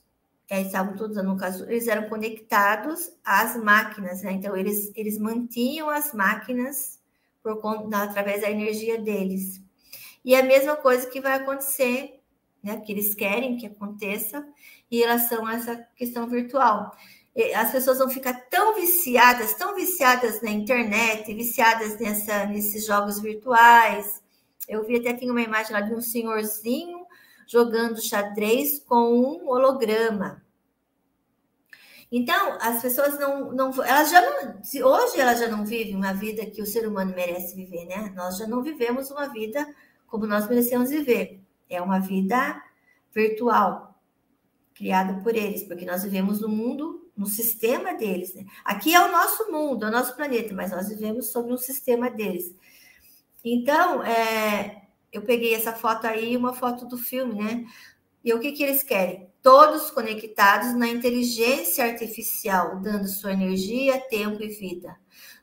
[0.49, 4.33] é, estavam todos, no caso, eles eram conectados às máquinas, né?
[4.33, 7.01] Então, eles, eles mantinham as máquinas
[7.43, 9.61] por conta, através da energia deles.
[10.25, 12.21] E a mesma coisa que vai acontecer,
[12.63, 12.81] né?
[12.81, 14.47] Que eles querem que aconteça
[14.91, 16.93] em relação a essa questão virtual.
[17.55, 24.23] As pessoas vão ficar tão viciadas, tão viciadas na internet, viciadas nessa, nesses jogos virtuais.
[24.67, 27.06] Eu vi até tem uma imagem lá de um senhorzinho
[27.47, 30.45] jogando xadrez com um holograma.
[32.11, 36.47] Então, as pessoas não, não elas já não, hoje elas já não vivem uma vida
[36.47, 38.13] que o ser humano merece viver, né?
[38.15, 39.67] Nós já não vivemos uma vida
[40.07, 41.41] como nós merecemos viver.
[41.69, 42.63] É uma vida
[43.13, 43.99] virtual
[44.75, 48.35] criada por eles, porque nós vivemos no mundo, no sistema deles.
[48.35, 48.45] Né?
[48.65, 52.11] Aqui é o nosso mundo, é o nosso planeta, mas nós vivemos sobre um sistema
[52.11, 52.55] deles.
[53.43, 54.86] Então, é,
[55.17, 57.65] eu peguei essa foto aí, uma foto do filme, né?
[58.23, 59.31] E o que, que eles querem?
[59.41, 64.97] Todos conectados na inteligência artificial, dando sua energia, tempo e vida.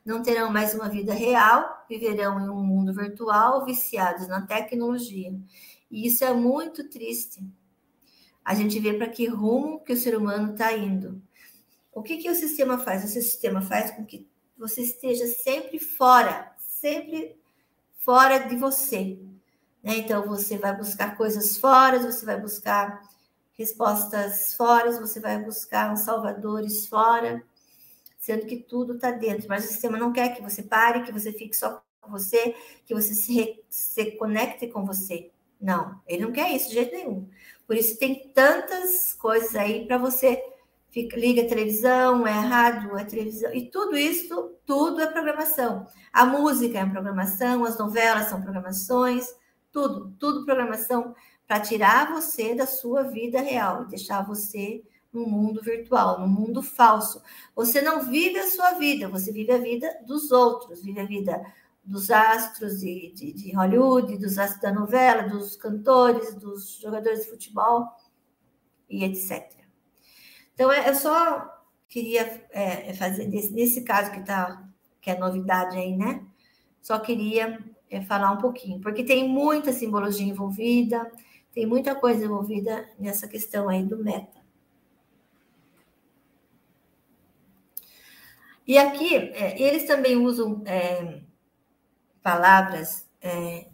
[0.04, 5.34] Não terão mais uma vida real, viverão em um mundo virtual, viciados na tecnologia.
[5.90, 7.42] E isso é muito triste.
[8.44, 11.22] A gente vê para que rumo que o ser humano está indo.
[11.92, 13.02] O que, que o sistema faz?
[13.02, 17.36] O sistema faz com que você esteja sempre fora, sempre
[17.96, 19.18] fora de você.
[19.84, 19.98] Né?
[19.98, 23.02] Então, você vai buscar coisas fora, você vai buscar
[23.52, 27.44] respostas fora, você vai buscar uns salvadores fora,
[28.18, 29.46] sendo que tudo está dentro.
[29.48, 32.56] Mas o sistema não quer que você pare, que você fique só com você,
[32.86, 35.30] que você se, re, se conecte com você.
[35.60, 37.28] Não, ele não quer isso de jeito nenhum.
[37.66, 40.42] Por isso tem tantas coisas aí para você
[40.94, 45.88] Fica, liga a televisão, é rádio, é televisão, e tudo isso, tudo é programação.
[46.12, 49.26] A música é programação, as novelas são programações,
[49.74, 51.14] tudo, tudo programação
[51.48, 56.62] para tirar você da sua vida real e deixar você no mundo virtual, no mundo
[56.62, 57.20] falso.
[57.54, 61.44] Você não vive a sua vida, você vive a vida dos outros, vive a vida
[61.84, 67.30] dos astros de, de, de Hollywood, dos astros da novela, dos cantores, dos jogadores de
[67.30, 67.88] futebol
[68.88, 69.52] e etc.
[70.54, 71.52] Então, é, eu só
[71.88, 74.66] queria é, fazer, nesse, nesse caso que, tá,
[75.00, 76.24] que é novidade aí, né?
[76.80, 77.58] Só queria
[77.90, 81.10] é, falar um pouquinho, porque tem muita simbologia envolvida,
[81.52, 84.42] tem muita coisa envolvida nessa questão aí do meta.
[88.66, 91.20] E aqui, é, eles também usam é,
[92.22, 93.66] palavras, é,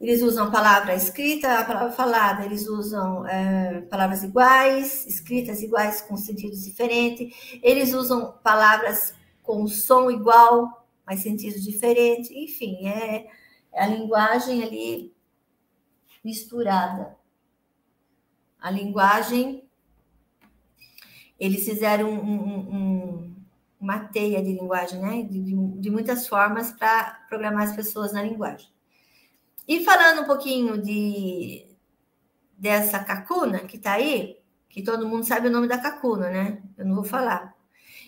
[0.00, 6.16] eles usam palavra escrita, a palavra falada, eles usam é, palavras iguais, escritas iguais com
[6.16, 10.79] sentidos diferentes, eles usam palavras com som igual,
[11.10, 13.26] mas sentido diferente, enfim, é,
[13.72, 15.12] é a linguagem ali
[16.22, 17.16] misturada.
[18.60, 19.68] A linguagem
[21.36, 23.36] eles fizeram um, um, um,
[23.80, 25.22] uma teia de linguagem, né?
[25.24, 25.40] De,
[25.80, 28.68] de muitas formas para programar as pessoas na linguagem.
[29.66, 31.66] E falando um pouquinho de
[32.56, 34.38] dessa cacuna que está aí,
[34.68, 36.62] que todo mundo sabe o nome da cacuna, né?
[36.78, 37.52] Eu não vou falar.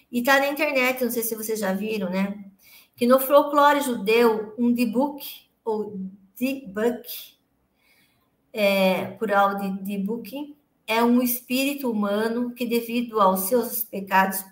[0.08, 2.51] E está na internet, não sei se vocês já viram, né?
[2.94, 5.98] Que no folclore judeu, um dibuk, ou
[6.36, 7.36] dibuk,
[8.52, 10.56] é, plural de dibuk,
[10.86, 14.44] é um espírito humano que, devido aos seus pecados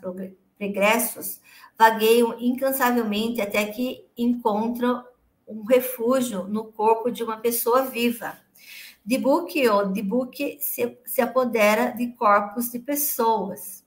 [0.57, 1.41] pregressos,
[1.79, 5.05] vagueiam incansavelmente até que encontram
[5.47, 8.39] um refúgio no corpo de uma pessoa viva.
[9.05, 13.85] Dibuk ou Dibuk se, se apodera de corpos de pessoas.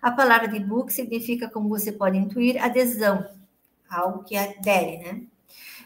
[0.00, 3.26] A palavra Dibuk significa, como você pode intuir, adesão,
[3.92, 5.26] algo que adere, né?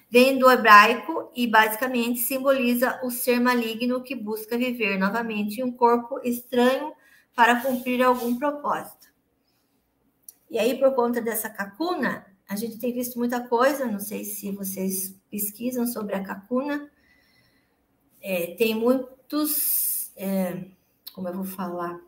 [0.09, 5.73] Vem do hebraico e basicamente simboliza o ser maligno que busca viver novamente em um
[5.73, 6.93] corpo estranho
[7.35, 9.09] para cumprir algum propósito.
[10.49, 14.53] E aí, por conta dessa cacuna, a gente tem visto muita coisa, não sei se
[14.53, 16.89] vocês pesquisam sobre a cacuna.
[18.23, 20.67] É, tem muitos, é,
[21.13, 22.01] como eu vou falar,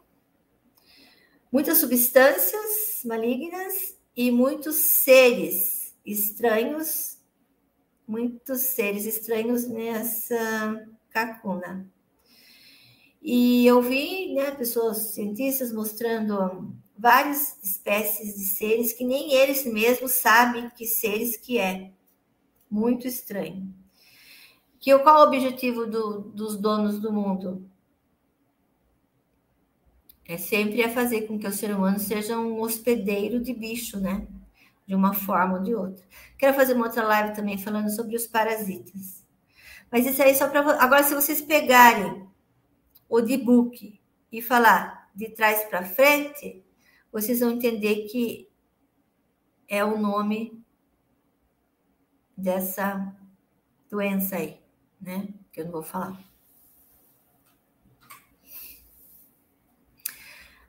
[1.51, 5.78] muitas substâncias malignas e muitos seres
[6.11, 7.19] estranhos,
[8.07, 11.89] muitos seres estranhos nessa cacuna.
[13.21, 20.13] E eu vi né, pessoas, cientistas, mostrando várias espécies de seres que nem eles mesmos
[20.13, 21.93] sabem que seres que é.
[22.71, 23.73] Muito estranho.
[24.79, 27.69] Que qual o objetivo do, dos donos do mundo?
[30.25, 34.29] É sempre é fazer com que o ser humano seja um hospedeiro de bicho, né?
[34.89, 36.05] De uma forma ou de outra.
[36.39, 39.23] Quero fazer uma outra live também falando sobre os parasitas.
[39.93, 42.27] Mas isso aí só para agora se vocês pegarem
[43.09, 44.01] o de book
[44.32, 46.65] e falar de trás para frente,
[47.12, 48.48] vocês vão entender que
[49.69, 50.65] é o nome
[52.35, 53.15] dessa
[53.90, 54.59] doença aí,
[54.98, 55.28] né?
[55.52, 56.19] Que eu não vou falar.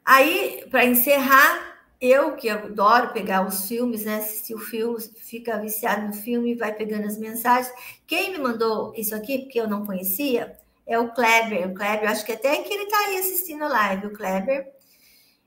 [0.03, 4.17] Aí, para encerrar, eu que adoro pegar os filmes, né?
[4.17, 7.73] Assistir o filme, fica viciado no filme, vai pegando as mensagens.
[8.07, 10.57] Quem me mandou isso aqui, porque eu não conhecia,
[10.87, 11.69] é o Kleber.
[11.69, 14.71] O Kleber, acho que até que ele está aí assistindo a live, o Kleber.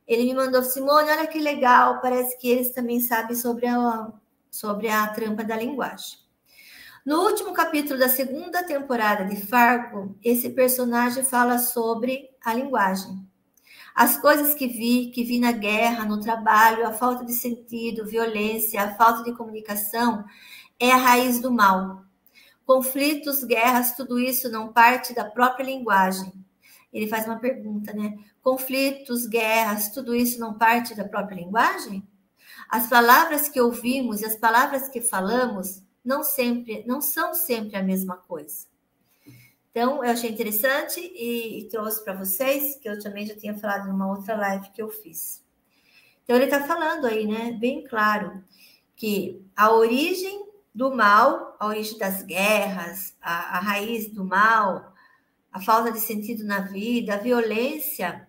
[0.07, 4.13] Ele me mandou, Simone, olha que legal, parece que eles também sabem sobre a,
[4.51, 6.19] sobre a trampa da linguagem.
[7.05, 13.27] No último capítulo da segunda temporada de Fargo, esse personagem fala sobre a linguagem.
[13.95, 18.83] As coisas que vi, que vi na guerra, no trabalho, a falta de sentido, violência,
[18.83, 20.25] a falta de comunicação,
[20.79, 22.03] é a raiz do mal.
[22.65, 26.33] Conflitos, guerras, tudo isso não parte da própria linguagem.
[26.93, 28.17] Ele faz uma pergunta, né?
[28.43, 32.07] conflitos, guerras, tudo isso não parte da própria linguagem?
[32.69, 37.83] As palavras que ouvimos e as palavras que falamos não sempre, não são sempre a
[37.83, 38.67] mesma coisa.
[39.73, 43.89] Então, eu achei interessante e, e trouxe para vocês, que eu também já tinha falado
[43.89, 45.43] numa outra live que eu fiz.
[46.23, 48.45] Então, ele está falando aí, né, bem claro,
[48.95, 54.93] que a origem do mal, a origem das guerras, a, a raiz do mal,
[55.51, 58.29] a falta de sentido na vida, a violência,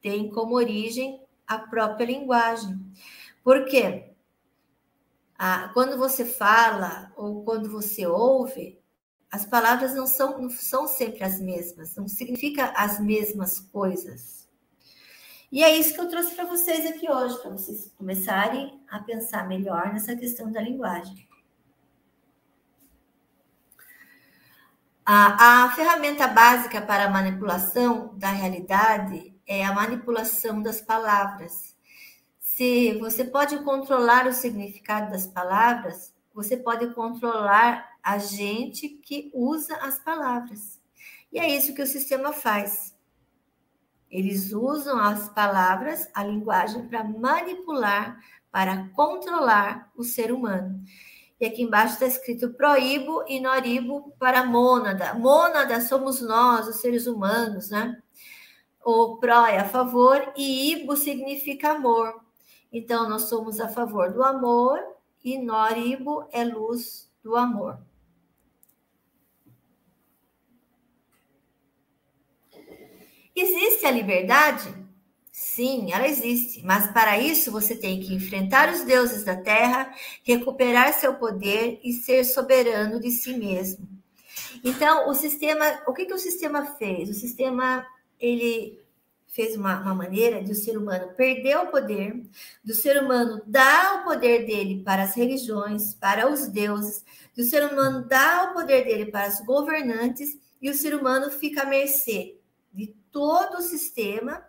[0.00, 2.80] tem como origem a própria linguagem.
[3.44, 4.10] Por quê?
[5.38, 8.81] Ah, quando você fala ou quando você ouve,
[9.32, 14.46] as palavras não são, não são sempre as mesmas, não significa as mesmas coisas.
[15.50, 19.48] E é isso que eu trouxe para vocês aqui hoje, para vocês começarem a pensar
[19.48, 21.26] melhor nessa questão da linguagem.
[25.04, 31.74] A, a ferramenta básica para a manipulação da realidade é a manipulação das palavras.
[32.38, 39.76] Se você pode controlar o significado das palavras, você pode controlar a gente que usa
[39.76, 40.80] as palavras.
[41.32, 42.94] E é isso que o sistema faz.
[44.10, 48.18] Eles usam as palavras, a linguagem, para manipular,
[48.50, 50.84] para controlar o ser humano.
[51.40, 55.14] E aqui embaixo está escrito proíbo e noribo para mônada.
[55.14, 58.00] Mônada somos nós, os seres humanos, né?
[58.84, 62.20] O pró é a favor e ibo significa amor.
[62.70, 64.78] Então, nós somos a favor do amor
[65.24, 67.78] e noribo é luz do amor.
[73.34, 74.82] Existe a liberdade?
[75.32, 79.90] Sim, ela existe, mas para isso você tem que enfrentar os deuses da terra,
[80.22, 83.88] recuperar seu poder e ser soberano de si mesmo.
[84.62, 87.08] Então, o sistema, o que, que o sistema fez?
[87.08, 87.86] O sistema
[88.20, 88.78] ele
[89.26, 92.22] fez uma, uma maneira de o ser humano perder o poder,
[92.62, 97.02] do ser humano dar o poder dele para as religiões, para os deuses,
[97.34, 101.62] do ser humano dar o poder dele para os governantes e o ser humano fica
[101.62, 102.41] à mercê
[103.12, 104.44] todo o sistema,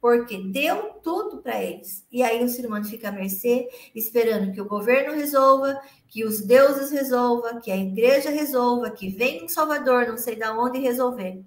[0.00, 2.06] porque deu tudo para eles.
[2.10, 6.40] E aí o ser humano fica à mercê, esperando que o governo resolva, que os
[6.40, 11.44] deuses resolva, que a igreja resolva, que venha um Salvador, não sei de onde resolver.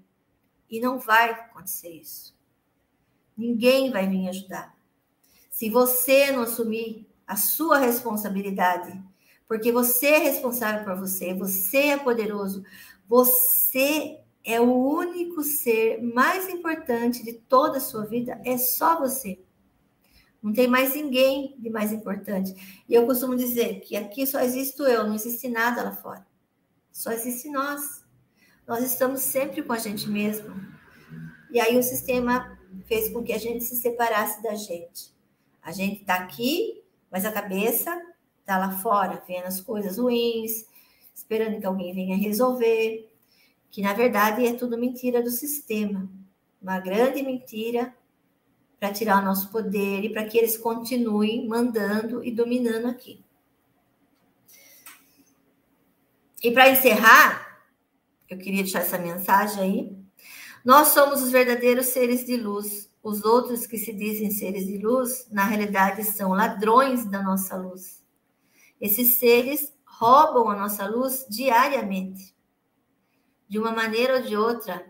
[0.69, 2.37] E não vai acontecer isso.
[3.35, 4.75] Ninguém vai vir ajudar.
[5.49, 9.01] Se você não assumir a sua responsabilidade,
[9.47, 12.63] porque você é responsável por você, você é poderoso,
[13.07, 14.19] você
[14.49, 19.39] é o único ser mais importante de toda a sua vida, é só você.
[20.41, 22.83] Não tem mais ninguém de mais importante.
[22.89, 26.25] E eu costumo dizer que aqui só existo eu, não existe nada lá fora.
[26.91, 28.03] Só existe nós.
[28.67, 30.55] Nós estamos sempre com a gente mesmo.
[31.51, 35.13] E aí o sistema fez com que a gente se separasse da gente.
[35.61, 37.95] A gente está aqui, mas a cabeça
[38.39, 40.65] está lá fora, vendo as coisas ruins,
[41.13, 43.09] esperando que alguém venha resolver,
[43.71, 46.09] que na verdade é tudo mentira do sistema,
[46.61, 47.93] uma grande mentira
[48.79, 53.23] para tirar o nosso poder e para que eles continuem mandando e dominando aqui.
[56.41, 57.65] E para encerrar,
[58.29, 59.99] eu queria deixar essa mensagem aí
[60.63, 62.89] nós somos os verdadeiros seres de luz.
[63.01, 68.03] Os outros que se dizem seres de luz, na realidade, são ladrões da nossa luz.
[68.79, 72.35] Esses seres roubam a nossa luz diariamente.
[73.49, 74.85] De uma maneira ou de outra,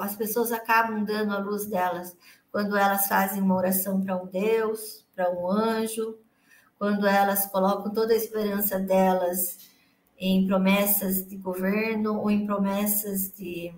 [0.00, 2.16] as pessoas acabam dando a luz delas
[2.50, 6.18] quando elas fazem uma oração para um Deus, para um anjo,
[6.78, 9.58] quando elas colocam toda a esperança delas
[10.18, 13.74] em promessas de governo ou em promessas de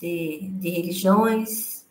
[0.00, 1.86] de, de religiões,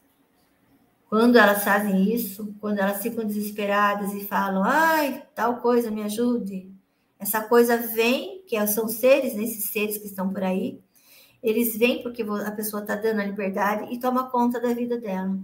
[1.07, 6.71] quando elas fazem isso, quando elas ficam desesperadas e falam, ai, tal coisa, me ajude.
[7.19, 10.81] Essa coisa vem, que são seres, né, esses seres que estão por aí,
[11.41, 15.39] eles vêm porque a pessoa está dando a liberdade e toma conta da vida dela.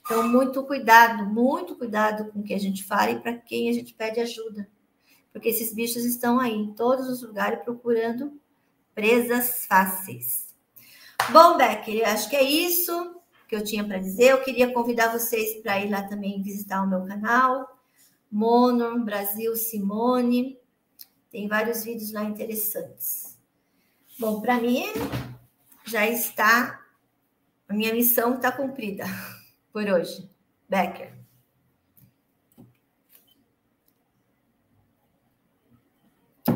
[0.00, 3.72] Então, muito cuidado, muito cuidado com o que a gente fala e para quem a
[3.72, 4.68] gente pede ajuda.
[5.32, 8.32] Porque esses bichos estão aí em todos os lugares procurando
[8.94, 10.52] presas fáceis.
[11.30, 13.14] Bom, Becker, acho que é isso
[13.48, 14.32] que eu tinha para dizer.
[14.32, 17.80] Eu queria convidar vocês para ir lá também visitar o meu canal,
[18.30, 20.58] Mono Brasil Simone.
[21.34, 23.36] Tem vários vídeos lá interessantes.
[24.20, 24.84] Bom, para mim
[25.84, 26.80] já está
[27.68, 29.02] a minha missão está cumprida
[29.72, 30.30] por hoje.
[30.68, 31.12] Becker.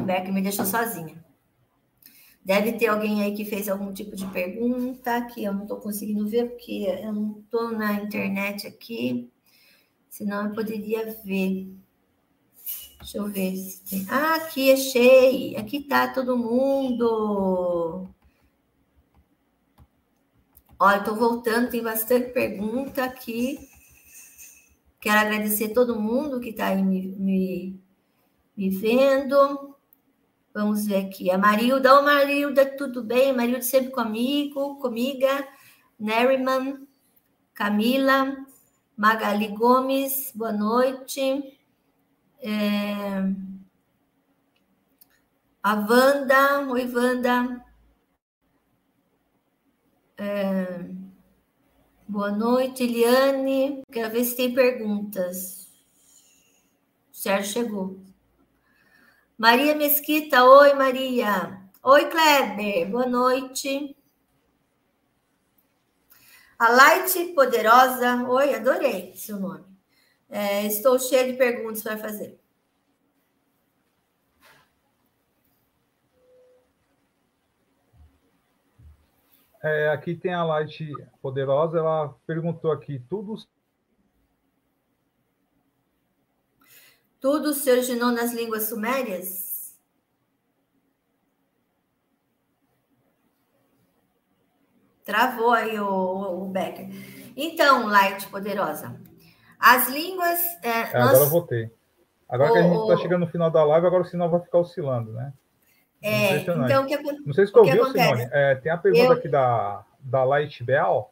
[0.06, 1.24] Becker me deixou sozinha.
[2.44, 6.28] Deve ter alguém aí que fez algum tipo de pergunta que eu não estou conseguindo
[6.28, 9.28] ver, porque eu não estou na internet aqui,
[10.08, 11.68] senão eu poderia ver.
[13.08, 14.06] Deixa eu ver se tem.
[14.10, 15.56] Ah, aqui achei!
[15.56, 18.06] Aqui está todo mundo!
[20.78, 23.66] Olha, estou voltando, tem bastante pergunta aqui.
[25.00, 27.80] Quero agradecer todo mundo que está aí me, me,
[28.54, 29.74] me vendo.
[30.52, 31.30] Vamos ver aqui.
[31.30, 31.98] A Marilda.
[31.98, 33.32] Ô, Marilda, tudo bem?
[33.32, 35.48] Marilda sempre comigo, comiga.
[35.98, 36.86] Neriman,
[37.54, 38.36] Camila,
[38.94, 41.57] Magali Gomes, boa noite.
[42.40, 43.18] É...
[45.62, 47.64] A Wanda, oi, Wanda.
[50.16, 50.88] É...
[52.06, 53.82] Boa noite, Eliane.
[53.92, 55.68] Quero ver se tem perguntas.
[57.12, 58.00] O Sérgio chegou.
[59.36, 61.62] Maria Mesquita, oi Maria.
[61.82, 63.96] Oi Kleber, boa noite.
[66.58, 69.67] A Light Poderosa, oi, adorei seu nome.
[70.28, 72.38] É, estou cheia de perguntas para fazer.
[79.62, 83.36] É, aqui tem a Light Poderosa, ela perguntou aqui, tudo
[87.20, 89.76] Tudo se originou nas línguas sumérias?
[95.04, 96.86] Travou aí o, o Becker.
[97.36, 99.00] Então, Light Poderosa,
[99.58, 100.38] as línguas.
[100.62, 101.10] É, é, nós...
[101.10, 101.70] Agora eu voltei.
[102.28, 104.40] Agora o, que a gente está chegando no final da live, agora o sinal vai
[104.40, 105.32] ficar oscilando, né?
[106.00, 108.28] É, então o que Não sei se você ouviu, Simone.
[108.30, 109.12] É, tem a pergunta eu...
[109.12, 111.10] aqui da, da Light Bell.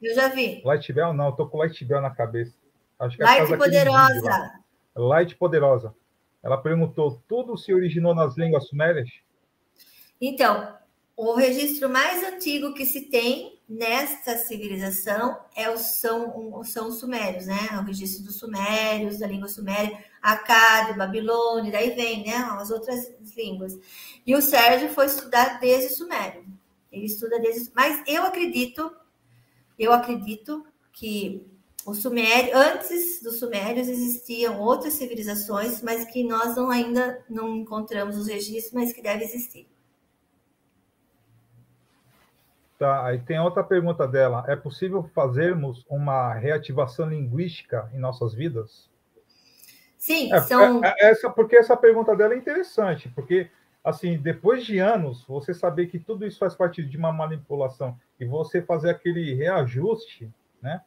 [0.00, 0.62] Eu já vi.
[0.64, 2.54] Light Bell, não, eu tô com Light Bell na cabeça.
[2.98, 4.52] Acho que é Light Poderosa.
[4.94, 5.94] Light Poderosa.
[6.42, 9.08] Ela perguntou: tudo se originou nas línguas sumérias?
[10.20, 10.72] Então,
[11.18, 17.46] o registro mais antigo que se tem nesta civilização é o, são, são os sumérios,
[17.46, 17.76] né?
[17.80, 22.36] O registro dos sumérios, da língua suméria, Acádio, Babilônia, daí vem, né?
[22.36, 23.76] As outras línguas.
[24.24, 26.46] E o Sérgio foi estudar desde sumério.
[26.92, 27.68] Ele estuda desde.
[27.74, 28.88] Mas eu acredito,
[29.76, 31.44] eu acredito que
[31.84, 38.16] o sumério, antes dos sumérios existiam outras civilizações, mas que nós não, ainda não encontramos
[38.16, 39.66] os registros, mas que deve existir.
[42.78, 44.44] Tá, aí tem outra pergunta dela.
[44.46, 48.88] É possível fazermos uma reativação linguística em nossas vidas?
[49.96, 50.84] Sim, é, são.
[50.84, 53.50] É, é, essa, porque essa pergunta dela é interessante, porque
[53.82, 58.24] assim, depois de anos, você saber que tudo isso faz parte de uma manipulação e
[58.24, 60.32] você fazer aquele reajuste,
[60.62, 60.80] né?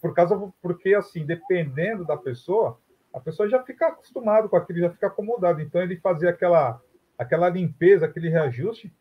[0.00, 2.80] Por causa, porque assim, dependendo da pessoa,
[3.12, 5.62] a pessoa já fica acostumada com aquilo, já fica acomodada.
[5.62, 6.80] Então, ele fazer aquela,
[7.16, 8.92] aquela limpeza, aquele reajuste,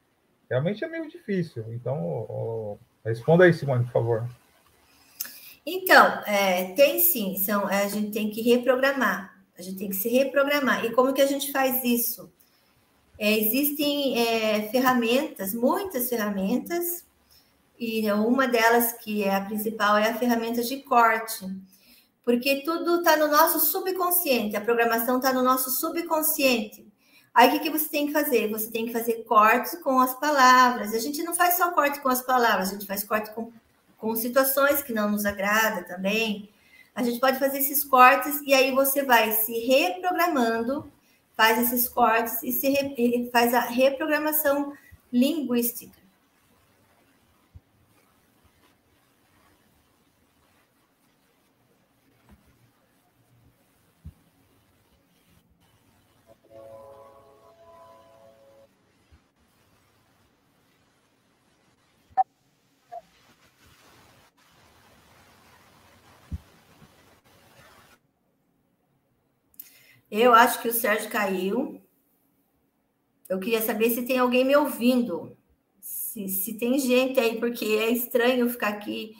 [0.52, 1.64] realmente é meio difícil.
[1.69, 4.30] Então, responda aí, Simone, por favor.
[5.65, 10.10] Então, é, tem sim, são, a gente tem que reprogramar, a gente tem que se
[10.10, 10.84] reprogramar.
[10.84, 12.30] E como que a gente faz isso?
[13.18, 17.06] É, existem é, ferramentas, muitas ferramentas,
[17.80, 21.45] e uma delas, que é a principal, é a ferramenta de corte,
[22.26, 26.91] porque tudo está no nosso subconsciente, a programação está no nosso subconsciente.
[27.34, 28.49] Aí o que, que você tem que fazer?
[28.49, 30.94] Você tem que fazer cortes com as palavras.
[30.94, 33.52] A gente não faz só corte com as palavras, a gente faz corte com,
[33.98, 36.49] com situações que não nos agrada também.
[36.94, 40.91] A gente pode fazer esses cortes e aí você vai se reprogramando,
[41.38, 44.74] faz esses cortes e se re, faz a reprogramação
[45.12, 46.01] linguística.
[70.11, 71.81] Eu acho que o Sérgio caiu.
[73.29, 75.38] Eu queria saber se tem alguém me ouvindo.
[75.79, 79.15] Se, se tem gente aí, porque é estranho ficar aqui.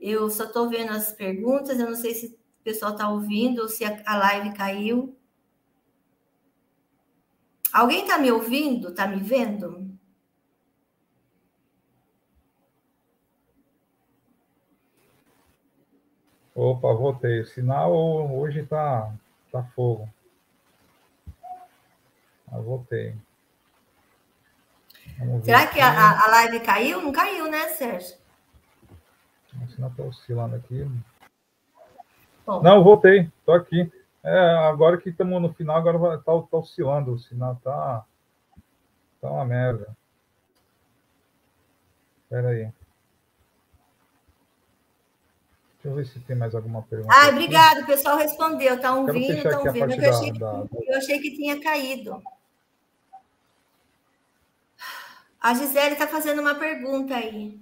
[0.00, 1.80] Eu só estou vendo as perguntas.
[1.80, 5.18] Eu não sei se o pessoal está ouvindo ou se a, a live caiu.
[7.72, 8.90] Alguém está me ouvindo?
[8.90, 9.98] Está me vendo?
[16.54, 17.40] Opa, voltei.
[17.40, 17.92] O sinal
[18.32, 19.12] hoje está
[19.50, 20.08] tá fogo.
[22.56, 23.14] Ah, voltei.
[25.44, 27.02] Será que a, a live caiu?
[27.02, 28.16] Não caiu, né, Sérgio?
[29.62, 30.90] O sinal está oscilando aqui.
[32.46, 32.62] Bom.
[32.62, 33.90] Não, voltei, estou aqui.
[34.22, 34.38] É,
[34.68, 38.04] agora que estamos no final, agora está tá oscilando, o sinal está
[39.20, 39.96] tá uma merda.
[42.22, 42.72] Espera aí.
[45.74, 47.14] Deixa eu ver se tem mais alguma pergunta.
[47.14, 48.74] Ah, obrigado, o pessoal respondeu.
[48.74, 49.92] Estão ouvindo, estão ouvindo.
[49.92, 50.64] Eu, achei que, da...
[50.88, 52.22] eu achei que tinha caído.
[55.46, 57.56] A Gisele está fazendo uma pergunta aí.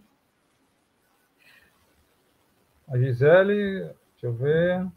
[2.89, 3.82] A Gisele,
[4.12, 4.90] deixa eu ver.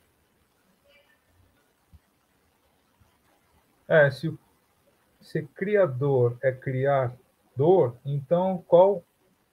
[3.89, 4.33] É, se,
[5.19, 9.03] se criador é criador, então qual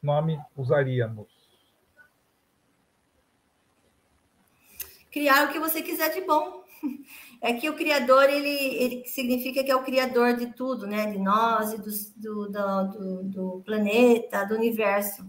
[0.01, 1.27] nome usaríamos?
[5.11, 6.64] Criar o que você quiser de bom.
[7.41, 11.11] É que o Criador, ele, ele significa que é o Criador de tudo, né?
[11.11, 15.27] De nós e do, do, do, do planeta, do universo.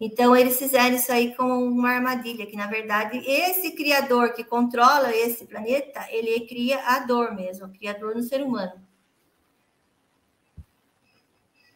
[0.00, 5.14] Então, eles fizeram isso aí com uma armadilha, que, na verdade, esse Criador que controla
[5.14, 8.72] esse planeta, ele cria a dor mesmo, o Criador no ser humano.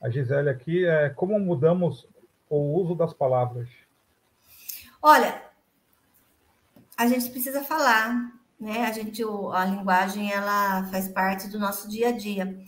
[0.01, 2.09] A Gisele aqui, é como mudamos
[2.49, 3.69] o uso das palavras?
[5.03, 5.43] Olha,
[6.97, 8.85] a gente precisa falar, né?
[8.87, 12.59] A gente, a linguagem, ela faz parte do nosso dia a dia.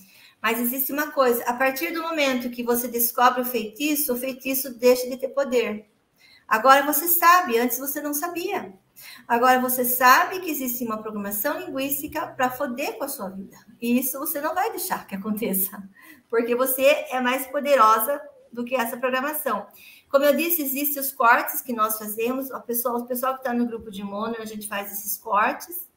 [0.41, 4.77] Mas existe uma coisa: a partir do momento que você descobre o feitiço, o feitiço
[4.79, 5.91] deixa de ter poder.
[6.49, 8.73] Agora você sabe, antes você não sabia.
[9.27, 13.57] Agora você sabe que existe uma programação linguística para foder com a sua vida.
[13.81, 15.83] E isso você não vai deixar que aconteça,
[16.29, 18.21] porque você é mais poderosa
[18.53, 19.67] do que essa programação.
[20.13, 22.51] Como eu disse, existem os cortes que nós fazemos.
[22.51, 25.89] O pessoal, o pessoal que está no grupo de mono, a gente faz esses cortes.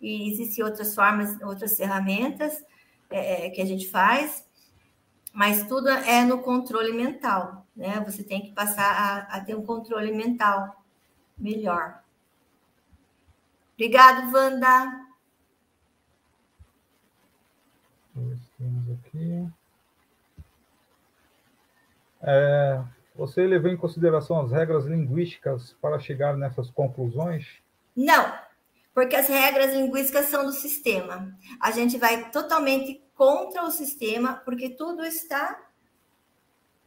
[0.00, 2.64] E existem outras formas, outras ferramentas
[3.10, 4.48] é, é, que a gente faz.
[5.34, 8.00] Mas tudo é no controle mental, né?
[8.06, 8.90] Você tem que passar
[9.30, 10.82] a, a ter um controle mental
[11.36, 12.02] melhor.
[13.74, 15.06] Obrigado, Wanda.
[18.56, 19.46] Temos aqui.
[22.22, 22.82] É,
[23.22, 27.46] você levou em consideração as regras linguísticas para chegar nessas conclusões?
[27.94, 28.32] Não,
[28.92, 31.32] porque as regras linguísticas são do sistema.
[31.60, 35.56] A gente vai totalmente contra o sistema, porque tudo está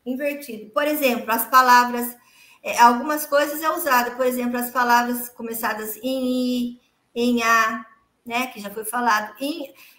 [0.05, 0.71] invertido.
[0.71, 2.17] Por exemplo, as palavras,
[2.61, 6.81] é, algumas coisas é usado, por exemplo, as palavras começadas em i,
[7.15, 7.85] em a,
[8.25, 9.35] né, que já foi falado.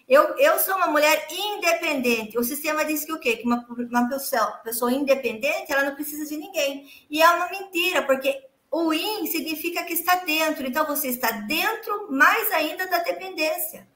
[0.08, 2.36] Eu, eu sou uma mulher independente.
[2.38, 3.36] O sistema diz que o quê?
[3.36, 6.90] Que uma, uma pessoa, pessoa independente, ela não precisa de ninguém.
[7.08, 10.66] E é uma mentira, porque o in significa que está dentro.
[10.66, 13.86] Então, você está dentro mais ainda da dependência.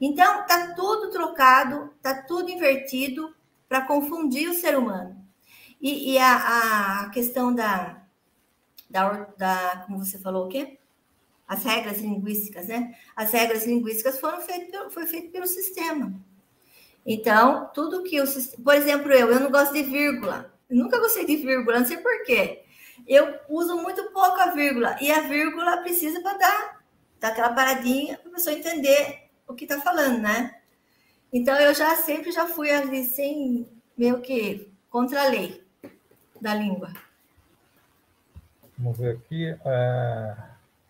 [0.00, 3.34] Então, está tudo trocado, está tudo invertido
[3.68, 5.16] para confundir o ser humano.
[5.80, 8.02] E, e a, a, questão da,
[8.88, 10.78] da, da, como você falou, o quê?
[11.48, 12.94] As regras linguísticas, né?
[13.16, 16.12] As regras linguísticas foram feitas foi feito pelo sistema.
[17.06, 18.24] Então, tudo que o
[18.62, 20.52] por exemplo, eu, eu não gosto de vírgula.
[20.68, 22.62] Eu nunca gostei de vírgula, não sei por quê.
[23.06, 26.84] Eu uso muito pouco a vírgula, e a vírgula precisa para dar,
[27.18, 30.54] dar aquela paradinha para a pessoa entender o que está falando, né?
[31.32, 33.66] Então eu já sempre já fui ali sem
[33.96, 35.64] meio que contra a lei
[36.40, 36.92] da língua.
[38.76, 39.56] Vamos ver aqui.
[39.64, 40.47] É...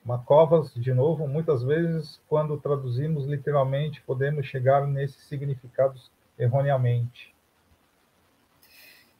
[0.08, 7.34] Macovas, de novo, muitas vezes, quando traduzimos literalmente, podemos chegar nesses significados erroneamente.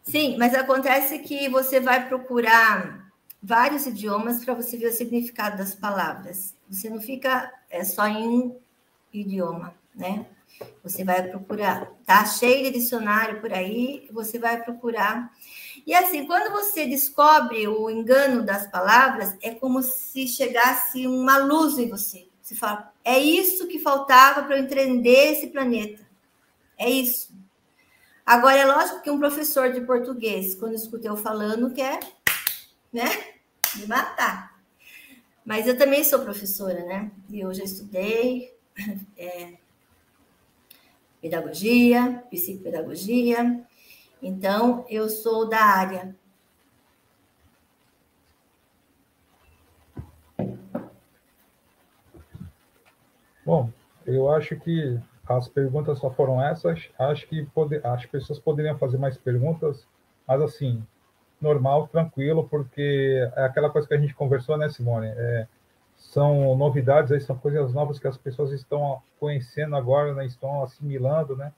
[0.03, 3.13] Sim, mas acontece que você vai procurar
[3.43, 6.57] vários idiomas para você ver o significado das palavras.
[6.71, 8.57] Você não fica é, só em um
[9.13, 10.25] idioma, né?
[10.83, 15.31] Você vai procurar, tá cheio de dicionário por aí, você vai procurar.
[15.89, 21.79] E assim, quando você descobre o engano das palavras, é como se chegasse uma luz
[21.79, 22.29] em você.
[22.43, 26.07] Você fala, é isso que faltava para eu entender esse planeta.
[26.77, 27.35] É isso.
[28.27, 32.01] Agora, é lógico que um professor de português, quando escuta eu falando, quer,
[32.93, 33.09] né,
[33.77, 34.61] me matar.
[35.43, 37.11] Mas eu também sou professora, né?
[37.31, 38.55] E eu já estudei
[39.17, 39.55] é,
[41.23, 43.67] pedagogia, psicopedagogia.
[44.23, 46.15] Então, eu sou da área.
[53.45, 53.71] Bom,
[54.07, 56.91] eu acho que as perguntas só foram essas.
[56.99, 59.87] Acho que pode, as pessoas poderiam fazer mais perguntas,
[60.27, 60.85] mas assim,
[61.41, 65.07] normal, tranquilo, porque é aquela coisa que a gente conversou, né, Simone?
[65.09, 65.47] É,
[65.97, 71.37] são novidades, aí são coisas novas que as pessoas estão conhecendo agora, né, estão assimilando,
[71.37, 71.53] né?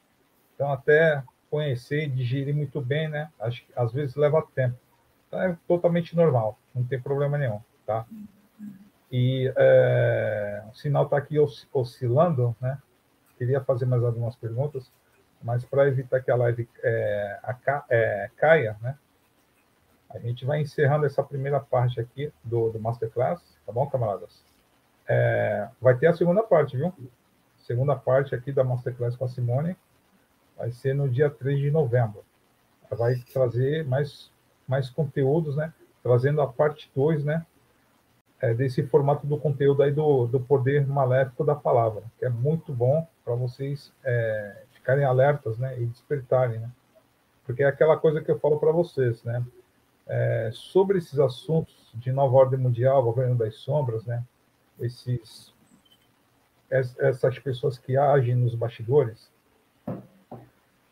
[0.55, 3.31] Então, até conhecer e digerir muito bem, né?
[3.41, 4.79] Acho que às vezes leva tempo.
[5.27, 8.07] Então, é totalmente normal, não tem problema nenhum, tá?
[9.11, 11.37] E é, o sinal está aqui
[11.73, 12.79] oscilando, né?
[13.37, 14.93] queria fazer mais algumas perguntas,
[15.43, 18.97] mas para evitar que a live é, a, é, caia, né?
[20.11, 24.45] A gente vai encerrando essa primeira parte aqui do, do Masterclass, tá bom, camaradas?
[25.09, 26.93] É, vai ter a segunda parte, viu?
[27.59, 29.77] Segunda parte aqui da Masterclass com a Simone
[30.61, 32.25] vai ser no dia 3 de novembro.
[32.89, 34.31] Vai trazer mais,
[34.69, 35.73] mais conteúdos, né?
[36.03, 37.45] Trazendo a parte 2, né?
[38.41, 42.73] é, desse formato do conteúdo aí do, do poder maléfico da palavra, que é muito
[42.73, 46.71] bom para vocês é, ficarem alertas, né, e despertarem, né?
[47.45, 49.45] Porque é aquela coisa que eu falo para vocês, né?
[50.07, 54.25] É, sobre esses assuntos de nova ordem mundial, governo das sombras, né?
[54.79, 55.53] Esses
[56.71, 59.29] essas pessoas que agem nos bastidores,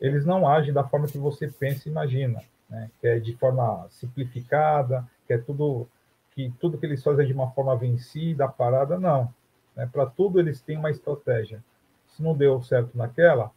[0.01, 2.91] eles não agem da forma que você pensa e imagina, né?
[3.01, 5.89] Que é de forma simplificada, que é tudo
[6.33, 9.33] que tudo que eles fazem é de uma forma vencida, parada, não.
[9.75, 9.89] Né?
[9.91, 11.63] Para tudo eles têm uma estratégia.
[12.07, 13.51] Se não deu certo naquela,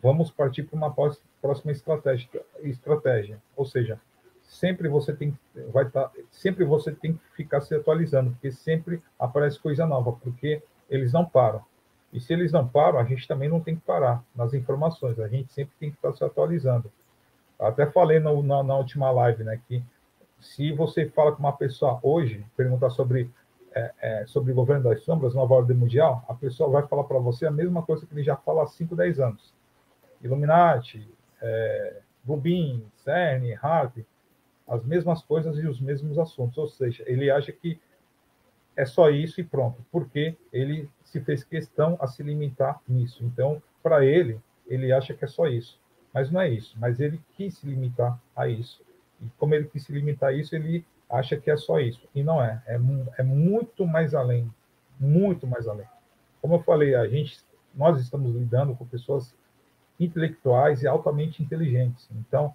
[0.00, 0.94] vamos partir para uma
[1.40, 2.28] próxima estratégia,
[2.62, 3.42] estratégia.
[3.56, 4.00] Ou seja,
[4.42, 5.36] sempre você tem
[5.72, 10.12] vai estar, tá, sempre você tem que ficar se atualizando, porque sempre aparece coisa nova,
[10.12, 11.64] porque eles não param.
[12.14, 15.18] E se eles não param, a gente também não tem que parar nas informações.
[15.18, 16.90] A gente sempre tem que estar se atualizando.
[17.58, 19.82] Até falei no, na, na última live, né, que
[20.40, 23.30] se você fala com uma pessoa hoje, perguntar sobre
[23.74, 27.18] é, é, sobre o governo das sombras, nova ordem mundial, a pessoa vai falar para
[27.18, 29.52] você a mesma coisa que ele já fala há 5, 10 anos.
[30.22, 31.10] Illuminati,
[31.42, 33.58] é, Rubin, CERN,
[34.68, 36.56] as mesmas coisas e os mesmos assuntos.
[36.56, 37.80] Ou seja, ele acha que
[38.76, 43.24] é só isso e pronto, porque ele se fez questão a se limitar nisso.
[43.24, 45.78] Então, para ele, ele acha que é só isso.
[46.12, 46.76] Mas não é isso.
[46.78, 48.82] Mas ele quis se limitar a isso.
[49.20, 52.08] E como ele quis se limitar a isso, ele acha que é só isso.
[52.14, 52.62] E não é.
[52.66, 52.78] É,
[53.18, 54.50] é muito mais além.
[54.98, 55.86] Muito mais além.
[56.40, 57.38] Como eu falei, a gente,
[57.74, 59.34] nós estamos lidando com pessoas
[59.98, 62.08] intelectuais e altamente inteligentes.
[62.12, 62.54] Então,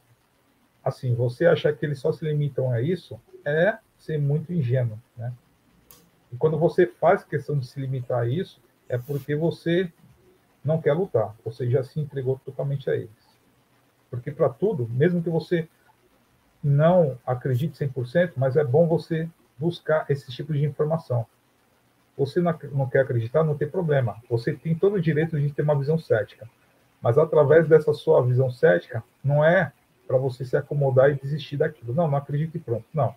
[0.83, 5.33] assim, você achar que eles só se limitam a isso é ser muito ingênuo, né?
[6.31, 9.91] E quando você faz questão de se limitar a isso, é porque você
[10.63, 13.09] não quer lutar, você já se entregou totalmente a eles.
[14.09, 15.67] Porque para tudo, mesmo que você
[16.63, 21.25] não acredite 100%, mas é bom você buscar esse tipo de informação.
[22.17, 24.17] Você não, quer acreditar, não tem problema.
[24.29, 26.49] Você tem todo o direito de ter uma visão cética.
[27.01, 29.71] Mas através dessa sua visão cética, não é
[30.05, 31.93] para você se acomodar e desistir daquilo.
[31.93, 32.85] Não, não acredito e pronto.
[32.93, 33.15] Não.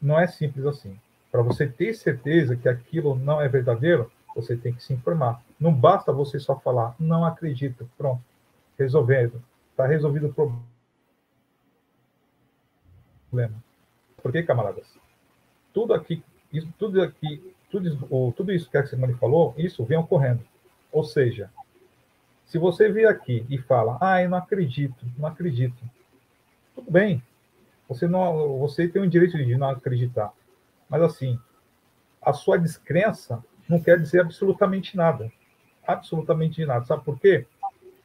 [0.00, 0.98] Não é simples assim.
[1.30, 5.42] Para você ter certeza que aquilo não é verdadeiro, você tem que se informar.
[5.58, 8.22] Não basta você só falar, não acredito, pronto,
[8.78, 9.42] resolvendo.
[9.70, 10.34] Está resolvido o
[13.30, 13.54] problema.
[14.22, 14.86] Por que, camaradas?
[15.72, 16.22] Tudo aqui,
[16.52, 20.42] isso, tudo aqui, tudo, tudo isso que a Simone falou, isso vem ocorrendo.
[20.90, 21.50] Ou seja,
[22.46, 25.78] se você vir aqui e fala, ah, eu não acredito, não acredito,
[26.74, 27.22] tudo bem.
[27.88, 30.32] Você não, você tem o direito de não acreditar.
[30.88, 31.38] Mas assim,
[32.22, 35.30] a sua descrença não quer dizer absolutamente nada.
[35.86, 36.84] Absolutamente nada.
[36.84, 37.46] Sabe por quê?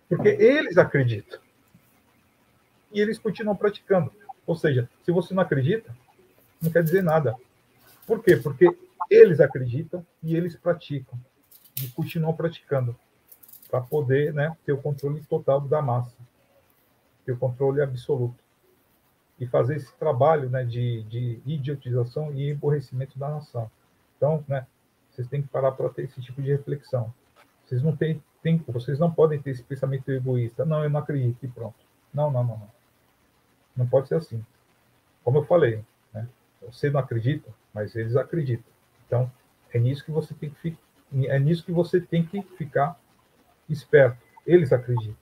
[0.08, 1.40] Porque eles acreditam.
[2.92, 4.12] E eles continuam praticando.
[4.46, 5.96] Ou seja, se você não acredita,
[6.62, 7.36] não quer dizer nada.
[8.06, 8.36] Por quê?
[8.36, 8.68] Porque
[9.10, 11.20] eles acreditam e eles praticam.
[11.82, 12.96] E continuam praticando
[13.70, 16.16] para poder né, ter o controle total da massa,
[17.26, 18.43] ter o controle absoluto.
[19.40, 23.70] E fazer esse trabalho né, de, de idiotização e emborrecimento da nação.
[24.16, 24.66] Então, né,
[25.10, 27.14] vocês têm que parar para ter esse tipo de reflexão.
[27.66, 28.22] Vocês não têm
[28.68, 30.66] vocês não podem ter esse pensamento egoísta.
[30.66, 31.76] Não, eu não acredito e pronto.
[32.14, 32.72] Não, não, não, não.
[33.76, 34.46] Não pode ser assim.
[35.24, 35.82] Como eu falei,
[36.14, 36.28] né?
[36.62, 38.72] você não acredita, mas eles acreditam.
[39.08, 39.32] Então,
[39.74, 40.78] é nisso que você tem que
[41.26, 43.00] é nisso que você tem que ficar
[43.70, 44.18] esperto.
[44.46, 45.16] Eles acreditam.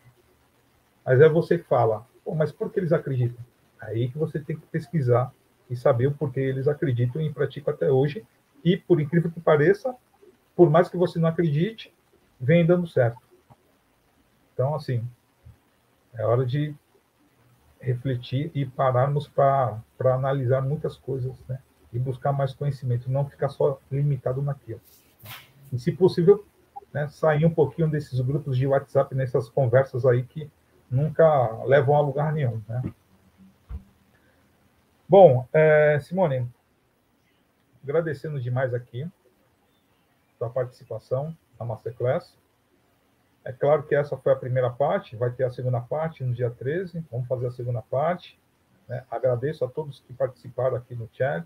[1.06, 3.44] Mas aí você fala, mas por que eles acreditam?
[3.82, 5.34] Aí que você tem que pesquisar
[5.70, 8.26] e saber o porquê eles acreditam e praticam até hoje.
[8.64, 9.96] E, por incrível que pareça,
[10.56, 11.92] por mais que você não acredite,
[12.40, 13.20] vem dando certo.
[14.54, 15.04] Então, assim,
[16.14, 16.76] é hora de
[17.80, 21.60] refletir e pararmos para analisar muitas coisas, né?
[21.92, 24.80] E buscar mais conhecimento, não ficar só limitado naquilo.
[25.74, 26.46] E, se possível,
[26.94, 30.50] né, sair um pouquinho desses grupos de WhatsApp, nessas conversas aí que
[30.90, 32.62] nunca levam a lugar nenhum.
[32.68, 32.84] Né?
[35.12, 36.50] Bom, é, Simone,
[37.84, 39.06] agradecendo demais aqui
[40.38, 42.34] sua participação na Masterclass.
[43.44, 46.50] É claro que essa foi a primeira parte, vai ter a segunda parte no dia
[46.50, 48.40] 13, vamos fazer a segunda parte.
[48.88, 49.04] Né?
[49.12, 51.46] Agradeço a todos que participaram aqui no chat,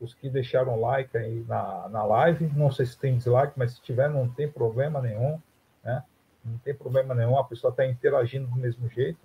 [0.00, 2.50] os que deixaram like aí na, na live.
[2.56, 5.40] Não sei se tem dislike, mas se tiver, não tem problema nenhum.
[5.84, 6.02] Né?
[6.44, 9.20] Não tem problema nenhum, a pessoa está interagindo do mesmo jeito.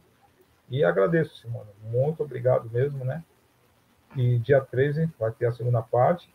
[0.70, 1.72] E agradeço, Simone.
[1.82, 3.24] Muito obrigado mesmo, né?
[4.16, 6.34] E dia 13 vai ter a segunda parte.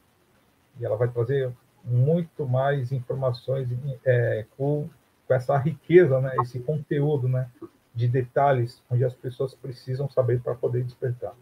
[0.79, 1.53] E ela vai trazer
[1.85, 3.69] muito mais informações
[4.05, 4.89] é, com,
[5.27, 6.35] com essa riqueza, né?
[6.41, 7.49] Esse conteúdo, né?
[7.95, 11.35] De detalhes, onde as pessoas precisam saber para poder despertar.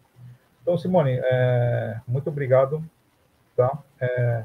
[0.63, 2.85] Então, Simone, é, muito obrigado,
[3.57, 3.79] tá?
[4.01, 4.45] É,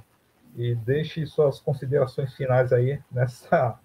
[0.56, 3.80] e deixe suas considerações finais aí nessa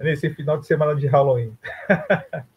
[0.00, 1.56] nesse final de semana de Halloween.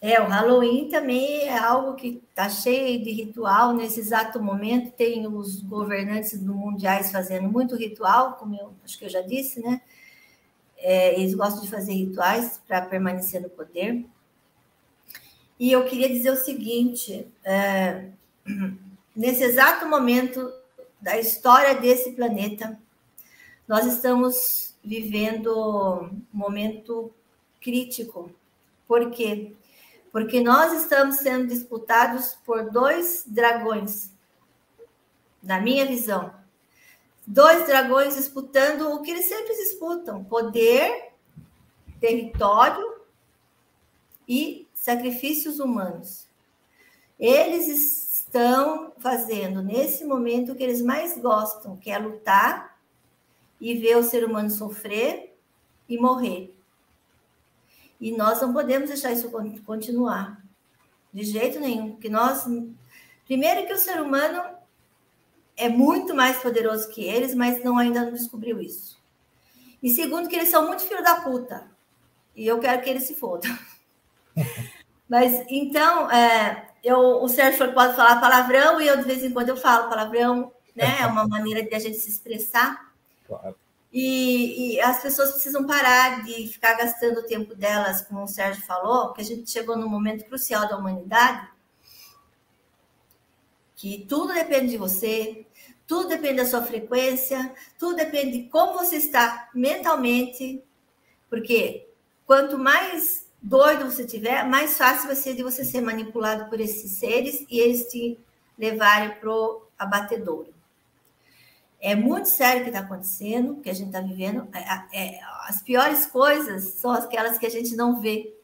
[0.00, 3.74] É, o Halloween também é algo que está cheio de ritual.
[3.74, 9.04] Nesse exato momento, tem os governantes do mundiais fazendo muito ritual, como eu acho que
[9.06, 9.80] eu já disse, né?
[10.76, 14.04] É, eles gostam de fazer rituais para permanecer no poder.
[15.58, 18.10] E eu queria dizer o seguinte: é,
[19.16, 20.52] nesse exato momento
[21.00, 22.78] da história desse planeta,
[23.66, 27.12] nós estamos vivendo um momento
[27.60, 28.30] crítico.
[28.86, 29.52] Por quê?
[29.52, 29.67] Porque
[30.40, 34.10] nós estamos sendo disputados por dois dragões,
[35.42, 36.32] na minha visão.
[37.26, 41.12] Dois dragões disputando o que eles sempre disputam: poder,
[42.00, 43.02] território
[44.26, 46.26] e sacrifícios humanos.
[47.18, 52.78] Eles estão fazendo nesse momento o que eles mais gostam, que é lutar
[53.60, 55.36] e ver o ser humano sofrer
[55.88, 56.57] e morrer.
[58.00, 59.30] E nós não podemos deixar isso
[59.64, 60.42] continuar.
[61.12, 61.92] De jeito nenhum.
[61.92, 62.46] Porque nós.
[63.26, 64.42] Primeiro, que o ser humano
[65.56, 68.96] é muito mais poderoso que eles, mas não ainda não descobriu isso.
[69.82, 71.68] E segundo, que eles são muito filho da puta.
[72.34, 73.56] E eu quero que eles se fodam.
[75.08, 79.48] Mas então, é, eu, o Sérgio pode falar palavrão e eu de vez em quando
[79.48, 81.00] eu falo palavrão, né?
[81.00, 82.92] É uma maneira de a gente se expressar.
[83.26, 83.56] Claro.
[83.92, 88.62] E, e, as pessoas precisam parar de ficar gastando o tempo delas, como o Sérgio
[88.66, 91.48] falou, que a gente chegou num momento crucial da humanidade,
[93.74, 95.46] que tudo depende de você,
[95.86, 100.62] tudo depende da sua frequência, tudo depende de como você está mentalmente,
[101.30, 101.88] porque
[102.26, 106.98] quanto mais doido você tiver, mais fácil vai ser de você ser manipulado por esses
[106.98, 108.18] seres e eles te
[108.58, 110.57] levarem para o abatedouro.
[111.80, 114.48] É muito sério o que está acontecendo, o que a gente está vivendo.
[114.52, 118.34] É, é, as piores coisas são aquelas que a gente não vê,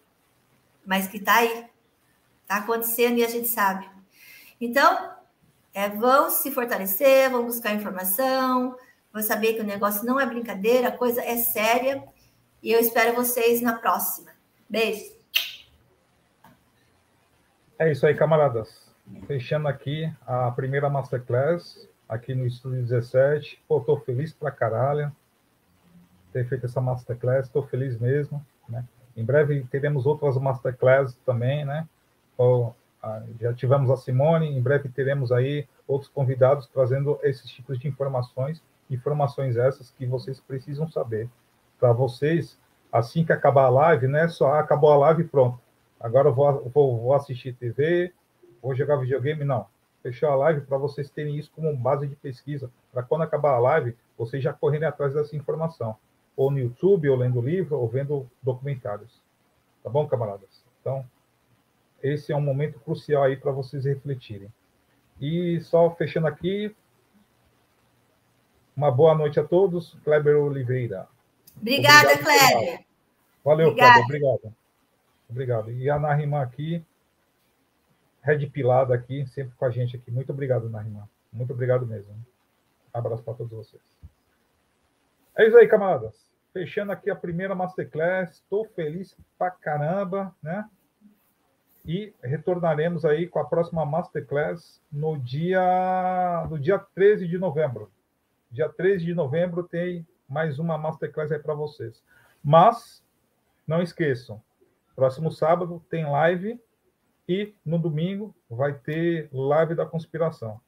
[0.87, 1.67] mas que está aí.
[2.43, 3.89] Está acontecendo e a gente sabe.
[4.61, 5.11] Então,
[5.73, 8.77] é, vão se fortalecer, vão buscar informação,
[9.13, 12.05] vão saber que o negócio não é brincadeira, a coisa é séria.
[12.63, 14.31] E eu espero vocês na próxima.
[14.71, 15.13] Beijo.
[17.79, 18.85] É isso aí, camaradas.
[19.27, 23.63] Fechando aqui a primeira Masterclass aqui no Estúdio 17.
[23.67, 25.13] Pô, tô feliz pra caralho
[26.33, 28.85] ter feito essa Masterclass, tô feliz mesmo, né?
[29.17, 31.89] Em breve teremos outras Masterclass também, né?
[33.41, 38.61] já tivemos a Simone, em breve teremos aí outros convidados trazendo esses tipos de informações,
[38.91, 41.29] informações essas que vocês precisam saber.
[41.79, 42.59] Para vocês,
[42.91, 45.61] assim que acabar a live, não é só ah, acabou a live pronto.
[46.01, 48.13] Agora eu vou, vou, vou assistir TV,
[48.61, 49.67] vou jogar videogame, não
[50.05, 53.59] fechar a live para vocês terem isso como base de pesquisa, para quando acabar a
[53.59, 55.97] live, vocês já correrem atrás dessa informação,
[56.37, 59.23] ou no YouTube, ou lendo livro, ou vendo documentários.
[59.83, 60.63] Tá bom, camaradas?
[60.79, 61.07] Então,
[62.03, 64.53] esse é um momento crucial aí para vocês refletirem.
[65.19, 66.77] E só fechando aqui,
[68.77, 69.97] uma boa noite a todos.
[70.05, 71.09] Kleber Oliveira.
[71.57, 72.85] Obrigada, obrigado, Kleber.
[73.43, 73.93] Valeu, Obrigada.
[73.93, 74.05] Kleber.
[74.05, 74.55] Obrigado.
[75.31, 75.73] Obrigado.
[75.73, 76.85] E a Narima aqui,
[78.25, 80.11] Red Pilada aqui, sempre com a gente aqui.
[80.11, 81.09] Muito obrigado, Narima.
[81.31, 82.17] Muito obrigado mesmo.
[82.93, 83.83] Abraço para todos vocês.
[85.37, 86.33] É isso aí, camaradas.
[86.51, 88.37] Fechando aqui a primeira Masterclass.
[88.37, 90.67] Estou feliz pra caramba, né?
[91.85, 97.93] E retornaremos aí com a próxima Masterclass no dia, no dia 13 de novembro.
[98.51, 102.03] Dia 13 de novembro tem mais uma Masterclass aí para vocês.
[102.43, 103.05] Mas,
[103.67, 104.43] não esqueçam,
[104.97, 106.59] próximo sábado tem live
[107.29, 110.61] e no domingo vai ter live da conspiração.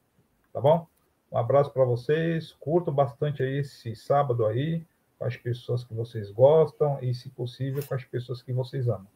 [0.52, 0.86] Tá bom?
[1.30, 2.52] Um abraço para vocês.
[2.52, 4.84] Curtam bastante aí esse sábado aí
[5.18, 9.06] com as pessoas que vocês gostam e, se possível, com as pessoas que vocês amam.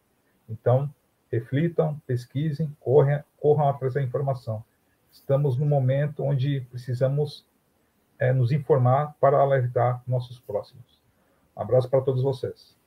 [0.49, 0.93] Então,
[1.31, 4.65] reflitam, pesquisem, corram, corram atrás da informação.
[5.11, 7.47] Estamos no momento onde precisamos
[8.19, 11.01] é, nos informar para alertar nossos próximos.
[11.57, 12.80] Um abraço para todos vocês.